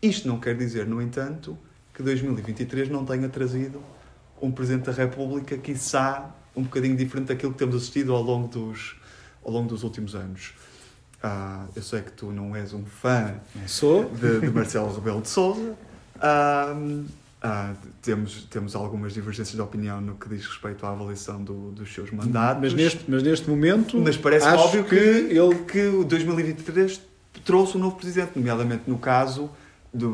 Isto 0.00 0.28
não 0.28 0.38
quer 0.38 0.56
dizer, 0.56 0.86
no 0.86 1.02
entanto, 1.02 1.58
que 1.92 2.02
2023 2.02 2.88
não 2.88 3.04
tenha 3.04 3.28
trazido 3.28 3.82
um 4.40 4.50
Presidente 4.50 4.86
da 4.86 4.92
República, 4.92 5.56
quiçá, 5.56 6.34
um 6.54 6.62
bocadinho 6.62 6.96
diferente 6.96 7.28
daquilo 7.28 7.52
que 7.52 7.58
temos 7.58 7.74
assistido 7.76 8.12
ao 8.14 8.22
longo 8.22 8.48
dos, 8.48 8.96
ao 9.44 9.50
longo 9.52 9.68
dos 9.68 9.82
últimos 9.82 10.14
anos. 10.14 10.52
Ah, 11.22 11.66
eu 11.74 11.82
sei 11.82 12.02
que 12.02 12.12
tu 12.12 12.30
não 12.32 12.54
és 12.54 12.72
um 12.72 12.84
fã 12.84 13.34
Não 13.54 13.66
sou. 13.66 14.04
de, 14.10 14.40
de 14.40 14.50
Marcelo 14.50 14.94
Rebelo 14.94 15.20
de 15.22 15.28
Sousa. 15.28 15.74
Ah, 16.20 16.74
ah, 17.42 17.74
temos, 18.02 18.44
temos 18.44 18.74
algumas 18.74 19.12
divergências 19.14 19.54
de 19.54 19.60
opinião 19.60 20.00
no 20.00 20.14
que 20.14 20.28
diz 20.28 20.46
respeito 20.46 20.84
à 20.86 20.90
avaliação 20.90 21.42
do- 21.42 21.70
dos 21.72 21.92
seus 21.92 22.10
mandatos. 22.10 22.62
Mas 22.62 22.74
neste, 22.74 23.04
mas 23.08 23.22
neste 23.22 23.48
momento. 23.50 23.98
Mas 23.98 24.16
parece 24.16 24.46
óbvio 24.48 24.84
que, 24.84 24.94
ele 24.94 25.54
que 25.70 25.86
o 25.88 26.04
2023 26.04 27.00
trouxe 27.44 27.76
um 27.76 27.80
novo 27.80 27.96
presidente, 27.96 28.32
nomeadamente 28.36 28.84
no 28.86 28.98
caso 28.98 29.50
do, 29.92 30.08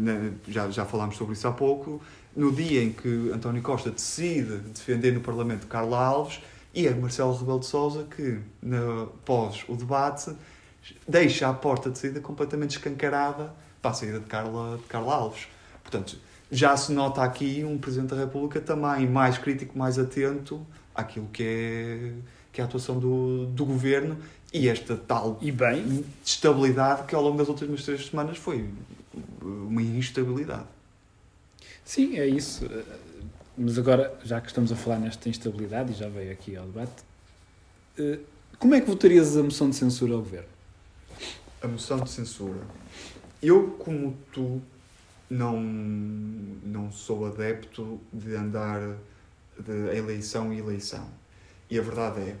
na- 0.00 0.30
já, 0.48 0.70
já 0.70 0.84
falámos 0.84 1.16
sobre 1.16 1.34
isso 1.34 1.46
há 1.48 1.52
pouco, 1.52 2.00
no 2.34 2.50
dia 2.52 2.82
em 2.82 2.92
que 2.92 3.30
António 3.32 3.62
Costa 3.62 3.90
decide 3.90 4.56
defender 4.58 5.12
no 5.12 5.20
Parlamento 5.20 5.66
Carla 5.66 5.98
Alves 6.04 6.40
e 6.74 6.86
é 6.86 6.94
Marcelo 6.94 7.34
Rebelo 7.36 7.60
de 7.60 7.66
Sousa 7.66 8.06
que, 8.16 8.38
na- 8.62 9.02
após 9.04 9.64
o 9.68 9.76
debate, 9.76 10.32
deixa 11.06 11.48
a 11.48 11.52
porta 11.54 11.90
de 11.90 11.98
saída 11.98 12.20
completamente 12.20 12.70
escancarada 12.76 13.52
para 13.80 13.90
a 13.90 13.94
saída 13.94 14.18
de 14.20 14.26
Carla, 14.26 14.78
de 14.78 14.84
Carla 14.84 15.14
Alves. 15.14 15.46
Portanto, 15.82 16.16
já 16.50 16.76
se 16.76 16.92
nota 16.92 17.22
aqui 17.22 17.64
um 17.64 17.78
Presidente 17.78 18.10
da 18.10 18.16
República 18.16 18.60
também 18.60 19.06
mais 19.08 19.38
crítico, 19.38 19.78
mais 19.78 19.98
atento 19.98 20.64
àquilo 20.94 21.26
que 21.32 21.42
é, 21.42 22.12
que 22.52 22.60
é 22.60 22.64
a 22.64 22.66
atuação 22.66 22.98
do, 22.98 23.46
do 23.46 23.64
Governo 23.64 24.16
e 24.52 24.68
esta 24.68 24.96
tal 24.96 25.38
E 25.40 25.50
bem, 25.50 26.04
estabilidade 26.24 27.04
que 27.04 27.14
ao 27.14 27.22
longo 27.22 27.38
das 27.38 27.48
últimas 27.48 27.82
três 27.84 28.06
semanas 28.06 28.36
foi 28.38 28.66
uma 29.42 29.80
instabilidade. 29.82 30.66
Sim, 31.92 32.18
é 32.18 32.26
isso. 32.26 32.64
Mas 33.56 33.78
agora, 33.78 34.18
já 34.24 34.40
que 34.40 34.48
estamos 34.48 34.72
a 34.72 34.76
falar 34.76 34.98
nesta 34.98 35.28
instabilidade 35.28 35.92
e 35.92 35.94
já 35.94 36.08
veio 36.08 36.32
aqui 36.32 36.56
ao 36.56 36.64
debate, 36.66 37.02
eh, 37.98 38.18
como 38.58 38.74
é 38.74 38.80
que 38.80 38.86
votarias 38.86 39.36
a 39.36 39.42
moção 39.42 39.68
de 39.68 39.76
censura 39.76 40.14
ao 40.14 40.20
governo? 40.20 40.48
A 41.62 41.68
moção 41.68 42.00
de 42.00 42.10
censura. 42.10 42.60
Eu, 43.42 43.72
como 43.72 44.16
tu, 44.32 44.62
não, 45.28 45.60
não 45.60 46.90
sou 46.90 47.26
adepto 47.26 48.00
de 48.12 48.34
andar 48.34 48.80
de 49.58 49.96
eleição 49.96 50.52
em 50.52 50.58
eleição. 50.58 51.06
E 51.70 51.78
a 51.78 51.82
verdade 51.82 52.20
é, 52.20 52.36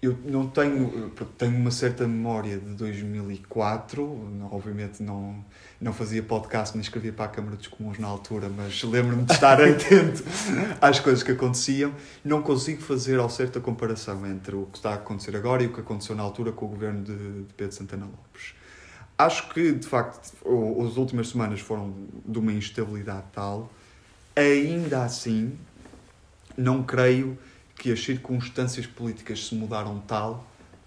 eu 0.00 0.16
não 0.24 0.48
tenho, 0.48 1.10
tenho 1.38 1.56
uma 1.56 1.70
certa 1.70 2.06
memória 2.06 2.58
de 2.58 2.74
2004, 2.74 4.04
não- 4.06 4.52
obviamente 4.52 5.02
não, 5.02 5.44
não 5.80 5.92
fazia 5.92 6.22
podcast 6.22 6.74
nem 6.74 6.82
escrevia 6.82 7.12
para 7.12 7.26
a 7.26 7.28
Câmara 7.28 7.56
dos 7.56 7.66
Comuns 7.66 7.98
na 7.98 8.06
altura, 8.08 8.48
mas 8.48 8.82
lembro-me 8.82 9.24
de 9.24 9.32
estar 9.32 9.60
atento 9.60 10.24
às 10.80 10.98
coisas 11.00 11.22
que 11.22 11.32
aconteciam. 11.32 11.92
Não 12.24 12.42
consigo 12.42 12.80
fazer 12.82 13.18
ao 13.18 13.28
certo 13.28 13.58
a 13.58 13.60
comparação 13.62 14.26
entre 14.26 14.56
o 14.56 14.66
que 14.66 14.78
está 14.78 14.90
a 14.90 14.94
acontecer 14.94 15.36
agora 15.36 15.62
e 15.62 15.66
o 15.66 15.72
que 15.72 15.80
aconteceu 15.80 16.16
na 16.16 16.22
altura 16.22 16.50
com 16.52 16.64
o 16.66 16.68
governo 16.68 17.02
de, 17.04 17.14
de 17.42 17.52
Pedro 17.54 17.74
Santana 17.74 18.06
Lopes. 18.06 18.54
Acho 19.18 19.48
que, 19.50 19.72
de 19.72 19.86
facto, 19.86 20.32
o- 20.44 20.86
as 20.86 20.96
últimas 20.96 21.28
semanas 21.28 21.60
foram 21.60 21.94
de 22.24 22.38
uma 22.38 22.52
instabilidade 22.52 23.24
tal. 23.32 23.70
Ainda 24.34 25.04
assim, 25.04 25.58
não 26.56 26.82
creio 26.82 27.38
que 27.78 27.92
as 27.92 28.02
circunstâncias 28.02 28.86
políticas 28.86 29.46
se 29.46 29.54
mudaram 29.54 29.98
tal 30.00 30.46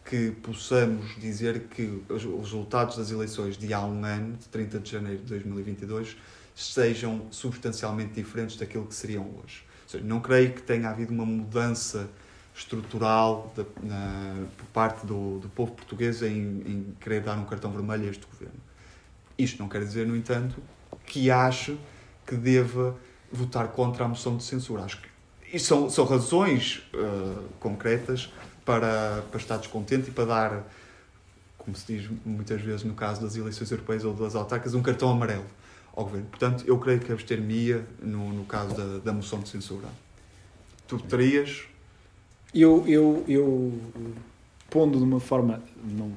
que 0.10 0.32
possamos 0.41 1.15
dizer 1.19 1.65
que 1.69 2.02
os 2.10 2.26
os 2.26 2.45
resultados 2.45 2.98
das 2.98 3.12
eleições 3.12 3.56
de 3.56 3.72
há 3.72 3.82
um 3.86 4.04
ano, 4.04 4.36
de 4.38 4.48
30 4.48 4.80
de 4.80 4.91
janeiro 4.91 5.19
de 5.19 5.26
2022, 5.26 6.17
sejam 6.56 7.28
substancialmente 7.30 8.13
diferentes 8.15 8.56
daquilo 8.58 8.88
que 8.88 8.95
seriam 8.95 9.24
hoje. 9.43 9.63
Seja, 9.86 10.04
não 10.04 10.19
creio 10.19 10.52
que 10.54 10.63
tenha 10.63 10.89
havido 10.89 11.13
uma 11.13 11.26
mudança 11.26 12.10
estrutural 12.56 13.54
da- 13.56 13.63
na- 13.84 14.48
por 14.58 14.65
parte 14.74 15.06
do, 15.06 15.38
do 15.39 15.48
povo 15.50 15.74
português 15.74 16.24
em, 16.24 16.34
em 16.65 16.95
querer 17.00 17.22
dar 17.22 17.38
um 17.38 17.45
cartão 17.45 17.72
vermelho 17.72 18.08
a 18.08 18.10
este 18.10 18.26
governo. 18.26 18.60
Isto 19.38 19.60
não 19.62 19.69
quer 19.69 19.84
dizer, 19.84 20.08
no 20.08 20.15
entanto, 20.15 20.56
que 21.06 21.30
acho 21.30 21.78
que 22.26 22.36
deva 22.36 22.98
votar 23.32 23.67
contra 23.69 24.06
a 24.06 24.08
moção 24.08 24.36
de 24.36 24.43
censura. 24.43 24.84
Acho 24.84 25.00
que 25.02 25.08
isso 25.56 25.67
são, 25.67 25.89
são 25.89 26.06
razões 26.06 26.84
eh, 26.93 27.43
concretas 27.60 28.30
para, 28.69 29.23
para 29.32 29.39
estar 29.39 29.58
descontente 29.58 30.10
e 30.10 30.12
para 30.12 30.25
dar, 30.25 30.63
como 31.58 31.75
se 31.75 31.91
diz 31.91 32.08
muitas 32.23 32.62
vezes 32.62 32.84
no 32.84 32.93
caso 32.93 33.19
das 33.19 33.36
eleições 33.36 33.71
europeias 33.71 34.05
ou 34.05 34.13
das 34.13 34.36
autárquicas, 34.36 34.75
um 34.75 34.82
cartão 34.84 35.10
amarelo 35.10 35.47
ao 35.95 36.03
governo. 36.03 36.27
Portanto, 36.27 36.63
eu 36.67 36.77
creio 36.77 36.99
que 36.99 37.12
abster-me-ia 37.12 37.84
no, 37.99 38.32
no 38.32 38.45
caso 38.45 38.75
da, 38.75 38.99
da 38.99 39.12
moção 39.12 39.39
de 39.39 39.49
censura. 39.49 39.88
Tu 40.88 40.99
terias 40.99 41.63
Eu, 42.53 42.88
eu, 42.88 43.25
eu 43.27 43.73
pondo 44.69 44.99
de 44.99 45.03
uma 45.03 45.19
forma, 45.19 45.63
não, 45.84 46.12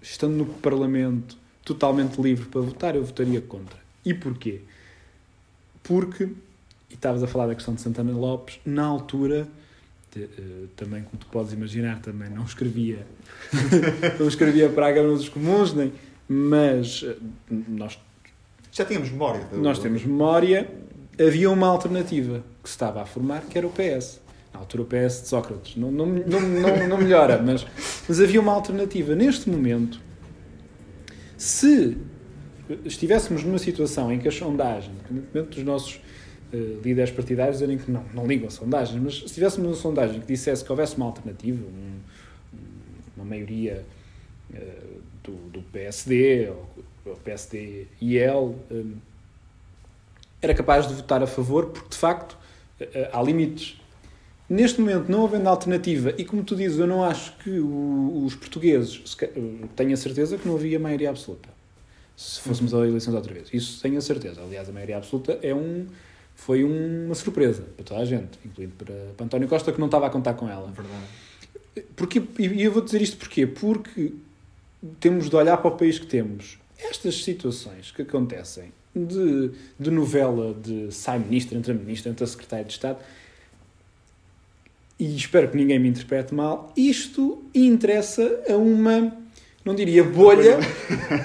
estando 0.00 0.36
no 0.36 0.46
Parlamento 0.46 1.36
totalmente 1.64 2.22
livre 2.22 2.46
para 2.46 2.60
votar, 2.60 2.94
eu 2.94 3.04
votaria 3.04 3.40
contra. 3.40 3.80
E 4.04 4.14
porquê? 4.14 4.60
Porque, 5.82 6.28
e 6.88 6.94
estavas 6.94 7.20
a 7.24 7.26
falar 7.26 7.48
da 7.48 7.56
questão 7.56 7.74
de 7.74 7.80
Santana 7.80 8.12
Lopes, 8.12 8.60
na 8.64 8.84
altura, 8.84 9.48
também 10.76 11.02
como 11.02 11.16
tu 11.18 11.26
podes 11.26 11.52
imaginar, 11.52 12.00
também 12.00 12.28
não 12.30 12.44
escrevia, 12.44 13.06
não 14.18 14.28
escrevia 14.28 14.68
para 14.68 14.88
a 14.88 14.92
Câmara 14.94 15.14
dos 15.14 15.28
Comuns, 15.28 15.72
nem, 15.74 15.92
mas 16.28 17.04
eh, 17.06 17.16
nós 17.68 17.98
Já 18.72 18.84
tínhamos 18.84 19.10
memória. 19.10 19.44
do- 19.44 19.58
nós 19.58 19.78
temos 19.78 20.04
memória, 20.04 20.68
havia 21.20 21.50
uma 21.50 21.66
alternativa 21.68 22.44
que 22.62 22.68
se 22.68 22.74
estava 22.74 23.02
a 23.02 23.06
formar, 23.06 23.42
que 23.42 23.56
era 23.58 23.66
o 23.66 23.70
PS. 23.70 24.20
Na 24.52 24.60
altura 24.60 24.82
o 24.84 24.86
PS 24.86 25.22
de 25.22 25.28
Sócrates. 25.28 25.76
Não, 25.76 25.90
não, 25.92 26.06
não, 26.06 26.40
não, 26.40 26.88
não 26.88 26.98
melhora, 26.98 27.40
mas, 27.44 27.66
mas 28.08 28.20
havia 28.20 28.40
uma 28.40 28.52
alternativa. 28.52 29.14
Neste 29.14 29.50
momento, 29.50 30.00
se 31.36 31.96
estivéssemos 32.84 33.44
numa 33.44 33.58
situação 33.58 34.10
em 34.12 34.18
que 34.18 34.26
a 34.28 34.32
sondagem, 34.32 34.90
independentemente 35.10 35.56
dos 35.56 35.64
nossos 35.64 36.00
uh, 36.52 36.80
líderes 36.82 37.10
partidários 37.10 37.58
dizerem 37.58 37.78
que 37.78 37.90
não, 37.90 38.04
não 38.14 38.26
ligam 38.26 38.48
a 38.48 38.50
sondagens, 38.50 39.00
mas 39.02 39.18
se 39.18 39.34
tivéssemos 39.34 39.68
uma 39.68 39.76
sondagem 39.76 40.20
que 40.20 40.26
dissesse 40.26 40.64
que 40.64 40.70
houvesse 40.70 40.96
uma 40.96 41.06
alternativa, 41.06 41.64
um, 41.64 41.98
uma 43.16 43.24
maioria 43.24 43.84
uh, 44.50 45.00
do, 45.22 45.32
do, 45.50 45.62
PSD, 45.62 46.48
ou, 46.48 46.68
ou 47.06 47.16
PSD-IL, 47.16 48.56
um, 48.70 48.94
era 50.40 50.54
capaz 50.54 50.86
de 50.86 50.94
votar 50.94 51.22
a 51.22 51.26
favor, 51.26 51.66
porque 51.66 51.90
de 51.90 51.96
facto 51.96 52.36
há 53.12 53.22
limites. 53.22 53.80
Neste 54.48 54.80
momento, 54.80 55.10
não 55.10 55.24
havendo 55.24 55.48
alternativa, 55.48 56.14
e 56.16 56.24
como 56.24 56.44
tu 56.44 56.54
dizes, 56.54 56.78
eu 56.78 56.86
não 56.86 57.02
acho 57.02 57.36
que 57.38 57.58
o, 57.58 58.22
os 58.24 58.34
portugueses, 58.34 59.16
tenho 59.74 59.92
a 59.92 59.96
certeza 59.96 60.36
que 60.36 60.46
não 60.46 60.54
havia 60.54 60.78
maioria 60.78 61.10
absoluta 61.10 61.56
se 62.16 62.40
fôssemos 62.40 62.72
a 62.72 62.78
eleições 62.86 63.14
outra 63.14 63.32
vez. 63.32 63.48
Isso 63.52 63.80
tenho 63.82 63.98
a 63.98 64.00
certeza. 64.00 64.40
Aliás, 64.40 64.68
a 64.68 64.72
maioria 64.72 64.96
absoluta 64.96 65.38
é 65.42 65.54
um, 65.54 65.86
foi 66.36 66.62
uma 66.62 67.14
surpresa 67.14 67.64
para 67.76 67.84
toda 67.84 68.00
a 68.00 68.04
gente, 68.04 68.38
incluindo 68.44 68.74
para, 68.76 68.94
para 69.16 69.26
António 69.26 69.48
Costa, 69.48 69.72
que 69.72 69.80
não 69.80 69.86
estava 69.86 70.06
a 70.06 70.10
contar 70.10 70.34
com 70.34 70.48
ela. 70.48 70.70
Verdade. 70.70 71.84
Porque, 71.96 72.22
e 72.38 72.62
eu 72.62 72.70
vou 72.70 72.82
dizer 72.82 73.02
isto 73.02 73.16
porquê? 73.16 73.46
Porque 73.46 74.12
temos 75.00 75.28
de 75.28 75.34
olhar 75.34 75.56
para 75.56 75.68
o 75.68 75.76
país 75.76 75.98
que 75.98 76.06
temos. 76.06 76.58
Estas 76.78 77.24
situações 77.24 77.90
que 77.90 78.02
acontecem 78.02 78.72
de, 78.94 79.50
de 79.78 79.90
novela 79.90 80.54
de 80.54 80.92
sai 80.92 81.18
ministro, 81.18 81.58
entra 81.58 81.74
ministro, 81.74 82.10
entra 82.10 82.26
secretário 82.26 82.66
de 82.66 82.72
Estado, 82.72 82.98
e 84.98 85.14
espero 85.16 85.50
que 85.50 85.56
ninguém 85.56 85.78
me 85.78 85.88
interprete 85.88 86.32
mal, 86.34 86.72
isto 86.76 87.42
interessa 87.54 88.42
a 88.48 88.56
uma 88.56 89.12
não 89.66 89.74
diria 89.74 90.04
bolha, 90.04 90.60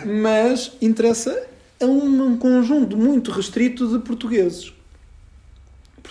mas 0.03 0.71
interessa 0.81 1.47
a 1.79 1.85
um, 1.85 2.35
conjunto 2.37 2.97
muito 2.97 3.29
restrito 3.29 3.87
de 3.87 4.03
portugueses. 4.03 4.73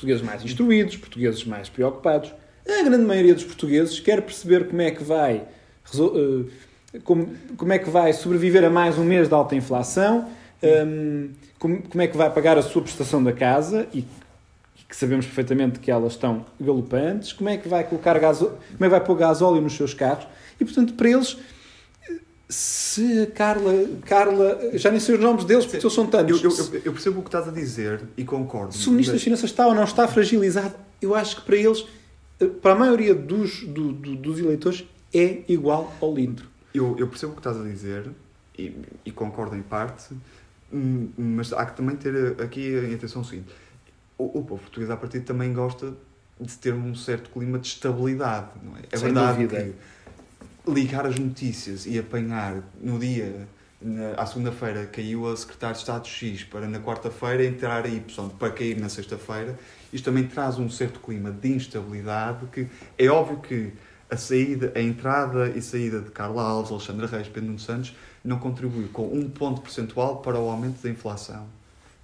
Portugueses 0.01 0.23
mais 0.23 0.43
instruídos, 0.43 0.97
portugueses 0.97 1.45
mais 1.45 1.69
preocupados. 1.69 2.33
A 2.67 2.83
grande 2.83 3.05
maioria 3.05 3.35
dos 3.35 3.45
portugueses 3.45 4.01
quer 4.01 4.23
perceber 4.23 4.67
como 4.69 4.81
é 4.81 4.91
que 4.91 5.05
vai 5.05 5.47
eh, 5.95 7.01
como, 7.05 7.29
como 7.57 7.73
é 7.73 7.79
que 7.79 7.91
vai 7.91 8.13
sobreviver 8.13 8.65
a 8.65 8.71
mais 8.71 8.99
um 8.99 9.05
mês 9.05 9.29
de 9.29 9.35
alta 9.35 9.55
inflação, 9.55 10.29
um, 10.63 11.31
como, 11.59 11.83
como 11.83 12.03
é 12.03 12.07
que 12.07 12.17
vai 12.17 12.31
pagar 12.31 12.59
a 12.59 12.63
sua 12.63 12.83
prestação 12.83 13.23
da 13.23 13.33
casa 13.33 13.87
e 13.93 14.05
que 14.89 14.97
sabemos 14.97 15.27
perfeitamente 15.27 15.79
que 15.79 15.91
elas 15.91 16.15
estão 16.15 16.45
galopantes, 16.61 17.33
como 17.33 17.49
é 17.49 17.57
que 17.57 17.69
vai 17.69 17.85
colocar 17.85 18.19
gaso, 18.19 18.47
como 18.47 18.85
é 18.85 18.87
que 18.87 18.89
vai 18.89 19.01
pôr 19.01 19.17
gasóleo 19.17 19.61
nos 19.61 19.75
seus 19.75 19.95
carros 19.95 20.27
e 20.59 20.65
portanto 20.65 20.95
para 20.95 21.11
eles 21.11 21.37
se 22.51 23.23
a 23.23 23.27
Carla, 23.29 23.73
Carla, 24.05 24.59
já 24.75 24.91
nem 24.91 24.99
sei 24.99 25.15
os 25.15 25.21
nomes 25.21 25.45
deles, 25.45 25.65
porque 25.65 25.79
eles 25.79 25.95
são 25.95 26.07
tantos. 26.07 26.43
Eu, 26.43 26.51
eu, 26.51 26.83
eu, 26.87 26.93
percebo 26.93 27.21
o 27.21 27.23
que 27.23 27.29
estás 27.29 27.47
a 27.47 27.53
dizer 27.53 28.03
e 28.17 28.25
concordo. 28.25 28.75
Se 28.75 28.89
o 28.89 28.91
Ministro 28.91 29.15
das 29.15 29.23
Finanças 29.23 29.51
está 29.51 29.67
ou 29.67 29.75
não 29.75 29.85
está 29.85 30.09
fragilizado, 30.09 30.75
eu 31.01 31.15
acho 31.15 31.37
que 31.37 31.43
para 31.43 31.57
eles, 31.57 31.87
para 32.61 32.73
a 32.73 32.75
maioria 32.75 33.15
dos, 33.15 33.63
do, 33.65 33.93
do, 33.93 34.17
dos 34.17 34.41
eleitores, 34.41 34.85
é 35.15 35.43
igual 35.49 35.95
ao 36.01 36.13
lindo. 36.13 36.43
Eu, 36.75 36.97
eu 36.99 37.07
percebo 37.07 37.33
o 37.33 37.35
que 37.37 37.41
estás 37.41 37.57
a 37.57 37.63
dizer 37.63 38.11
e, 38.59 38.77
e, 39.05 39.13
concordo 39.13 39.57
em 39.57 39.63
parte, 39.63 40.13
hum, 40.73 41.09
mas 41.17 41.53
há 41.53 41.65
que 41.65 41.77
também 41.77 41.95
ter 41.95 42.41
aqui 42.41 42.77
a 42.77 42.95
atenção 42.95 43.23
seguinte. 43.23 43.49
O, 44.19 44.41
o 44.41 44.45
povo 44.45 44.61
português, 44.61 44.91
a 44.91 44.97
partir 44.97 45.21
também 45.21 45.53
gosta 45.53 45.95
de 46.41 46.57
ter 46.57 46.75
um 46.75 46.95
certo 46.95 47.31
clima 47.31 47.59
de 47.59 47.69
estabilidade, 47.69 48.49
não 48.63 48.77
é? 48.77 48.81
É 48.91 48.97
Sem 48.97 49.13
verdade 49.13 49.47
dúvida. 49.47 49.63
que 49.63 49.75
ligar 50.66 51.07
as 51.07 51.18
notícias 51.18 51.87
e 51.87 51.99
apanhar 51.99 52.62
no 52.81 52.99
dia, 52.99 53.49
na, 53.81 54.11
à 54.12 54.27
segunda-feira, 54.27 54.87
caiu 54.87 55.31
a 55.31 55.37
secretário 55.37 55.75
de 55.75 55.81
Estado 55.81 56.07
X, 56.07 56.44
para 56.44 56.66
na 56.66 56.79
quarta-feira 56.81 57.44
entrar 57.44 57.85
a 57.85 57.88
Y, 57.88 58.29
para 58.38 58.51
cair 58.51 58.79
na 58.79 58.88
sexta-feira, 58.88 59.59
isto 59.92 60.05
também 60.05 60.25
traz 60.27 60.59
um 60.59 60.68
certo 60.68 61.01
clima 61.01 61.31
de 61.31 61.53
instabilidade 61.53 62.46
que 62.53 62.68
é 62.99 63.09
óbvio 63.09 63.38
que 63.38 63.73
a 64.11 64.16
saída, 64.16 64.73
a 64.75 64.81
entrada 64.81 65.49
e 65.51 65.62
saída 65.62 66.01
de 66.01 66.11
Carla 66.11 66.42
Alves, 66.42 66.73
Alexandre 66.73 67.07
Reis, 67.07 67.29
Pedro 67.29 67.46
Nuno 67.46 67.59
Santos 67.59 67.94
não 68.25 68.38
contribuiu 68.38 68.88
com 68.88 69.07
um 69.07 69.31
ponto 69.31 69.61
percentual 69.61 70.18
para 70.18 70.38
o 70.38 70.51
aumento 70.51 70.83
da 70.83 70.90
inflação. 70.90 71.46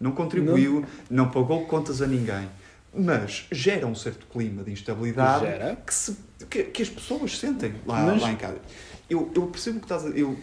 Não 0.00 0.12
contribuiu, 0.12 0.84
não, 1.10 1.24
não 1.24 1.30
pagou 1.30 1.66
contas 1.66 2.00
a 2.00 2.06
ninguém 2.06 2.48
mas 2.96 3.46
gera 3.52 3.86
um 3.86 3.94
certo 3.94 4.26
clima 4.26 4.62
de 4.62 4.72
instabilidade 4.72 5.44
gera. 5.44 5.76
Que, 5.76 5.94
se, 5.94 6.16
que, 6.48 6.64
que, 6.64 6.82
as 6.82 6.88
pessoas 6.88 7.38
sentem 7.38 7.74
lá, 7.86 8.02
mas... 8.02 8.22
lá 8.22 8.32
em 8.32 8.36
casa. 8.36 8.58
Eu, 9.08 9.30
eu 9.34 9.46
percebo 9.46 9.78
que 9.78 9.84
estás 9.84 10.04
a. 10.04 10.08
Eu, 10.10 10.36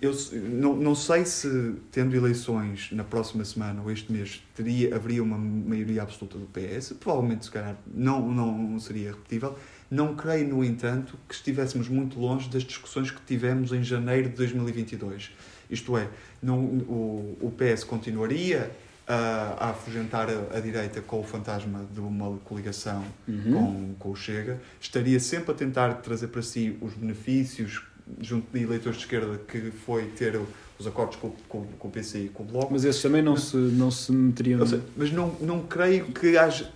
eu 0.00 0.14
não, 0.32 0.74
não 0.76 0.94
sei 0.94 1.26
se, 1.26 1.74
tendo 1.92 2.16
eleições 2.16 2.88
na 2.90 3.04
próxima 3.04 3.44
semana 3.44 3.82
ou 3.82 3.90
este 3.90 4.10
mês, 4.10 4.42
teria, 4.54 4.96
haveria 4.96 5.22
uma 5.22 5.36
maioria 5.36 6.02
absoluta 6.02 6.38
do 6.38 6.46
PS. 6.46 6.94
Provavelmente, 6.98 7.44
se 7.44 7.50
calhar, 7.50 7.76
não, 7.92 8.26
não 8.26 8.80
seria 8.80 9.10
repetível. 9.10 9.58
Não 9.90 10.16
creio, 10.16 10.48
no 10.48 10.64
entanto, 10.64 11.18
que 11.28 11.34
estivéssemos 11.34 11.88
muito 11.88 12.18
longe 12.18 12.48
das 12.48 12.62
discussões 12.62 13.10
que 13.10 13.20
tivemos 13.26 13.72
em 13.72 13.82
janeiro 13.82 14.30
de 14.30 14.36
2022. 14.36 15.32
Isto 15.68 15.98
é, 15.98 16.08
não, 16.42 16.58
o, 16.58 17.36
o 17.40 17.52
PS 17.52 17.84
continuaria 17.84 18.70
a, 19.10 19.56
a 19.58 19.70
afugentar 19.70 20.28
a, 20.30 20.56
a, 20.56 20.60
direita 20.60 21.00
com 21.00 21.18
o 21.18 21.24
fantasma 21.24 21.84
de 21.92 21.98
uma 21.98 22.38
coligação 22.44 23.04
uhum. 23.26 23.52
com, 23.52 23.94
com 23.98 24.10
o 24.10 24.16
Chega, 24.16 24.60
estaria 24.80 25.18
sempre 25.18 25.50
a 25.50 25.54
tentar 25.54 25.94
trazer 25.94 26.28
para 26.28 26.42
si 26.42 26.78
os 26.80 26.94
benefícios 26.94 27.82
junto 28.20 28.46
de 28.56 28.62
eleitores 28.62 28.98
de 28.98 29.04
esquerda 29.04 29.36
que 29.48 29.72
foi 29.72 30.04
ter 30.06 30.40
os 30.78 30.86
acordos 30.86 31.16
com, 31.16 31.30
com, 31.48 31.64
com 31.64 31.88
o 31.88 31.90
PC 31.90 32.26
e 32.26 32.28
com 32.28 32.44
o 32.44 32.46
Bloco. 32.46 32.72
Mas 32.72 32.84
esses 32.84 33.02
também 33.02 33.20
não, 33.20 33.32
mas, 33.32 33.42
se, 33.42 33.56
não 33.56 33.90
se 33.90 34.12
meteriam... 34.12 34.64
Seja, 34.64 34.82
mas 34.96 35.10
não, 35.10 35.34
não 35.40 35.62
creio 35.62 36.06
que 36.06 36.38
haja, 36.38 36.70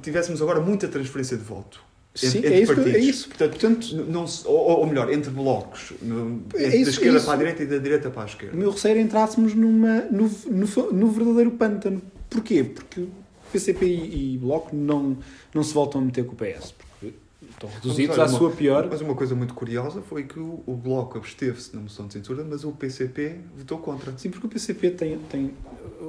tivéssemos 0.00 0.40
agora 0.40 0.60
muita 0.60 0.88
transferência 0.88 1.36
de 1.36 1.44
voto. 1.44 1.82
Sim, 2.14 2.38
entre, 2.38 2.54
é, 2.54 2.60
isso, 2.60 2.80
é 2.80 2.98
isso. 2.98 3.28
Portanto, 3.28 3.58
Portanto 3.58 3.96
não, 4.08 4.24
ou, 4.44 4.80
ou, 4.80 4.86
melhor, 4.86 5.12
entre 5.12 5.30
blocos. 5.30 5.92
No, 6.00 6.42
é 6.54 6.66
entre 6.66 6.76
isso, 6.76 6.84
da 6.84 6.90
esquerda 6.90 7.20
para 7.20 7.32
a 7.32 7.36
direita 7.36 7.62
e 7.64 7.66
da 7.66 7.78
direita 7.78 8.10
para 8.10 8.22
a 8.22 8.26
esquerda. 8.26 8.54
O 8.54 8.58
meu 8.58 8.70
receio 8.70 8.98
é 8.98 9.00
entrássemos 9.00 9.52
numa, 9.54 10.02
no, 10.02 10.30
no, 10.46 10.92
no 10.92 11.10
verdadeiro 11.10 11.50
pântano. 11.52 12.00
Porquê? 12.30 12.62
Porque 12.62 13.06
PCP 13.50 13.84
e, 13.84 14.34
e 14.34 14.38
Bloco 14.38 14.76
não, 14.76 15.16
não 15.52 15.64
se 15.64 15.74
voltam 15.74 16.00
a 16.00 16.04
meter 16.04 16.24
com 16.24 16.34
o 16.34 16.36
PS. 16.36 16.72
Porque 16.72 17.14
estão 17.50 17.68
reduzidos 17.68 18.16
à 18.20 18.28
sua 18.28 18.52
pior. 18.52 18.86
Mas 18.88 19.00
uma 19.00 19.16
coisa 19.16 19.34
muito 19.34 19.52
curiosa 19.52 20.00
foi 20.00 20.22
que 20.22 20.38
o, 20.38 20.62
o 20.64 20.74
Bloco 20.76 21.18
absteve-se 21.18 21.74
na 21.74 21.82
moção 21.82 22.06
de 22.06 22.12
censura, 22.12 22.46
mas 22.48 22.62
o 22.62 22.70
PCP 22.70 23.38
votou 23.56 23.78
contra. 23.78 24.16
Sim, 24.16 24.30
porque 24.30 24.46
o 24.46 24.50
PCP 24.50 24.90
tem. 24.90 25.18
tem 25.28 25.50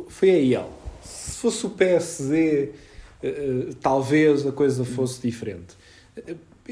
foi 0.07 0.29
a 0.29 0.37
IEL. 0.37 0.71
Se 1.03 1.37
fosse 1.37 1.65
o 1.65 1.69
PSD, 1.71 2.73
eh, 3.23 3.69
uh, 3.69 3.73
talvez 3.75 4.45
a 4.45 4.51
coisa 4.51 4.85
fosse 4.85 5.19
diferente 5.19 5.75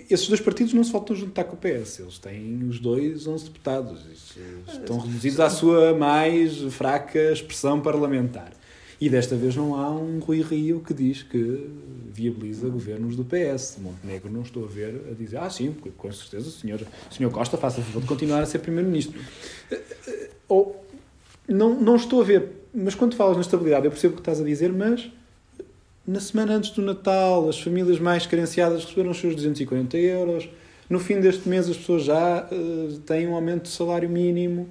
esses 0.09 0.27
dois 0.27 0.41
partidos 0.41 0.73
não 0.73 0.83
se 0.83 0.91
voltam 0.91 1.15
a 1.15 1.19
juntar 1.19 1.43
com 1.43 1.55
o 1.55 1.57
PS. 1.57 1.99
Eles 1.99 2.17
têm 2.17 2.63
os 2.67 2.79
dois 2.79 3.27
11 3.27 3.45
deputados. 3.45 4.05
Estão 4.67 4.99
reduzidos 4.99 5.39
à 5.39 5.49
sua 5.49 5.93
mais 5.93 6.59
fraca 6.73 7.31
expressão 7.31 7.81
parlamentar. 7.81 8.51
E 8.99 9.09
desta 9.09 9.35
vez 9.35 9.55
não 9.55 9.75
há 9.75 9.91
um 9.91 10.19
Rui 10.19 10.41
Rio 10.41 10.79
que 10.79 10.93
diz 10.93 11.23
que 11.23 11.69
viabiliza 12.11 12.69
governos 12.69 13.15
do 13.15 13.25
PS. 13.25 13.77
Montenegro 13.79 14.31
não 14.31 14.43
estou 14.43 14.63
a 14.63 14.67
ver 14.67 15.09
a 15.11 15.13
dizer, 15.13 15.37
ah, 15.37 15.49
sim, 15.49 15.75
com 15.97 16.11
certeza 16.11 16.47
o 16.47 16.51
senhor, 16.51 16.81
o 17.11 17.13
senhor 17.13 17.29
Costa 17.31 17.57
faça 17.57 17.81
favor 17.81 18.01
de 18.01 18.07
continuar 18.07 18.41
a 18.41 18.45
ser 18.45 18.59
Primeiro-Ministro. 18.59 19.19
Ou, 20.47 20.85
não, 21.47 21.79
não 21.79 21.97
estou 21.97 22.21
a 22.21 22.23
ver, 22.23 22.49
mas 22.73 22.95
quando 22.95 23.15
falas 23.15 23.35
na 23.35 23.41
estabilidade, 23.41 23.85
eu 23.85 23.91
percebo 23.91 24.13
o 24.13 24.15
que 24.15 24.21
estás 24.21 24.39
a 24.39 24.43
dizer, 24.43 24.71
mas 24.71 25.11
na 26.05 26.19
semana 26.19 26.55
antes 26.55 26.71
do 26.71 26.81
Natal, 26.81 27.47
as 27.47 27.59
famílias 27.59 27.99
mais 27.99 28.25
carenciadas 28.25 28.83
receberam 28.83 29.11
os 29.11 29.17
seus 29.17 29.35
240 29.35 29.97
euros. 29.97 30.49
No 30.89 30.99
fim 30.99 31.19
deste 31.21 31.47
mês, 31.47 31.69
as 31.69 31.77
pessoas 31.77 32.03
já 32.03 32.47
uh, 32.51 32.99
têm 32.99 33.27
um 33.27 33.35
aumento 33.35 33.63
de 33.63 33.69
salário 33.69 34.09
mínimo. 34.09 34.69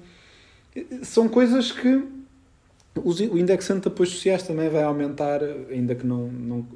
São 1.01 1.27
coisas 1.27 1.71
que 1.71 2.03
o 2.95 3.37
indexante 3.37 3.81
de 3.81 3.87
apoios 3.87 4.11
sociais 4.11 4.43
também 4.43 4.69
vai 4.69 4.83
aumentar, 4.83 5.41
ainda 5.71 5.95
que 5.95 6.05
não, 6.05 6.27
não 6.27 6.67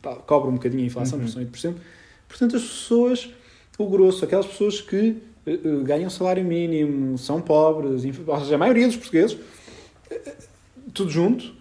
tá, 0.00 0.14
cobre 0.16 0.48
um 0.48 0.54
bocadinho 0.54 0.82
a 0.82 0.86
inflação, 0.86 1.18
uhum. 1.18 1.28
são 1.28 1.44
8%. 1.44 1.74
Portanto, 2.26 2.56
as 2.56 2.62
pessoas, 2.62 3.30
o 3.78 3.86
grosso, 3.86 4.24
aquelas 4.24 4.46
pessoas 4.46 4.80
que 4.80 5.18
uh, 5.46 5.84
ganham 5.84 6.08
salário 6.08 6.42
mínimo, 6.42 7.18
são 7.18 7.40
pobres, 7.40 8.02
ou 8.26 8.40
seja, 8.40 8.54
a 8.54 8.58
maioria 8.58 8.86
dos 8.86 8.96
portugueses, 8.96 9.34
uh, 9.34 10.32
tudo 10.94 11.10
junto, 11.10 11.52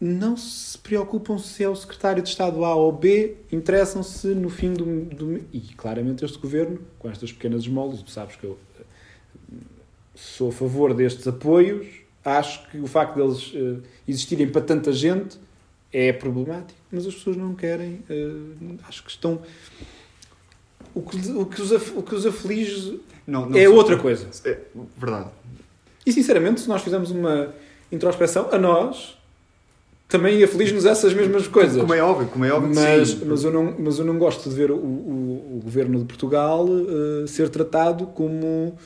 não 0.00 0.36
se 0.36 0.76
preocupam 0.78 1.38
se 1.38 1.64
é 1.64 1.68
o 1.68 1.74
secretário 1.74 2.22
de 2.22 2.28
Estado 2.28 2.64
A 2.64 2.74
ou 2.74 2.92
B, 2.92 3.36
interessam-se 3.50 4.28
no 4.28 4.50
fim 4.50 4.72
do, 4.72 5.04
do, 5.04 5.44
E 5.52 5.60
claramente 5.76 6.24
este 6.24 6.38
governo, 6.38 6.78
com 6.98 7.08
estas 7.10 7.32
pequenas 7.32 7.62
esmolas, 7.62 8.02
tu 8.02 8.10
sabes 8.10 8.36
que 8.36 8.44
eu 8.44 8.58
eh, 8.78 8.82
sou 10.14 10.50
a 10.50 10.52
favor 10.52 10.92
destes 10.92 11.26
apoios, 11.26 11.86
acho 12.24 12.68
que 12.68 12.78
o 12.78 12.86
facto 12.86 13.14
deles 13.14 13.52
uh, 13.54 13.82
existirem 14.06 14.48
para 14.48 14.60
tanta 14.60 14.92
gente 14.92 15.38
é 15.92 16.12
problemático, 16.12 16.78
mas 16.90 17.06
as 17.06 17.14
pessoas 17.14 17.36
não 17.36 17.54
querem, 17.54 18.02
uh, 18.10 18.78
acho 18.86 19.02
que 19.02 19.10
estão. 19.10 19.40
O 20.94 21.00
que, 21.02 21.16
o 21.30 21.46
que, 21.46 21.62
os, 21.62 21.70
o 21.72 22.02
que 22.02 22.14
os 22.14 22.26
aflige 22.26 23.00
não, 23.26 23.48
não 23.48 23.58
é 23.58 23.68
outra 23.68 23.96
coisa. 23.98 24.28
É 24.44 24.58
verdade. 24.96 25.30
E 26.04 26.12
sinceramente, 26.12 26.60
se 26.60 26.68
nós 26.68 26.82
fizermos 26.82 27.10
uma 27.10 27.54
introspeção, 27.90 28.48
a 28.52 28.58
nós 28.58 29.16
também 30.08 30.38
ia 30.38 30.46
feliz-nos 30.48 30.84
essas 30.86 31.12
mesmas 31.12 31.48
coisas. 31.48 31.80
Como 31.80 31.92
é 31.94 32.00
óbvio, 32.02 32.28
como 32.28 32.44
é 32.44 32.52
óbvio 32.52 32.70
que 32.70 32.76
mas, 32.76 33.08
sim. 33.10 33.24
mas, 33.26 33.42
eu 33.44 33.52
não, 33.52 33.74
mas 33.78 33.98
eu 33.98 34.04
não 34.04 34.18
gosto 34.18 34.48
de 34.48 34.54
ver 34.54 34.70
o, 34.70 34.76
o, 34.76 35.56
o 35.56 35.60
governo 35.64 35.98
de 35.98 36.04
Portugal 36.04 36.66
eh, 36.68 37.26
ser 37.26 37.48
tratado 37.48 38.06
como, 38.08 38.76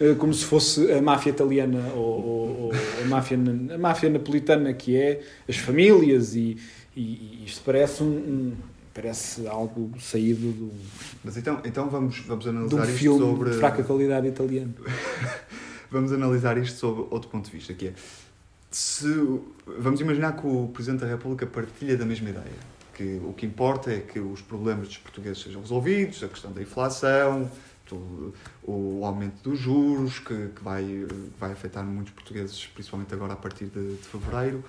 eh, 0.00 0.14
como 0.14 0.32
se 0.32 0.44
fosse 0.44 0.90
a 0.92 1.02
máfia 1.02 1.30
italiana 1.30 1.80
ou, 1.94 2.00
ou- 2.00 2.64
ou 2.66 2.72
a, 3.02 3.06
máfia, 3.06 3.36
a 3.74 3.78
máfia 3.78 4.08
napolitana, 4.08 4.72
que 4.72 4.96
é 4.96 5.20
as 5.48 5.56
famílias, 5.56 6.34
e, 6.36 6.56
e- 6.96 7.00
e 7.00 7.42
isto 7.46 7.62
parece 7.64 8.02
um, 8.02 8.06
um- 8.06 8.52
parece 8.94 9.46
algo 9.48 9.90
saído 9.98 10.52
do, 10.52 10.70
Mas 11.24 11.36
então, 11.38 11.60
então 11.64 11.88
vamos, 11.88 12.20
vamos 12.26 12.44
de 12.44 12.50
um 12.50 12.56
analisar 12.56 12.88
isto 12.90 13.18
sobre. 13.18 13.50
de 13.50 13.56
fraca 13.56 13.82
qualidade 13.82 14.28
italiano. 14.28 14.74
Vamos 15.90 16.10
analisar 16.10 16.56
isto 16.56 16.78
sob 16.78 17.06
outro 17.10 17.28
ponto 17.28 17.50
de 17.50 17.56
vista, 17.56 17.74
que 17.74 17.88
é 17.88 17.92
se 18.76 19.06
vamos 19.78 20.00
imaginar 20.00 20.32
que 20.36 20.46
o 20.46 20.68
Presidente 20.72 21.00
da 21.00 21.06
República 21.06 21.46
partilha 21.46 21.96
da 21.96 22.04
mesma 22.04 22.30
ideia, 22.30 22.52
que 22.94 23.20
o 23.24 23.32
que 23.32 23.46
importa 23.46 23.92
é 23.92 24.00
que 24.00 24.18
os 24.18 24.40
problemas 24.40 24.88
dos 24.88 24.98
portugueses 24.98 25.42
sejam 25.42 25.60
resolvidos, 25.60 26.22
a 26.22 26.28
questão 26.28 26.52
da 26.52 26.60
inflação, 26.62 27.50
do- 27.88 28.34
o 28.62 29.04
aumento 29.04 29.42
dos 29.42 29.58
juros, 29.58 30.18
que, 30.18 30.48
que 30.54 30.62
vai, 30.62 31.06
vai 31.38 31.52
afetar 31.52 31.84
muitos 31.84 32.12
portugueses, 32.12 32.66
principalmente 32.66 33.12
agora 33.12 33.32
a 33.34 33.36
partir 33.36 33.66
de, 33.66 33.96
de 33.96 34.02
fevereiro. 34.08 34.64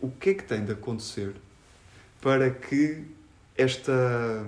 O 0.00 0.10
que 0.10 0.30
é 0.30 0.34
que 0.34 0.44
tem 0.44 0.64
de 0.64 0.72
acontecer 0.72 1.34
para 2.20 2.50
que 2.50 3.04
esta 3.56 4.46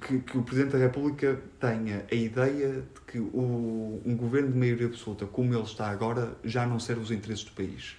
que, 0.00 0.18
que 0.20 0.38
o 0.38 0.42
Presidente 0.42 0.72
da 0.72 0.78
República 0.78 1.40
tenha 1.58 2.04
a 2.10 2.14
ideia 2.14 2.82
de 2.82 3.00
que 3.06 3.18
o, 3.18 4.00
um 4.04 4.16
governo 4.16 4.52
de 4.52 4.58
maioria 4.58 4.86
absoluta, 4.86 5.26
como 5.26 5.54
ele 5.54 5.62
está 5.62 5.88
agora, 5.88 6.36
já 6.44 6.66
não 6.66 6.78
serve 6.78 7.02
os 7.02 7.10
interesses 7.10 7.44
do 7.44 7.52
país. 7.52 7.96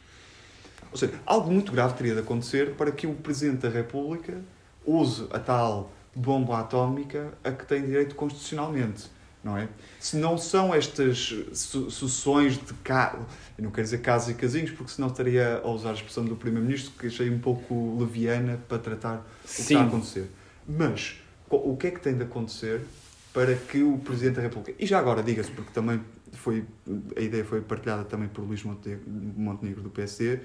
Ou 0.91 0.97
seja, 0.97 1.13
algo 1.25 1.51
muito 1.51 1.71
grave 1.71 1.95
teria 1.95 2.13
de 2.13 2.19
acontecer 2.21 2.75
para 2.75 2.91
que 2.91 3.05
o 3.07 3.13
Presidente 3.15 3.61
da 3.61 3.69
República 3.69 4.39
use 4.85 5.27
a 5.31 5.39
tal 5.39 5.91
bomba 6.15 6.59
atómica 6.59 7.33
a 7.43 7.51
que 7.51 7.65
tem 7.65 7.83
direito 7.83 8.15
constitucionalmente. 8.15 9.13
Não 9.43 9.55
é? 9.57 9.69
Se 9.99 10.17
não 10.17 10.39
são 10.39 10.73
estas 10.73 11.35
su- 11.53 11.91
sucessões 11.91 12.57
de 12.57 12.73
ca... 12.83 13.15
Eu 13.55 13.63
não 13.63 13.69
quero 13.69 13.83
dizer 13.83 13.99
casos 13.99 14.29
e 14.29 14.33
casinhos, 14.33 14.71
porque 14.71 14.91
senão 14.91 15.07
estaria 15.07 15.61
a 15.63 15.67
usar 15.69 15.91
a 15.91 15.93
expressão 15.93 16.25
do 16.25 16.35
Primeiro-Ministro, 16.35 16.93
que 16.97 17.07
achei 17.07 17.29
um 17.29 17.37
pouco 17.37 17.95
leviana 17.99 18.59
para 18.67 18.79
tratar 18.79 19.17
o 19.17 19.47
que 19.47 19.61
está 19.61 19.81
a 19.81 19.85
acontecer. 19.85 20.31
Mas 20.67 21.21
o 21.49 21.75
que 21.77 21.87
é 21.87 21.91
que 21.91 21.99
tem 21.99 22.15
de 22.15 22.23
acontecer 22.23 22.81
para 23.33 23.55
que 23.55 23.83
o 23.83 23.97
Presidente 23.97 24.35
da 24.35 24.41
República, 24.41 24.81
e 24.81 24.85
já 24.85 24.97
agora 24.97 25.21
diga-se, 25.21 25.51
porque 25.51 25.71
também 25.71 26.01
foi, 26.31 26.65
a 27.15 27.19
ideia 27.19 27.43
foi 27.43 27.61
partilhada 27.61 28.05
também 28.05 28.29
por 28.29 28.43
Luís 28.43 28.63
Montenegro, 28.63 29.81
do 29.81 29.89
PSD, 29.89 30.39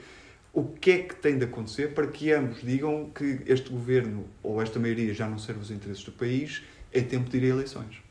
o 0.52 0.64
que 0.64 0.90
é 0.90 0.98
que 1.04 1.14
tem 1.14 1.38
de 1.38 1.44
acontecer 1.44 1.94
para 1.94 2.08
que 2.08 2.32
ambos 2.32 2.62
digam 2.62 3.08
que 3.10 3.42
este 3.46 3.70
governo 3.70 4.26
ou 4.42 4.60
esta 4.60 4.80
maioria 4.80 5.14
já 5.14 5.28
não 5.28 5.38
serve 5.38 5.60
os 5.60 5.70
interesses 5.70 6.04
do 6.04 6.10
país, 6.10 6.62
é 6.92 7.00
tempo 7.00 7.30
de 7.30 7.36
ir 7.36 7.44
a 7.44 7.54
eleições? 7.54 8.02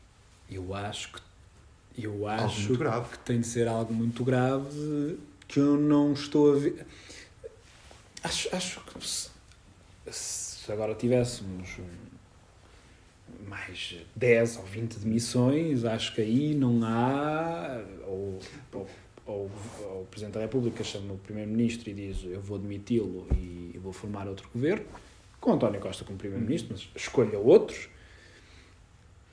Eu 0.50 0.74
acho 0.74 1.12
que 1.12 1.20
eu 1.98 2.26
acho 2.26 2.72
que 3.10 3.18
tem 3.18 3.40
de 3.40 3.46
ser 3.46 3.68
algo 3.68 3.92
muito 3.92 4.24
grave 4.24 5.18
que 5.46 5.58
eu 5.58 5.76
não 5.76 6.12
estou 6.12 6.54
a 6.54 6.58
ver. 6.58 6.86
Acho, 8.22 8.54
acho 8.54 8.80
que 8.80 9.06
se, 9.06 9.28
se 10.10 10.72
agora 10.72 10.94
tivéssemos 10.94 11.68
mais 13.48 13.96
10 14.16 14.56
ou 14.58 14.64
20 14.64 14.98
demissões, 14.98 15.84
acho 15.84 16.14
que 16.14 16.20
aí 16.20 16.54
não 16.54 16.80
há. 16.84 17.82
Ou, 18.06 18.38
ou, 18.72 18.86
ou, 19.26 19.50
ou 19.82 20.02
o 20.02 20.06
Presidente 20.10 20.34
da 20.34 20.40
República 20.40 20.82
chama 20.84 21.14
o 21.14 21.18
Primeiro-Ministro 21.18 21.90
e 21.90 21.94
diz 21.94 22.24
eu 22.24 22.40
vou 22.40 22.58
demiti-lo 22.58 23.26
e 23.32 23.78
vou 23.82 23.92
formar 23.92 24.28
outro 24.28 24.48
governo, 24.54 24.84
com 25.40 25.52
António 25.52 25.80
Costa 25.80 26.04
como 26.04 26.18
Primeiro-Ministro, 26.18 26.72
mas 26.72 26.88
escolha 26.94 27.38
outros. 27.38 27.88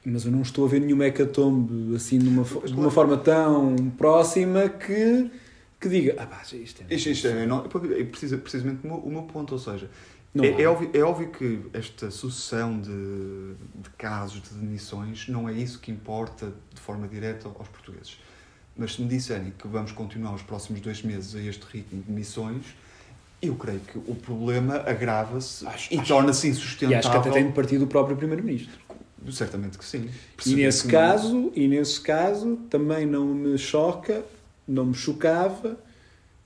Mas 0.05 0.23
eu 0.25 0.31
não 0.31 0.41
estou 0.41 0.65
a 0.65 0.69
ver 0.69 0.79
nenhuma 0.79 1.05
hecatombe 1.05 1.95
assim 1.95 2.17
de 2.17 2.29
uma, 2.29 2.43
de 2.43 2.73
uma 2.73 2.89
forma 2.89 3.17
tão 3.17 3.75
próxima 3.97 4.69
que, 4.69 5.29
que 5.81 5.89
diga 5.89 6.15
ah 6.17 6.25
pá, 6.25 6.43
isto 6.53 6.83
é... 6.87 6.95
Isto, 6.95 7.09
isto 7.09 7.27
é, 7.27 7.45
não, 7.45 7.65
é 7.65 8.03
precisa- 8.05 8.37
precisamente 8.37 8.85
o 8.85 8.87
meu, 8.87 8.97
o 8.97 9.11
meu 9.11 9.23
ponto, 9.23 9.51
ou 9.53 9.59
seja, 9.59 9.89
Não 10.33 10.43
é, 10.43 10.61
é 10.61 10.67
óbvio, 10.67 10.89
é 10.93 10.99
óbvio 11.01 11.29
que 11.31 11.61
esta 11.73 12.11
sucessão 12.11 12.79
de, 12.79 12.89
de 13.81 13.89
casos 13.97 14.41
de 14.41 14.49
demissões 14.49 15.27
não 15.27 15.47
é 15.49 15.53
isso 15.53 15.79
que 15.79 15.91
importa 15.91 16.53
de 16.73 16.79
forma 16.79 17.07
direta 17.07 17.47
aos 17.47 17.67
portugueses. 17.67 18.19
Mas 18.75 18.93
se 18.93 19.01
me 19.01 19.07
disserem 19.07 19.51
que 19.57 19.67
vamos 19.67 19.91
continuar 19.91 20.35
os 20.35 20.43
próximos 20.43 20.79
dois 20.81 21.01
meses 21.01 21.33
a 21.35 21.41
este 21.41 21.65
ritmo 21.65 21.99
de 22.01 22.07
demissões, 22.07 22.63
eu 23.41 23.55
creio 23.55 23.79
que 23.79 23.97
o 23.97 24.13
problema 24.15 24.75
agrava-se 24.85 25.65
e 25.89 25.99
torna-se 26.01 26.47
E 26.47 26.51
insustentável. 26.51 26.99
acho 26.99 27.11
que 27.11 27.17
até 27.17 27.29
tem 27.31 27.47
de 27.47 27.53
partir 27.53 27.77
do 27.79 27.87
próprio 27.87 28.15
Primeiro-Ministro. 28.15 28.77
Certamente 29.31 29.77
que 29.77 29.85
sim. 29.85 30.09
E 30.45 30.55
nesse, 30.55 30.81
que 30.87 30.93
não- 30.93 30.99
caso, 30.99 31.51
e 31.55 31.67
nesse 31.67 31.99
caso 32.01 32.55
também 32.69 33.05
não 33.05 33.25
me 33.25 33.57
choca, 33.57 34.23
não 34.67 34.85
me 34.85 34.93
chocava 34.93 35.77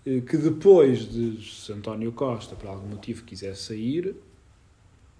que 0.03 0.37
depois 0.37 1.07
de 1.11 1.37
António 1.71 2.11
Costa, 2.11 2.55
por 2.55 2.67
algum 2.69 2.87
motivo, 2.87 3.23
quisesse 3.23 3.61
sair, 3.63 4.15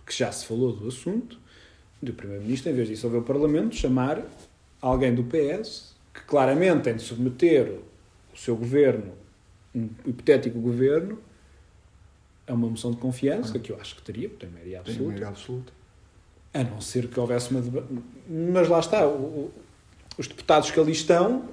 que 0.06 0.14
já 0.14 0.32
se 0.32 0.46
falou 0.46 0.74
do 0.76 0.88
assunto, 0.88 1.40
do 2.02 2.14
Primeiro-Ministro, 2.14 2.72
em 2.72 2.74
vez 2.74 2.88
de 2.88 2.96
dissolver 2.96 3.22
o 3.22 3.24
Parlamento, 3.24 3.76
chamar 3.76 4.26
alguém 4.82 5.14
do 5.14 5.24
PS, 5.24 5.96
que 6.14 6.22
claramente 6.22 6.82
tem 6.84 6.96
de 6.96 7.04
submeter 7.04 7.80
o 8.34 8.38
seu 8.38 8.56
governo, 8.56 9.14
um 9.74 9.88
hipotético 10.06 10.60
governo, 10.60 11.20
a 12.48 12.54
uma 12.54 12.68
moção 12.68 12.90
de 12.92 12.98
confiança, 12.98 13.58
que 13.60 13.72
eu 13.72 13.80
acho 13.80 13.96
que 13.96 14.02
teria, 14.02 14.28
porque 14.28 14.46
tem 14.46 14.54
maioria 14.54 14.80
Tem 14.80 14.94
absoluta. 14.94 15.06
maioria 15.12 15.28
absoluta. 15.28 15.74
A 16.54 16.64
não 16.64 16.82
ser 16.82 17.08
que 17.08 17.18
houvesse 17.20 17.52
uma. 17.52 17.62
deba- 17.62 17.88
Mas 18.28 18.68
lá 18.68 18.80
está, 18.80 19.08
o- 19.08 19.12
o- 19.46 19.52
os 20.18 20.28
deputados 20.28 20.70
que 20.72 20.80
ali 20.80 20.92
estão, 20.92 21.48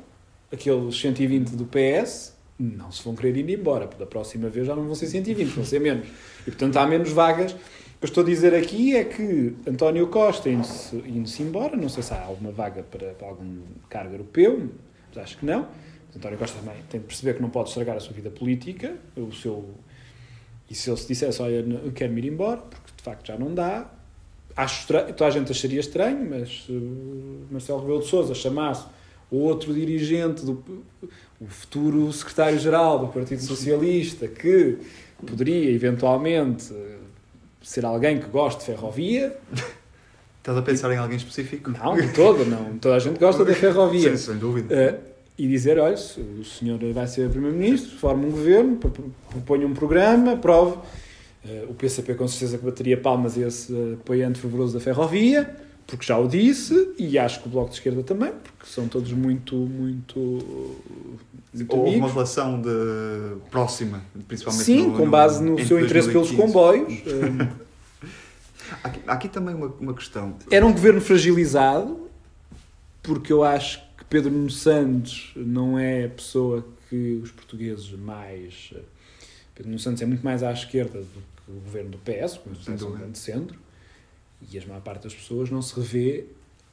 aqueles 0.51 0.99
120 0.99 1.51
do 1.51 1.67
PS, 1.67 2.35
não 2.59 2.91
se 2.91 3.03
vão 3.05 3.15
querer 3.15 3.37
ir 3.37 3.49
embora, 3.51 3.87
porque 3.87 4.03
da 4.03 4.09
próxima 4.09 4.49
vez 4.49 4.67
já 4.67 4.75
não 4.75 4.85
vão 4.85 4.95
ser 4.95 5.07
120, 5.07 5.47
vão 5.49 5.65
ser 5.65 5.81
menos. 5.81 6.09
E 6.43 6.51
portanto 6.51 6.77
há 6.77 6.87
menos 6.87 7.11
vagas. 7.11 7.53
O 7.53 8.01
que 8.01 8.07
estou 8.07 8.23
a 8.23 8.27
dizer 8.27 8.55
aqui 8.55 8.97
é 8.97 9.05
que 9.05 9.57
António 9.67 10.07
Costa 10.07 10.49
indo-se 10.49 10.97
indo-se 10.97 11.43
embora, 11.43 11.77
não 11.77 11.89
sei 11.89 12.03
se 12.03 12.15
há 12.15 12.23
alguma 12.23 12.53
vaga 12.53 12.83
para, 12.83 13.13
para 13.15 13.29
algum 13.29 13.63
cargo 13.89 14.15
europeu, 14.15 14.71
mas 15.09 15.25
acho 15.25 15.39
que 15.39 15.47
não. 15.47 15.69
António 16.17 16.39
Costa 16.39 16.59
também 16.59 16.77
tem 16.89 17.01
de 17.01 17.07
perceber 17.07 17.35
que 17.35 17.43
não 17.43 17.51
pode 17.51 17.69
estragar 17.69 17.97
a 17.97 18.01
sua 18.01 18.13
vida 18.13 18.31
política, 18.31 18.97
o 19.17 19.33
seu. 19.33 19.69
E 20.71 20.75
se 20.75 20.91
ele 20.91 20.97
se 20.97 21.09
dissesse, 21.09 21.41
olha, 21.43 21.65
eu 21.85 21.93
quero 21.93 22.13
me 22.13 22.21
ir 22.21 22.29
embora, 22.29 22.59
porque 22.59 22.93
de 22.97 23.03
facto 23.03 23.27
já 23.27 23.37
não 23.37 23.55
dá, 23.55 23.91
acho 24.59 24.81
estranho, 24.81 25.15
toda 25.15 25.27
a 25.27 25.31
gente 25.31 25.51
acharia 25.51 25.81
estranho, 25.81 26.29
mas 26.29 26.65
se 26.67 26.73
uh, 26.73 27.47
Marcelo 27.51 27.81
Rebelo 27.81 28.01
de 28.01 28.07
Sousa 28.07 28.35
chamasse 28.35 28.87
o 29.31 29.39
outro 29.39 29.73
dirigente, 29.73 30.45
do, 30.45 30.85
o 31.41 31.47
futuro 31.47 32.13
secretário-geral 32.13 32.99
do 32.99 33.09
Partido 33.09 33.43
Socialista, 33.43 34.27
que 34.27 34.79
poderia 35.27 35.71
eventualmente 35.71 36.73
uh, 36.73 36.99
ser 37.63 37.85
alguém 37.85 38.19
que 38.19 38.27
goste 38.29 38.61
de 38.61 38.67
ferrovia, 38.67 39.37
Estás 40.39 40.57
a 40.57 40.63
pensar 40.63 40.91
em 40.93 40.97
alguém 40.97 41.19
específico? 41.19 41.71
não, 41.71 41.95
de 41.95 42.09
todo, 42.15 42.45
não, 42.47 42.79
toda 42.79 42.95
a 42.97 42.99
gente 42.99 43.19
gosta 43.19 43.45
da 43.45 43.53
ferrovia. 43.55 44.17
Sim, 44.17 44.33
sem 44.33 44.37
dúvida. 44.39 44.75
Uh, 45.05 45.09
e 45.37 45.47
dizer, 45.47 45.79
olha, 45.79 45.95
o 45.95 46.45
senhor 46.45 46.79
vai 46.93 47.07
ser 47.07 47.29
Primeiro-Ministro, 47.29 47.97
forme 47.99 48.27
um 48.27 48.31
governo, 48.31 48.77
pro- 48.77 48.91
pro- 48.91 49.13
proponha 49.31 49.67
um 49.67 49.75
programa, 49.75 50.33
aprove. 50.33 50.77
Uh, 51.45 51.71
o 51.71 51.75
PCP 51.75 52.15
com 52.15 52.27
certeza 52.27 52.57
que 52.59 52.65
bateria 52.65 52.97
palmas 52.97 53.37
a 53.37 53.47
esse 53.47 53.73
apoiante 54.01 54.41
fervoroso 54.41 54.73
da 54.75 54.81
ferrovia, 54.81 55.55
porque 55.89 56.05
já 56.07 56.17
o 56.19 56.29
disse, 56.29 56.95
e 56.99 57.19
acho 57.19 57.41
que 57.41 57.49
o 57.49 57.51
Bloco 57.51 57.71
de 57.71 57.77
Esquerda 57.77 58.03
também, 58.05 58.31
porque 58.31 58.67
são 58.71 58.87
todos 58.87 59.11
muito, 59.13 59.57
muito, 59.57 60.19
muito 61.53 61.75
Houve 61.77 61.81
uma 61.83 61.89
amigos. 61.89 62.13
relação 62.13 62.61
de 62.63 62.69
próxima, 63.51 64.03
principalmente 64.29 64.65
Sim, 64.65 64.89
no- 64.89 64.97
com 64.99 65.05
no- 65.07 65.11
base 65.11 65.43
no 65.43 65.53
entre 65.55 65.65
seu 65.67 65.81
interesse 65.83 66.11
pelos 66.13 66.31
2015. 66.31 66.37
comboios. 66.53 67.01
Uh, 67.07 67.69
Há 68.85 68.89
aqui, 68.89 69.01
há 69.07 69.13
aqui 69.15 69.29
também 69.31 69.55
uma, 69.55 69.69
uma 69.81 69.95
questão. 69.95 70.37
Era 70.51 70.67
um 70.67 70.73
governo 70.73 71.01
fragilizado, 71.01 72.07
porque 73.03 73.33
eu 73.33 73.43
acho 73.43 73.79
que 73.97 74.05
Pedro 74.05 74.31
Nuno 74.31 74.51
Santos 74.51 75.33
não 75.35 75.79
é 75.79 76.05
a 76.05 76.09
pessoa 76.11 76.63
que 76.91 77.19
os 77.23 77.31
portugueses 77.31 77.91
mais. 77.93 78.75
Pedro 79.55 79.71
Nuno 79.71 79.79
Santos 79.81 80.03
é 80.03 80.07
muito 80.07 80.23
mais 80.23 80.43
à 80.43 80.53
esquerda 80.53 80.99
do 81.01 81.07
que 81.07 81.51
o 81.51 81.55
governo 81.65 81.93
do 81.93 81.99
PS, 81.99 82.37
o 82.45 82.55
Sem 82.63 82.75
PS 82.75 82.83
é 82.83 82.87
um 82.87 82.93
grande 82.93 83.17
centro, 83.19 83.59
e 84.53 84.59
a 84.59 84.67
maior 84.67 84.81
parte 84.83 85.05
das 85.05 85.15
pessoas 85.15 85.51
não 85.51 85.61
se 85.63 85.75
revê 85.75 86.27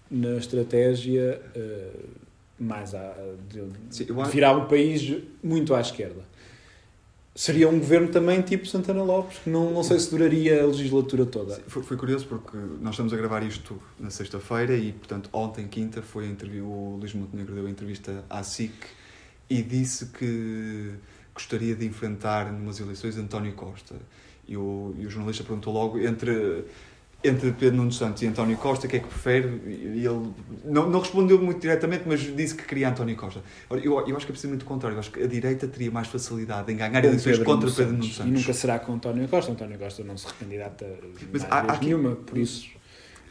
na 0.09 0.38
estratégia 0.38 1.41
eh, 1.55 1.91
mais 2.59 2.93
à, 2.93 3.13
de, 3.49 3.63
Sim, 3.89 4.07
acho- 4.22 4.32
virar 4.32 4.55
o 4.57 4.68
país 4.68 5.22
muito 5.43 5.74
à 5.74 5.82
esquerda. 5.82 6.24
Seria 7.38 7.68
um 7.68 7.78
governo 7.80 8.07
também 8.07 8.41
tipo 8.41 8.66
Santana 8.66 9.03
Lopes, 9.03 9.39
que 9.39 9.49
não, 9.49 9.70
não 9.72 9.84
sei 9.84 9.99
se 9.99 10.09
duraria 10.09 10.63
a 10.63 10.68
legislatura 10.68 11.26
toda. 11.26 11.59
Foi, 11.68 11.84
foi 11.84 11.97
curioso 11.97 12.26
porque 12.28 12.55
nós 12.80 12.93
estamos 12.93 13.11
a 13.11 13.18
gravar 13.18 13.43
isto 13.43 13.78
na 13.99 14.09
sexta-feira 14.09 14.74
e, 14.78 14.93
portanto, 14.93 15.30
ontem, 15.34 15.68
quinta, 15.68 16.01
foi 16.01 16.26
o 16.61 16.97
Luís 16.97 17.13
Montenegro 17.13 17.53
deu 17.53 17.66
a 17.66 17.70
entrevista 17.70 18.24
à 18.30 18.41
SIC 18.41 18.72
e 19.49 19.61
disse 19.61 20.05
que, 20.07 20.93
gostaria 21.34 21.76
de 21.76 21.86
enfrentar 21.86 22.53
numas 22.53 22.80
eleições 22.80 23.18
António 23.18 23.51
Costa. 23.53 23.95
E 24.47 24.55
o, 24.55 24.95
e 24.97 25.05
o 25.05 25.09
jornalista 25.09 25.43
perguntou 25.43 25.74
logo 25.74 25.99
entre, 25.99 26.63
entre 27.28 27.51
Pedro 27.51 27.78
Nuno 27.78 27.91
Santos 27.91 28.21
e 28.21 28.28
António 28.28 28.55
Costa, 28.57 28.88
o 28.88 28.89
que 28.89 28.97
é 28.97 28.99
que 28.99 29.07
prefere? 29.07 29.47
E 29.67 30.05
ele 30.05 30.30
não, 30.63 30.89
não 30.89 30.99
respondeu 30.99 31.41
muito 31.41 31.59
diretamente, 31.59 32.03
mas 32.05 32.19
disse 32.36 32.55
que 32.55 32.63
queria 32.63 32.89
António 32.89 33.15
Costa. 33.15 33.41
Ora, 33.69 33.80
Eu, 33.82 33.93
eu 34.07 34.15
acho 34.15 34.26
que 34.26 34.32
é 34.32 34.34
precisamente 34.34 34.63
o 34.63 34.67
contrário. 34.67 34.95
Eu 34.95 34.99
acho 34.99 35.11
que 35.11 35.21
a 35.23 35.28
direita 35.28 35.67
teria 35.67 35.91
mais 35.91 36.07
facilidade 36.07 36.71
em 36.71 36.76
ganhar 36.78 37.03
eleições 37.03 37.38
contra 37.39 37.69
Pedro 37.69 37.93
Nuno 37.93 38.03
Santos. 38.05 38.32
E 38.32 38.34
nunca 38.36 38.53
será 38.53 38.80
com 38.80 38.93
António 38.93 39.28
Costa. 39.28 39.51
António 39.51 39.78
Costa 39.80 40.03
não 40.03 40.17
se 40.17 40.28
recandidata 40.28 40.86
Mas 41.32 41.43
há- 41.45 41.47
há 41.59 41.59
aqui- 41.73 41.86
nenhuma, 41.86 42.15
por 42.15 42.38
isso 42.38 42.67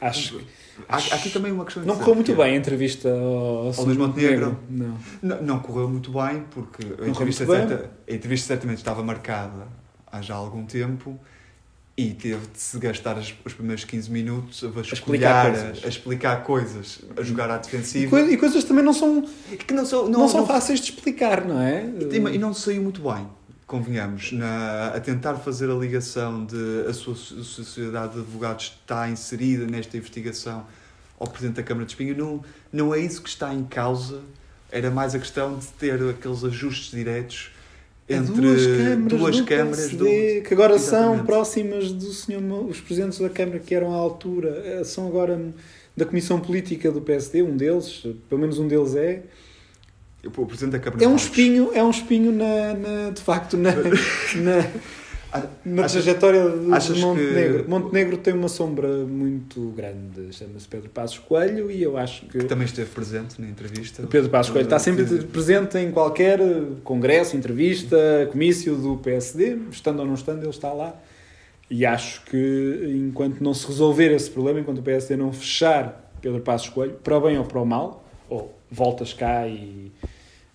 acho 0.00 0.38
que 0.38 0.46
Há, 0.88 0.96
aqui 0.96 1.30
também 1.30 1.52
uma 1.52 1.64
questão 1.64 1.84
não 1.84 1.96
correu 1.96 2.16
muito 2.16 2.34
bem 2.34 2.54
a 2.54 2.56
entrevista 2.56 3.08
ao, 3.08 3.68
Ao 3.68 3.84
Luís 3.84 3.96
Montenegro. 3.96 4.58
Não. 4.68 4.98
Não, 5.22 5.42
não 5.42 5.58
correu 5.60 5.88
muito 5.88 6.10
bem, 6.12 6.44
porque 6.50 6.82
a 7.00 7.08
entrevista, 7.08 7.46
bem. 7.46 7.56
certa- 7.68 7.90
a 8.10 8.12
entrevista 8.12 8.48
certamente 8.48 8.78
estava 8.78 9.02
marcada 9.02 9.68
há 10.10 10.20
já 10.20 10.34
algum 10.34 10.64
tempo 10.66 11.18
e 11.96 12.12
teve 12.12 12.46
de 12.48 12.58
se 12.58 12.76
gastar 12.78 13.16
as- 13.18 13.32
os 13.44 13.52
primeiros 13.52 13.84
15 13.84 14.10
minutos 14.10 14.64
a 14.64 14.68
vasculhar, 14.68 15.46
a, 15.54 15.86
a 15.86 15.88
explicar 15.88 16.42
coisas, 16.42 17.00
a 17.16 17.22
jogar 17.22 17.48
à 17.50 17.56
E, 17.56 17.60
defensiva. 17.60 18.10
coi- 18.10 18.32
e 18.32 18.36
coisas 18.36 18.64
também 18.64 18.84
não 18.84 18.92
são, 18.92 19.22
que 19.66 19.72
não 19.72 19.86
são, 19.86 20.08
não, 20.08 20.28
são 20.28 20.44
fáceis 20.46 20.80
de 20.80 20.90
explicar, 20.90 21.44
não 21.44 21.60
é? 21.60 21.84
E, 21.84 22.16
e 22.34 22.38
não 22.38 22.52
saiu 22.52 22.82
muito 22.82 23.00
bem, 23.00 23.28
convenhamos, 23.64 24.32
na, 24.32 24.88
a 24.88 24.98
tentar 25.00 25.36
fazer 25.36 25.70
a 25.70 25.74
ligação 25.74 26.44
de 26.44 26.84
a 26.88 26.92
sua 26.92 27.14
so- 27.14 27.44
sociedade 27.44 28.14
de 28.14 28.20
advogados 28.20 28.76
está 28.80 29.08
inserida 29.08 29.64
nesta 29.66 29.96
investigação 29.96 30.66
ao 31.20 31.28
Presidente 31.28 31.56
da 31.56 31.62
Câmara 31.62 31.86
de 31.86 31.92
Espinho. 31.92 32.16
Não, 32.16 32.44
não 32.72 32.92
é 32.92 32.98
isso 32.98 33.22
que 33.22 33.28
está 33.28 33.54
em 33.54 33.62
causa, 33.64 34.20
era 34.68 34.90
mais 34.90 35.14
a 35.14 35.18
questão 35.20 35.56
de 35.56 35.66
ter 35.68 35.94
aqueles 36.10 36.42
ajustes 36.42 36.90
diretos 36.90 37.52
entre 38.08 38.32
duas 38.40 38.66
câmaras, 38.66 39.06
duas 39.18 39.36
do 39.38 39.44
câmaras 39.46 39.78
PSD, 39.78 40.40
do- 40.40 40.46
que 40.46 40.54
agora 40.54 40.78
são 40.78 40.98
Exatamente. 40.98 41.26
próximas 41.26 41.92
do 41.92 42.12
senhor, 42.12 42.42
os 42.68 42.80
presidentes 42.80 43.18
da 43.18 43.28
Câmara 43.30 43.58
que 43.58 43.74
eram 43.74 43.92
à 43.92 43.96
altura, 43.96 44.62
eh, 44.64 44.84
são 44.84 45.06
agora 45.06 45.40
da 45.96 46.04
Comissão 46.04 46.38
Política 46.40 46.90
do 46.92 47.00
PSD, 47.00 47.42
um 47.42 47.56
deles, 47.56 48.04
pelo 48.28 48.40
menos 48.40 48.58
um 48.58 48.66
deles 48.68 48.94
é. 48.94 49.22
O 50.26 50.46
Presidente 50.46 50.72
da 50.72 50.78
Câmara 50.78 51.04
É 51.04 51.08
um 51.08 51.16
espinho, 51.16 51.70
é 51.74 51.84
um 51.84 51.90
espinho 51.90 52.32
na, 52.32 52.74
na- 52.74 53.10
de 53.10 53.20
facto 53.20 53.56
na, 53.58 53.70
na, 54.36 54.70
na 55.64 55.84
Achas- 55.84 56.04
trajetória 56.04 56.48
de, 56.48 57.00
Montenegro. 57.00 57.64
que- 57.64 57.70
Montenegro 57.70 58.16
tem 58.18 58.34
uma 58.34 58.48
sombra 58.48 58.88
muito 59.04 59.60
grande, 59.76 60.32
chama-se 60.32 60.68
Pedro 60.68 60.88
Passos 60.90 61.18
Coelho 61.18 61.70
e 61.70 61.82
eu 61.82 61.96
acho 61.96 62.26
que 62.26 62.38
que 62.38 62.44
também 62.44 62.64
esteve 62.66 62.90
presente 62.90 63.40
na 63.40 63.48
entrevista. 63.48 64.02
o 64.02 64.06
Pedro 64.06 64.30
Passos 64.30 64.52
Coelho 64.52 64.66
está 64.66 64.78
sempre 64.78 65.04
Que- 65.04 65.24
presente 65.24 65.76
em 65.78 65.90
qualquer 65.90 66.38
congresso, 66.84 67.36
entrevista, 67.36 67.96
comício 68.30 68.76
do 68.76 68.96
PSD, 68.98 69.58
estando 69.70 70.00
ou 70.00 70.06
não 70.06 70.14
estando, 70.14 70.40
ele 70.42 70.50
está 70.50 70.72
lá. 70.72 70.94
E 71.70 71.84
acho 71.86 72.22
que 72.26 72.94
enquanto 73.08 73.40
não 73.40 73.54
se 73.54 73.66
resolver 73.66 74.12
esse 74.14 74.30
problema, 74.30 74.60
enquanto 74.60 74.78
o 74.78 74.82
PSD 74.82 75.16
não 75.16 75.32
fechar 75.32 76.10
Pedro 76.20 76.40
Passos 76.40 76.68
Coelho, 76.68 76.92
para 77.02 77.16
o 77.16 77.20
bem 77.22 77.38
ou 77.38 77.44
para 77.44 77.60
o 77.60 77.66
mal, 77.66 78.04
ou 78.28 78.54
voltas 78.70 79.12
cá 79.12 79.46
e 79.48 79.90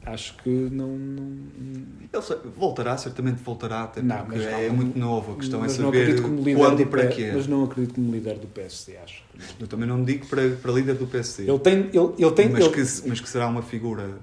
acho 0.05 0.35
que 0.37 0.49
não. 0.49 0.87
não 0.87 1.37
Ele 2.11 2.39
voltará, 2.57 2.97
certamente 2.97 3.41
voltará, 3.43 3.83
até 3.83 4.01
Não, 4.01 4.17
porque 4.25 4.39
não 4.39 4.57
é 4.57 4.69
muito 4.69 4.97
novo. 4.97 5.33
A 5.33 5.35
questão 5.35 5.63
é 5.63 5.69
saber 5.69 6.21
quando 6.21 6.75
do 6.75 6.81
e 6.81 6.85
para 6.85 7.07
quê. 7.07 7.31
Mas 7.33 7.47
não 7.47 7.65
acredito 7.65 7.93
como 7.95 8.11
líder 8.11 8.39
do 8.39 8.47
PSD, 8.47 8.97
acho. 8.97 9.23
Eu 9.59 9.67
também 9.67 9.87
não 9.87 10.03
digo 10.03 10.25
para, 10.27 10.49
para 10.61 10.71
líder 10.71 10.95
do 10.95 11.07
PSD. 11.07 11.49
Ele 11.49 11.59
tem. 11.59 11.73
Ele, 11.93 12.13
ele 12.17 12.31
tem 12.31 12.49
mas, 12.49 12.65
ele- 12.65 12.73
que, 12.73 13.07
mas 13.09 13.19
que 13.19 13.29
será 13.29 13.47
uma 13.47 13.61
figura 13.61 14.17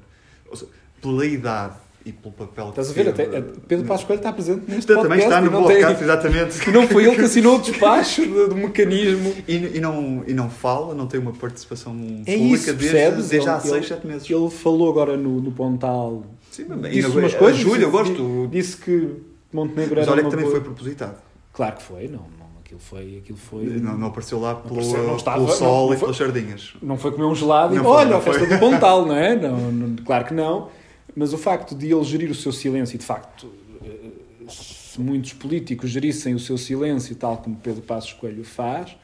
seja, 0.52 0.70
pela 1.00 1.24
idade 1.26 1.76
e 2.06 2.12
pelo 2.12 2.32
papel 2.32 2.68
Estás 2.70 2.88
a 2.90 2.92
ver? 2.92 3.08
Até, 3.08 3.26
teve, 3.26 3.52
Pedro 3.66 3.84
Passos 3.86 4.06
Coelho 4.06 4.20
está 4.20 4.32
presente 4.32 4.62
neste 4.68 4.86
Também 4.86 5.02
podcast. 5.20 5.24
está 5.26 5.40
e 5.40 5.44
no 5.44 5.50
não 5.50 5.66
tem- 5.66 5.76
podcast, 5.80 6.04
exatamente. 6.04 6.68
E 6.68 6.72
não 6.72 6.86
foi 6.88 7.04
ele 7.04 7.16
que 7.16 7.22
assinou 7.22 7.56
o 7.56 7.60
despacho 7.60 8.24
do, 8.26 8.48
do 8.48 8.56
mecanismo. 8.56 9.34
E, 9.48 9.76
e 9.76 9.80
não, 9.80 10.22
e 10.26 10.32
não 10.32 10.48
fala, 10.48 10.94
não 10.94 11.06
tem 11.06 11.18
uma 11.20 11.32
participação 11.32 11.92
É 12.24 12.32
pública 12.36 12.54
isso, 12.54 12.72
desde, 12.74 12.74
percebes? 12.74 13.28
desde 13.28 13.48
há 13.48 13.52
Ele- 13.54 13.62
6, 13.62 13.74
ele- 13.74 13.86
7 13.86 14.06
meses. 14.06 14.30
Ele 14.30 14.48
falou 14.50 14.88
agora 14.88 15.16
no, 15.16 15.40
no 15.40 15.50
Pontal. 15.52 16.24
Sim, 16.50 16.66
mas 16.68 16.90
Disse 16.92 17.08
umas 17.08 17.34
a 17.34 17.38
coisas. 17.38 17.60
Júlia, 17.60 17.84
eu 17.84 17.90
gosto. 17.90 18.48
Disse 18.50 18.76
que 18.78 19.10
Montenegro 19.52 19.96
Mas 19.96 20.04
era 20.04 20.12
olha 20.12 20.22
que 20.24 20.30
também 20.30 20.44
boa- 20.44 20.56
foi 20.56 20.64
propositado. 20.64 21.16
Claro 21.52 21.76
que 21.76 21.82
foi, 21.82 22.04
não, 22.08 22.20
não. 22.38 22.46
Aquilo 22.64 22.80
foi. 22.80 23.18
Aquilo 23.22 23.38
foi... 23.38 23.64
Não, 23.64 23.96
não 23.96 24.08
apareceu 24.08 24.40
lá 24.40 24.54
pelo, 24.54 24.74
apareceu, 24.80 25.02
não 25.06 25.16
estava, 25.16 25.36
pelo 25.38 25.48
não, 25.48 25.54
sol 25.56 25.86
não 25.88 25.94
e 25.94 25.96
foi- 25.96 26.06
pelas 26.06 26.16
sardinhas. 26.16 26.74
Não 26.82 26.96
foi 26.98 27.12
comer 27.12 27.24
um 27.26 27.34
gelado 27.34 27.74
e 27.74 27.76
Não 27.78 27.84
foi, 27.84 27.92
olha, 27.92 28.10
não 28.10 28.16
a 28.18 28.20
festa 28.20 28.46
do 28.46 28.58
Pontal, 28.58 29.06
não 29.06 29.14
é? 29.16 29.36
Não, 29.36 29.56
não, 29.72 29.96
claro 30.04 30.24
que 30.24 30.34
não. 30.34 30.68
Mas 31.16 31.32
o 31.32 31.38
facto 31.38 31.74
de 31.74 31.90
ele 31.90 32.04
gerir 32.04 32.30
o 32.30 32.34
seu 32.34 32.52
silêncio, 32.52 32.94
e 32.94 32.98
de 32.98 33.04
facto, 33.06 33.50
eh, 33.82 34.50
se 34.50 35.00
muitos 35.00 35.32
políticos 35.32 35.88
gerissem 35.88 36.34
o 36.34 36.38
seu 36.38 36.58
silêncio, 36.58 37.16
tal 37.16 37.38
como 37.38 37.56
Pedro 37.56 37.80
Passos 37.80 38.12
Coelho 38.12 38.44
faz, 38.44 38.94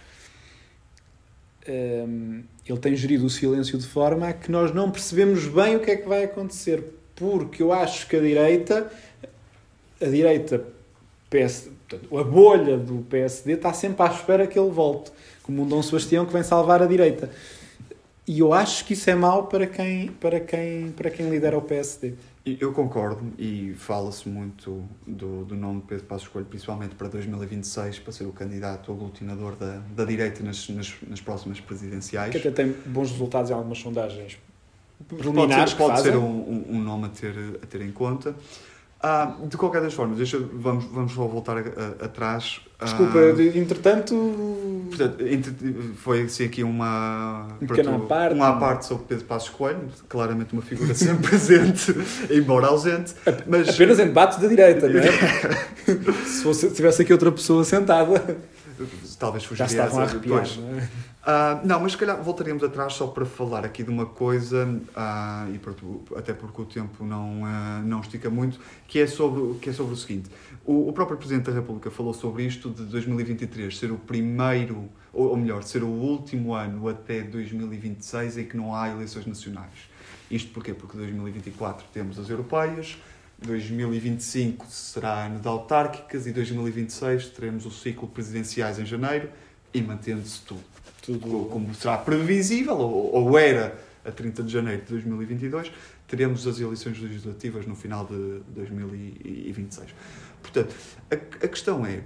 eh, 1.66 2.04
ele 2.68 2.78
tem 2.78 2.94
gerido 2.94 3.24
o 3.24 3.30
silêncio 3.30 3.78
de 3.78 3.86
forma 3.86 4.28
a 4.28 4.32
que 4.34 4.50
nós 4.50 4.74
não 4.74 4.90
percebemos 4.90 5.46
bem 5.46 5.76
o 5.76 5.80
que 5.80 5.90
é 5.90 5.96
que 5.96 6.06
vai 6.06 6.24
acontecer. 6.24 6.84
Porque 7.16 7.62
eu 7.62 7.72
acho 7.72 8.06
que 8.06 8.16
a 8.16 8.20
direita, 8.20 8.92
a 9.98 10.06
direita, 10.06 10.66
PS, 11.30 11.70
portanto, 11.88 12.18
a 12.18 12.24
bolha 12.24 12.76
do 12.76 13.06
PSD 13.08 13.54
está 13.54 13.72
sempre 13.72 14.06
à 14.06 14.10
espera 14.10 14.46
que 14.46 14.58
ele 14.58 14.70
volte, 14.70 15.10
como 15.42 15.62
um 15.62 15.66
Dom 15.66 15.82
Sebastião 15.82 16.26
que 16.26 16.32
vem 16.32 16.42
salvar 16.42 16.82
a 16.82 16.86
direita. 16.86 17.30
E 18.32 18.38
eu 18.38 18.54
acho 18.54 18.86
que 18.86 18.94
isso 18.94 19.10
é 19.10 19.14
mau 19.14 19.44
para 19.46 19.66
quem, 19.66 20.08
para 20.08 20.40
quem, 20.40 20.90
para 20.92 21.10
quem 21.10 21.28
lidera 21.28 21.58
o 21.58 21.60
PSD. 21.60 22.14
Eu 22.46 22.72
concordo 22.72 23.30
e 23.38 23.74
fala-se 23.76 24.26
muito 24.26 24.82
do, 25.06 25.44
do 25.44 25.54
nome 25.54 25.82
de 25.82 25.86
Pedro 25.88 26.06
Passos 26.06 26.28
Coelho, 26.28 26.46
principalmente 26.48 26.94
para 26.94 27.08
2026, 27.08 27.98
para 27.98 28.10
ser 28.10 28.24
o 28.24 28.32
candidato 28.32 28.90
aglutinador 28.90 29.54
da, 29.56 29.82
da 29.94 30.06
direita 30.06 30.42
nas, 30.42 30.66
nas, 30.70 30.94
nas 31.06 31.20
próximas 31.20 31.60
presidenciais. 31.60 32.32
Que 32.32 32.38
até 32.38 32.50
tem 32.50 32.74
bons 32.86 33.10
resultados 33.10 33.50
em 33.50 33.52
algumas 33.54 33.76
sondagens 33.78 34.38
Pode 35.06 35.20
preliminares 35.22 35.72
ser, 35.72 35.76
que 35.76 35.82
pode 35.82 36.00
ser 36.00 36.16
um, 36.16 36.24
um- 36.24 36.64
um 36.70 36.80
nome 36.80 37.04
a 37.04 37.08
ter, 37.10 37.34
a 37.62 37.66
ter 37.66 37.82
em 37.82 37.92
conta. 37.92 38.34
Ah, 39.04 39.34
de 39.48 39.56
qualquer 39.56 39.82
das 39.82 39.94
formas, 39.94 40.16
deixa, 40.18 40.38
vamos, 40.54 40.84
vamos 40.84 41.12
só 41.12 41.26
voltar 41.26 41.58
atrás. 42.00 42.60
Ah, 42.78 42.84
Desculpa, 42.84 43.32
de- 43.32 43.58
entretanto, 43.58 44.14
Portanto, 44.88 45.26
entre- 45.26 45.52
foi 45.96 46.22
assim 46.22 46.44
aqui 46.44 46.62
uma, 46.62 47.48
Um 47.60 47.66
pequeno 47.66 48.00
parte. 48.06 48.34
uma 48.34 48.58
parte 48.60 48.86
sobre 48.86 49.04
Pedro 49.08 49.24
Passos 49.24 49.48
Coelho, 49.48 49.80
claramente 50.08 50.52
uma 50.52 50.62
figura 50.62 50.94
sempre 50.94 51.28
presente, 51.28 51.92
embora 52.30 52.68
ausente, 52.68 53.14
mas 53.46 53.68
apenas 53.70 53.98
em 53.98 54.04
debates 54.06 54.38
da 54.38 54.46
direita, 54.46 54.88
não 54.88 55.00
é? 55.00 55.04
se, 56.26 56.42
fosse, 56.42 56.68
se 56.68 56.74
tivesse 56.74 57.02
aqui 57.02 57.12
outra 57.12 57.32
pessoa 57.32 57.64
sentada, 57.64 58.36
talvez 59.18 59.42
já 59.42 59.48
fugiria 59.48 59.68
se 59.68 59.74
estavam 59.76 60.00
a 60.00 60.04
essa- 60.04 60.12
arrepiar. 60.16 60.40
pois. 60.40 61.64
não 61.64 61.80
mas 61.80 61.92
se 61.92 61.98
calhar 61.98 62.22
voltaríamos 62.22 62.62
atrás 62.64 62.94
só 62.94 63.06
para 63.06 63.24
falar 63.24 63.64
aqui 63.64 63.82
de 63.82 63.90
uma 63.90 64.06
coisa, 64.06 64.80
ah, 64.94 65.48
e 65.52 65.58
pronto, 65.58 66.02
até 66.16 66.32
porque 66.32 66.62
o 66.62 66.64
tempo 66.64 67.04
não, 67.04 67.42
ah, 67.44 67.82
não 67.84 68.00
estica 68.00 68.28
muito, 68.28 68.58
que 68.86 68.98
é 68.98 69.06
sobre, 69.06 69.58
que 69.58 69.70
é 69.70 69.72
sobre 69.72 69.94
o 69.94 69.96
seguinte. 69.96 70.30
O, 70.64 70.88
o 70.88 70.92
próprio 70.92 71.16
Presidente 71.16 71.46
da 71.46 71.52
República 71.52 71.90
falou 71.90 72.14
sobre 72.14 72.44
isto 72.44 72.70
de 72.70 72.84
2023 72.84 73.76
ser 73.76 73.90
o 73.90 73.96
primeiro, 73.96 74.88
ou, 75.12 75.28
ou 75.30 75.36
melhor, 75.36 75.62
ser 75.62 75.82
o 75.82 75.88
último 75.88 76.54
ano 76.54 76.88
até 76.88 77.20
2026 77.22 78.38
em 78.38 78.44
que 78.44 78.56
não 78.56 78.74
há 78.74 78.88
eleições 78.90 79.26
nacionais. 79.26 79.90
Isto 80.30 80.50
porquê? 80.52 80.72
Porque 80.72 80.96
2024 80.96 81.84
temos 81.92 82.18
as 82.18 82.28
europeias, 82.30 82.96
2025 83.42 84.66
será 84.68 85.26
ano 85.26 85.40
de 85.40 85.48
autárquicas 85.48 86.26
e 86.26 86.32
2026 86.32 87.28
teremos 87.28 87.66
o 87.66 87.70
ciclo 87.70 88.08
presidenciais 88.08 88.78
em 88.78 88.86
janeiro 88.86 89.28
e 89.74 89.80
mantendo-se 89.82 90.40
tudo 90.42 90.60
Tudo 91.02 91.18
co- 91.18 91.44
como 91.46 91.74
será 91.74 91.98
previsível, 91.98 92.76
ou, 92.76 93.12
ou 93.14 93.38
era 93.38 93.76
a 94.04 94.10
30 94.12 94.42
de 94.44 94.52
janeiro 94.52 94.82
de 94.82 94.88
2022, 94.88 95.72
teremos 96.06 96.46
as 96.46 96.60
eleições 96.60 96.98
legislativas 97.00 97.66
no 97.66 97.74
final 97.74 98.04
de 98.06 98.40
2026. 98.54 99.94
Portanto, 100.40 100.74
a, 101.10 101.14
a 101.14 101.48
questão 101.48 101.84
é, 101.86 102.02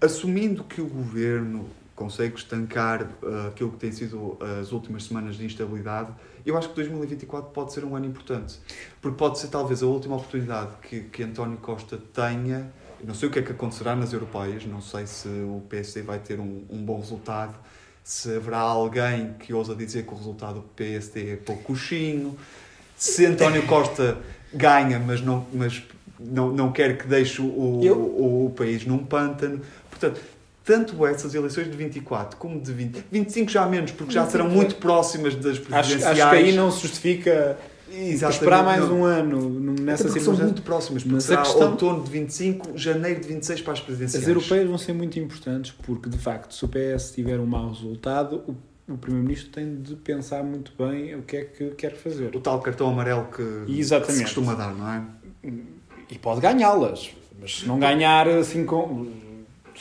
assumindo 0.00 0.64
que 0.64 0.80
o 0.80 0.86
governo 0.86 1.68
consegue 1.94 2.36
estancar 2.36 3.08
ah, 3.24 3.48
aquilo 3.48 3.70
que 3.72 3.78
tem 3.78 3.92
sido 3.92 4.36
as 4.60 4.72
últimas 4.72 5.04
semanas 5.04 5.36
de 5.36 5.44
instabilidade, 5.44 6.12
eu 6.44 6.56
acho 6.56 6.68
que 6.70 6.74
2024 6.76 7.50
pode 7.50 7.72
ser 7.72 7.84
um 7.84 7.94
ano 7.94 8.06
importante. 8.06 8.58
Porque 9.00 9.16
pode 9.16 9.38
ser 9.38 9.48
talvez 9.48 9.82
a 9.82 9.86
última 9.86 10.16
oportunidade 10.16 10.70
que, 10.82 11.00
que 11.00 11.22
António 11.22 11.58
Costa 11.58 11.98
tenha. 12.12 12.72
Não 13.02 13.14
sei 13.14 13.28
o 13.28 13.32
que 13.32 13.38
é 13.40 13.42
que 13.42 13.52
acontecerá 13.52 13.96
nas 13.96 14.12
europeias, 14.12 14.64
não 14.64 14.80
sei 14.80 15.06
se 15.06 15.28
o 15.28 15.62
PSD 15.68 16.02
vai 16.02 16.20
ter 16.20 16.38
um, 16.38 16.64
um 16.70 16.84
bom 16.84 17.00
resultado, 17.00 17.54
se 18.04 18.36
haverá 18.36 18.58
alguém 18.58 19.34
que 19.40 19.52
ousa 19.52 19.74
dizer 19.74 20.04
que 20.04 20.14
o 20.14 20.16
resultado 20.16 20.60
do 20.60 20.62
PSD 20.62 21.32
é 21.32 21.36
pouco 21.36 21.64
coxinho, 21.64 22.38
se 22.96 23.26
António 23.26 23.66
Costa 23.66 24.18
ganha, 24.54 25.00
mas 25.00 25.20
não, 25.20 25.44
mas 25.52 25.82
não, 26.18 26.52
não 26.52 26.70
quer 26.70 26.96
que 26.96 27.06
deixe 27.06 27.42
o, 27.42 27.46
o, 27.46 28.46
o 28.46 28.50
país 28.50 28.86
num 28.86 28.98
pântano. 28.98 29.60
Portanto, 29.90 30.20
tanto 30.64 31.04
essas 31.06 31.34
eleições 31.34 31.70
de 31.70 31.76
24 31.76 32.36
como 32.38 32.60
de 32.60 32.72
20, 32.72 33.04
25 33.10 33.50
já 33.50 33.66
menos, 33.66 33.90
porque 33.90 34.12
já 34.12 34.26
serão 34.26 34.48
muito 34.48 34.76
próximas 34.76 35.34
das 35.34 35.52
Acho, 35.58 35.62
presidenciais. 35.62 36.20
acho 36.20 36.30
que 36.30 36.36
aí 36.36 36.52
não 36.52 36.70
se 36.70 36.82
justifica. 36.82 37.58
Exatamente, 37.94 38.32
esperar 38.40 38.64
mais 38.64 38.80
não. 38.88 39.00
um 39.00 39.04
ano 39.04 39.74
nessa 39.82 40.04
porque 40.04 40.18
são 40.20 40.34
muito 40.34 40.62
próximas, 40.62 41.02
porque 41.02 41.14
Mas 41.14 41.24
a 41.24 41.28
será 41.28 41.42
questão- 41.42 41.70
outono 41.72 42.02
de 42.02 42.10
25, 42.10 42.70
janeiro 42.78 43.20
de 43.20 43.28
26 43.28 43.60
para 43.60 43.74
as 43.74 43.80
presidenciais. 43.80 44.24
As 44.24 44.28
europeias 44.28 44.66
vão 44.66 44.78
ser 44.78 44.94
muito 44.94 45.18
importantes 45.18 45.72
porque, 45.82 46.08
de 46.08 46.16
facto, 46.16 46.54
se 46.54 46.64
o 46.64 46.68
PS 46.68 47.12
tiver 47.14 47.38
um 47.38 47.44
mau 47.44 47.68
resultado, 47.68 48.42
o, 48.48 48.56
o 48.94 48.96
Primeiro-Ministro 48.96 49.50
tem 49.50 49.74
de 49.82 49.94
pensar 49.96 50.42
muito 50.42 50.72
bem 50.78 51.14
o 51.16 51.22
que 51.22 51.36
é 51.36 51.44
que 51.44 51.66
quer 51.72 51.94
fazer. 51.94 52.34
O 52.34 52.40
tal 52.40 52.60
cartão 52.60 52.88
amarelo 52.88 53.26
que, 53.26 53.70
Exatamente. 53.70 54.06
que 54.06 54.12
se 54.16 54.22
costuma 54.36 54.54
dar, 54.54 54.74
não 54.74 54.88
é? 54.90 55.02
E 56.10 56.18
pode 56.18 56.40
ganhá-las, 56.40 57.10
mas 57.38 57.58
se 57.58 57.66
não 57.68 57.78
ganhar 57.78 58.26
assim 58.26 58.64
com. 58.64 59.06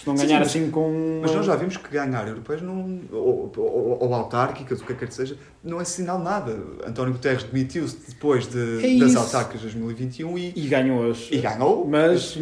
Se 0.01 0.07
não 0.07 0.17
Sim, 0.17 0.25
ganhar 0.25 0.39
mas- 0.39 0.47
assim 0.47 0.71
com. 0.71 1.19
Mas 1.21 1.31
nós 1.35 1.45
já 1.45 1.55
vimos 1.55 1.77
que 1.77 1.87
ganhar 1.89 2.27
europeias 2.27 2.61
não, 2.63 2.99
ou, 3.11 3.51
ou, 3.55 3.97
ou 4.01 4.13
autárquicas, 4.15 4.81
o 4.81 4.85
que 4.85 4.95
quer 4.95 5.07
que 5.07 5.13
seja, 5.13 5.37
não 5.63 5.79
é 5.79 5.83
sinal 5.83 6.17
nada. 6.17 6.57
António 6.85 7.13
Guterres 7.13 7.43
demitiu-se 7.43 7.97
depois 8.09 8.47
de, 8.47 8.83
É 8.97 8.99
das 8.99 9.15
autárquicas 9.15 9.61
de 9.61 9.67
2021 9.67 10.37
e, 10.39 10.53
E 10.55 10.67
ganhou-as. 10.67 11.27
e 11.31 11.37
ganhou. 11.37 11.87
Mas. 11.87 12.35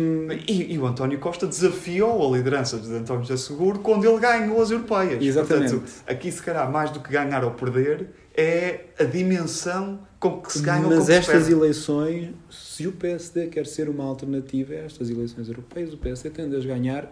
E, 0.48 0.74
e 0.74 0.80
o 0.80 0.86
António 0.88 1.20
Costa 1.20 1.46
desafiou 1.48 2.26
a 2.34 2.38
liderança 2.38 2.78
de 2.78 2.94
António 2.94 3.24
José 3.24 3.36
Seguro 3.36 3.80
quando 3.80 4.06
ele 4.08 4.20
ganhou 4.20 4.62
as 4.62 4.72
europeias. 4.72 5.22
Exatamente. 5.22 5.72
Portanto, 5.74 5.92
aqui 6.08 6.32
se 6.32 6.42
calhar 6.42 6.72
mais 6.72 6.92
do 6.92 7.02
que 7.02 7.12
ganhar 7.12 7.44
ou 7.44 7.52
perder 7.52 8.08
é 8.36 8.86
a 8.98 9.04
dimensão 9.04 10.00
com 10.20 10.42
que 10.42 10.52
se 10.54 10.62
ganha 10.62 10.84
com 10.84 10.90
Mas 10.90 11.06
se 11.06 11.14
estas 11.14 11.34
perde. 11.36 11.52
eleições, 11.52 12.30
se 12.50 12.88
o 12.88 12.92
PSD 12.94 13.48
quer 13.48 13.66
ser 13.66 13.90
uma 13.90 14.04
alternativa 14.06 14.74
a 14.74 14.78
estas 14.78 15.10
eleições 15.10 15.48
europeias, 15.50 15.94
o 15.94 15.98
PSD 15.98 16.30
tem 16.30 16.50
de 16.50 16.56
as 16.56 16.66
ganhar 16.66 17.12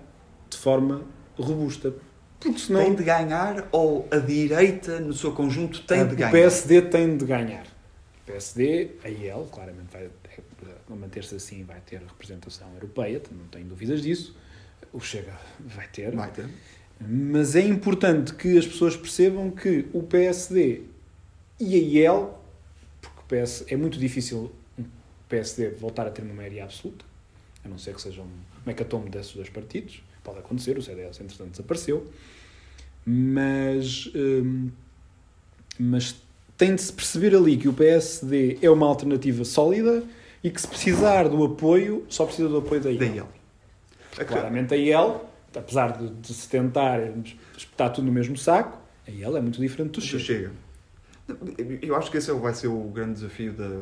de 0.50 0.58
forma 0.58 1.04
robusta. 1.38 1.94
Porque 2.40 2.60
senão 2.60 2.84
Tem 2.84 2.96
de 2.96 3.04
ganhar 3.04 3.68
ou 3.72 4.08
a 4.12 4.18
direita 4.18 5.00
no 5.00 5.14
seu 5.14 5.32
conjunto 5.32 5.82
tem 5.84 6.06
de 6.06 6.14
o 6.14 6.18
ganhar? 6.18 6.32
PSD 6.32 6.82
tem 6.84 7.18
de 7.18 7.26
ganhar. 7.26 7.66
O 7.66 8.26
PSD, 8.28 8.92
a 9.04 9.10
IEL, 9.10 9.48
claramente 9.52 9.88
vai 9.92 10.10
a 10.90 10.96
manter-se 10.96 11.36
assim, 11.36 11.64
vai 11.64 11.80
ter 11.82 12.00
representação 12.00 12.68
europeia, 12.74 13.22
não 13.32 13.46
tenho 13.48 13.66
dúvidas 13.66 14.02
disso. 14.02 14.36
O 14.94 15.00
Chega 15.00 15.34
vai 15.60 15.88
ter. 15.88 16.16
Vai 16.16 16.32
ter. 16.32 16.48
Mas 17.00 17.56
é 17.56 17.62
importante 17.62 18.34
que 18.34 18.58
as 18.58 18.66
pessoas 18.66 18.96
percebam 18.96 19.52
que 19.52 19.88
o 19.94 20.04
PSD 20.04 20.84
e 21.60 21.76
a 21.76 21.78
IEL, 21.78 22.42
porque 23.02 23.20
o 23.20 23.44
PS, 23.44 23.66
é 23.68 23.76
muito 23.76 24.00
difícil 24.00 24.52
um 24.78 24.86
PSD 25.28 25.70
voltar 25.72 26.08
a 26.08 26.12
ter 26.12 26.22
uma 26.22 26.34
maioria 26.34 26.64
absoluta, 26.64 27.06
a 27.68 27.70
não 27.70 27.78
ser 27.78 27.94
que 27.94 28.02
seja 28.02 28.22
um 28.22 28.30
mecatome 28.66 29.10
desses 29.10 29.34
dois 29.34 29.50
partidos, 29.50 30.02
pode 30.24 30.40
acontecer, 30.40 30.78
o 30.78 30.82
CDS 30.82 31.22
entretanto 31.22 31.52
desapareceu, 31.52 32.08
mas, 33.06 34.10
hum, 34.16 34.70
mas 35.80 36.16
tem 36.58 36.76
de 36.76 36.82
se 36.82 36.92
perceber 36.92 37.36
ali 37.36 37.56
que 37.58 37.68
o 37.68 37.74
PSD 37.74 38.58
é 38.62 38.70
uma 38.70 38.88
alternativa 38.88 39.46
sólida 39.46 40.04
e 40.44 40.50
que 40.50 40.60
se 40.60 40.68
precisar 40.68 41.30
do 41.30 41.44
apoio, 41.44 42.06
só 42.10 42.26
precisa 42.26 42.50
do 42.50 42.58
apoio 42.58 42.82
da 42.82 42.90
IEL. 42.90 43.00
Da 43.00 43.06
IEL. 43.06 43.28
Claramente 44.28 44.74
a 44.74 44.78
IEL, 44.78 45.30
apesar 45.56 45.98
de, 45.98 46.10
de 46.10 46.34
se 46.34 46.50
tentar 46.50 47.00
espetar 47.56 47.94
tudo 47.94 48.06
no 48.06 48.12
mesmo 48.12 48.36
saco, 48.36 48.80
a 49.08 49.12
IEL 49.12 49.38
é 49.38 49.42
muito 49.42 49.62
diferente 49.62 49.92
do 49.92 50.02
Chega. 50.02 50.24
chega. 50.24 50.52
Eu 51.82 51.96
acho 51.96 52.10
que 52.10 52.18
esse 52.18 52.32
é 52.32 52.34
vai 52.34 52.54
ser 52.54 52.68
o 52.68 52.80
grande 52.84 53.16
desafio 53.16 53.54
da, 53.54 53.82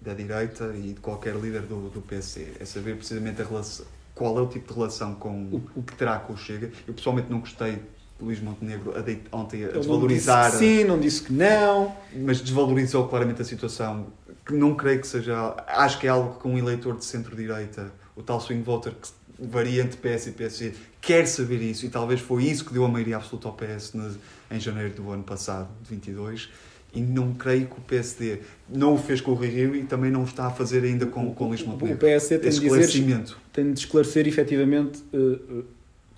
da 0.00 0.12
direita 0.14 0.72
e 0.76 0.92
de 0.94 1.00
qualquer 1.00 1.34
líder 1.36 1.62
do, 1.62 1.88
do 1.88 2.00
PC. 2.02 2.52
É 2.60 2.64
saber 2.64 2.96
precisamente 2.96 3.40
a 3.40 3.44
relação, 3.44 3.86
qual 4.14 4.38
é 4.38 4.42
o 4.42 4.46
tipo 4.46 4.68
de 4.68 4.74
relação 4.74 5.14
com 5.14 5.44
O- 5.52 5.62
o 5.76 5.82
que 5.82 5.94
terá 5.94 6.18
com 6.18 6.34
o 6.34 6.36
Chega. 6.36 6.70
Eu 6.86 6.94
pessoalmente 6.94 7.30
não 7.30 7.40
gostei 7.40 7.72
de 7.76 7.80
Luís 8.24 8.40
Montenegro 8.40 8.96
a 8.96 9.00
deit- 9.00 9.26
ontem 9.32 9.58
a 9.58 9.66
Ele 9.66 9.72
não 9.72 9.80
desvalorizar, 9.80 10.50
disse 10.50 10.58
que 10.58 10.64
sim, 10.78 10.84
não 10.84 11.00
disse 11.00 11.22
que 11.22 11.32
não. 11.32 11.96
mas 12.16 12.40
desvalorizou 12.40 13.08
claramente 13.08 13.40
a 13.42 13.44
situação. 13.44 14.06
Que 14.46 14.52
não 14.52 14.74
creio 14.74 15.00
que 15.00 15.06
seja. 15.06 15.54
Acho 15.66 15.98
que 15.98 16.06
é 16.06 16.10
algo 16.10 16.38
que 16.38 16.46
um 16.46 16.58
eleitor 16.58 16.96
de 16.98 17.04
centro-direita, 17.04 17.90
o 18.14 18.22
tal 18.22 18.38
swing 18.40 18.62
voter 18.62 18.92
que 18.92 19.08
varia 19.46 19.82
entre 19.82 19.96
PS 19.96 20.26
e 20.28 20.32
PSD, 20.32 20.74
quer 21.00 21.26
saber 21.26 21.56
isso 21.62 21.86
e 21.86 21.88
talvez 21.88 22.20
foi 22.20 22.44
isso 22.44 22.62
que 22.64 22.72
deu 22.74 22.84
a 22.84 22.88
maioria 22.88 23.16
absoluta 23.16 23.48
ao 23.48 23.54
PS 23.54 23.94
no- 23.94 24.14
em 24.50 24.60
janeiro 24.60 24.92
do 24.94 25.10
ano 25.10 25.22
passado, 25.24 25.68
de 25.82 25.88
22. 25.90 26.50
E 26.94 27.00
não 27.00 27.32
creio 27.34 27.66
que 27.66 27.72
o 27.78 27.80
PSD 27.82 28.38
não 28.68 28.94
o 28.94 28.98
fez 28.98 29.20
com 29.20 29.32
o 29.32 29.34
Rui 29.34 29.48
Rio 29.48 29.74
e 29.74 29.82
também 29.84 30.10
não 30.10 30.20
o 30.22 30.24
está 30.24 30.46
a 30.46 30.50
fazer 30.50 30.84
ainda 30.84 31.06
com, 31.06 31.34
com 31.34 31.44
o 31.44 31.48
Luís 31.48 31.60
O. 31.62 31.76
PSD 31.96 32.38
tem 32.38 32.50
de 32.50 32.54
dizer, 32.56 32.66
esclarecimento. 32.66 33.38
tem 33.52 33.72
de 33.72 33.78
esclarecer 33.80 34.28
efetivamente 34.28 35.02
eh, 35.12 35.16
eh, 35.18 35.62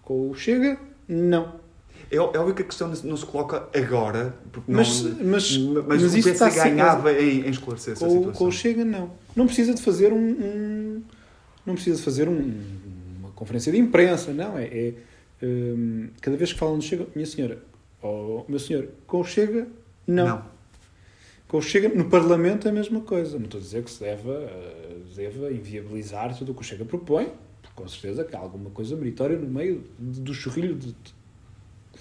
com 0.02 0.30
o 0.30 0.34
Chega, 0.34 0.78
não. 1.08 1.54
É, 2.10 2.16
é 2.16 2.20
óbvio 2.20 2.54
que 2.54 2.62
a 2.62 2.64
questão 2.66 2.92
não 3.04 3.16
se 3.16 3.24
coloca 3.26 3.66
agora, 3.76 4.34
porque 4.52 4.70
não, 4.70 4.78
Mas- 4.78 5.02
mas- 5.02 5.56
mas, 5.56 5.56
mas 5.86 6.04
o 6.04 6.22
PSD 6.22 6.50
ganhava 6.50 7.12
em, 7.12 7.46
em 7.46 7.50
esclarecer 7.50 7.94
essa 7.94 8.08
situação. 8.08 8.32
com 8.32 8.44
o 8.46 8.52
Chega, 8.52 8.84
não. 8.84 9.10
Não 9.34 9.46
precisa 9.46 9.74
de 9.74 9.82
fazer 9.82 10.12
um. 10.12 10.16
um- 10.18 11.02
não 11.64 11.74
precisa 11.74 11.96
de 11.96 12.02
fazer 12.02 12.28
um- 12.28 12.52
uma 13.20 13.30
conferência 13.30 13.72
de 13.72 13.78
imprensa, 13.78 14.32
não. 14.32 14.56
É, 14.56 14.66
é, 14.66 14.92
hum, 15.42 16.08
cada 16.20 16.36
vez 16.36 16.52
que 16.52 16.58
falam 16.58 16.78
do 16.78 16.84
Chega, 16.84 17.06
minha 17.14 17.26
senhora, 17.26 17.58
ou 18.02 18.44
meu 18.48 18.58
senhor, 18.60 18.88
com 19.06 19.20
o 19.20 19.24
Chega, 19.24 19.66
não. 20.06 20.26
Não. 20.28 20.55
Com 21.48 21.58
o 21.58 21.62
Chega, 21.62 21.88
no 21.88 22.06
Parlamento 22.06 22.66
é 22.66 22.70
a 22.70 22.74
mesma 22.74 23.00
coisa. 23.00 23.38
Não 23.38 23.44
estou 23.44 23.58
a 23.58 23.62
dizer 23.62 23.82
que 23.84 23.90
se 23.90 24.00
deva, 24.00 24.32
eh, 24.32 24.96
deva 25.14 25.50
inviabilizar 25.52 26.36
tudo 26.36 26.52
o 26.52 26.54
que 26.54 26.62
o 26.62 26.64
Chega 26.64 26.84
propõe, 26.84 27.28
com 27.74 27.86
certeza 27.86 28.24
que 28.24 28.34
há 28.34 28.38
alguma 28.38 28.70
coisa 28.70 28.96
meritória 28.96 29.36
no 29.38 29.46
meio 29.48 29.84
do 29.98 30.32
chorrilho 30.34 30.74
de, 30.74 30.94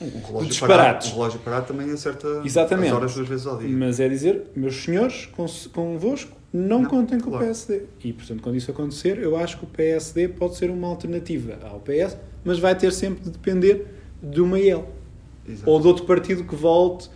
Um 0.01 0.21
relógio 0.25 0.49
disparates. 0.49 0.57
parado, 0.57 1.07
um 1.07 1.11
relógio 1.11 1.39
parado 1.41 1.67
também 1.67 1.91
acerta 1.91 2.41
Exatamente. 2.43 2.87
as 2.89 2.95
horas 2.95 3.13
duas 3.13 3.27
vezes 3.27 3.45
ao 3.45 3.57
dia. 3.57 3.69
Mas 3.69 3.99
é 3.99 4.09
dizer, 4.09 4.43
meus 4.55 4.75
senhores, 4.83 5.27
convosco, 5.73 6.31
não, 6.53 6.81
Não, 6.81 6.89
contem 6.89 7.19
com 7.19 7.29
claro. 7.29 7.43
o 7.43 7.47
PSD. 7.47 7.83
E, 8.03 8.13
portanto, 8.13 8.41
quando 8.41 8.55
isso 8.55 8.71
acontecer, 8.71 9.17
eu 9.19 9.35
acho 9.37 9.57
que 9.57 9.65
o 9.65 9.67
PSD 9.67 10.29
pode 10.29 10.55
ser 10.55 10.69
uma 10.71 10.87
alternativa 10.87 11.59
ao 11.69 11.79
PS, 11.81 12.17
mas 12.43 12.57
vai 12.57 12.73
ter 12.75 12.91
sempre 12.93 13.23
de 13.25 13.29
depender 13.31 13.85
de 14.23 14.41
uma. 14.41 14.57
Exato. 14.57 15.69
Ou 15.69 15.79
de 15.79 15.87
outro 15.87 16.05
partido 16.05 16.43
que 16.45 16.55
volte, 16.55 17.09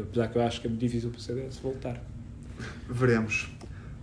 apesar 0.00 0.28
que 0.28 0.38
eu 0.38 0.42
acho 0.42 0.60
que 0.60 0.66
é 0.66 0.70
muito 0.70 0.80
difícil 0.80 1.10
para 1.10 1.18
o 1.18 1.20
CDS 1.20 1.58
voltar. 1.62 2.02
Veremos. 2.88 3.48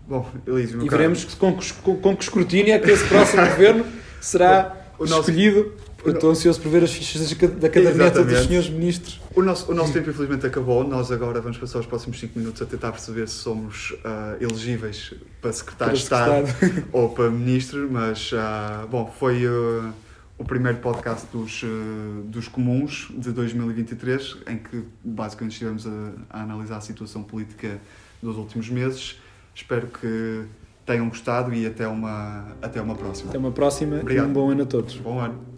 Bom, 0.07 0.29
Elísio, 0.45 0.83
E 0.85 0.89
veremos 0.89 1.23
que, 1.23 1.35
com, 1.35 1.57
que- 1.57 1.73
com, 1.73 1.95
com 1.97 2.15
que 2.15 2.23
escrutínio 2.23 2.73
é 2.73 2.79
que 2.79 2.91
esse 2.91 3.05
próximo 3.07 3.41
governo 3.49 3.85
será 4.21 4.75
O- 4.99 5.03
o 5.03 5.07
nosso- 5.07 5.29
escolhido. 5.31 5.73
Eu 6.05 6.13
estou 6.13 6.29
ansioso 6.29 6.61
por 6.61 6.69
ver 6.69 6.83
as 6.83 6.93
fichas 6.93 7.27
da 7.31 7.35
ca- 7.35 7.47
da 7.47 7.67
caderneta 7.67 8.23
dos 8.23 8.45
senhores 8.45 8.69
ministros. 8.69 9.19
O 9.35 9.41
nosso, 9.41 9.71
o 9.71 9.73
nosso 9.73 9.91
tempo 9.91 10.07
infelizmente 10.11 10.45
acabou. 10.45 10.83
Nós 10.87 11.11
agora 11.11 11.41
vamos 11.41 11.57
passar 11.57 11.79
os 11.79 11.87
próximos 11.87 12.19
5 12.19 12.37
minutos 12.37 12.61
a 12.61 12.65
tentar 12.67 12.91
perceber 12.91 13.27
se 13.27 13.33
somos 13.37 13.95
ah, 14.05 14.35
elegíveis 14.39 15.15
para 15.41 15.51
secretário 15.51 15.95
de 15.95 16.03
Estado 16.03 16.45
ou 16.93 17.09
para 17.09 17.31
ministro, 17.31 17.89
mas 17.91 18.29
ah, 18.35 18.85
bom, 18.91 19.11
foi 19.17 19.47
ah, 19.47 19.91
o 20.37 20.43
primeiro 20.43 20.79
podcast 20.79 21.27
dos, 21.31 21.61
ah, 21.63 22.21
dos 22.25 22.47
comuns 22.47 23.07
de 23.17 23.31
2023, 23.31 24.37
em 24.47 24.57
que 24.57 24.83
basicamente 25.03 25.53
estivemos 25.53 25.87
a, 25.87 26.11
a 26.29 26.43
analisar 26.43 26.77
a 26.77 26.81
situação 26.81 27.23
política 27.23 27.79
dos 28.21 28.37
últimos 28.37 28.69
meses. 28.69 29.19
Espero 29.53 29.87
que 29.87 30.45
tenham 30.85 31.07
gostado 31.09 31.53
e 31.53 31.65
até 31.65 31.87
uma, 31.87 32.47
até 32.61 32.81
uma 32.81 32.95
próxima. 32.95 33.29
Até 33.29 33.37
uma 33.37 33.51
próxima 33.51 33.97
Obrigado. 33.97 34.27
e 34.27 34.29
um 34.29 34.33
bom 34.33 34.49
ano 34.49 34.63
a 34.63 34.65
todos. 34.65 34.95
Bom 34.97 35.19
ano. 35.19 35.54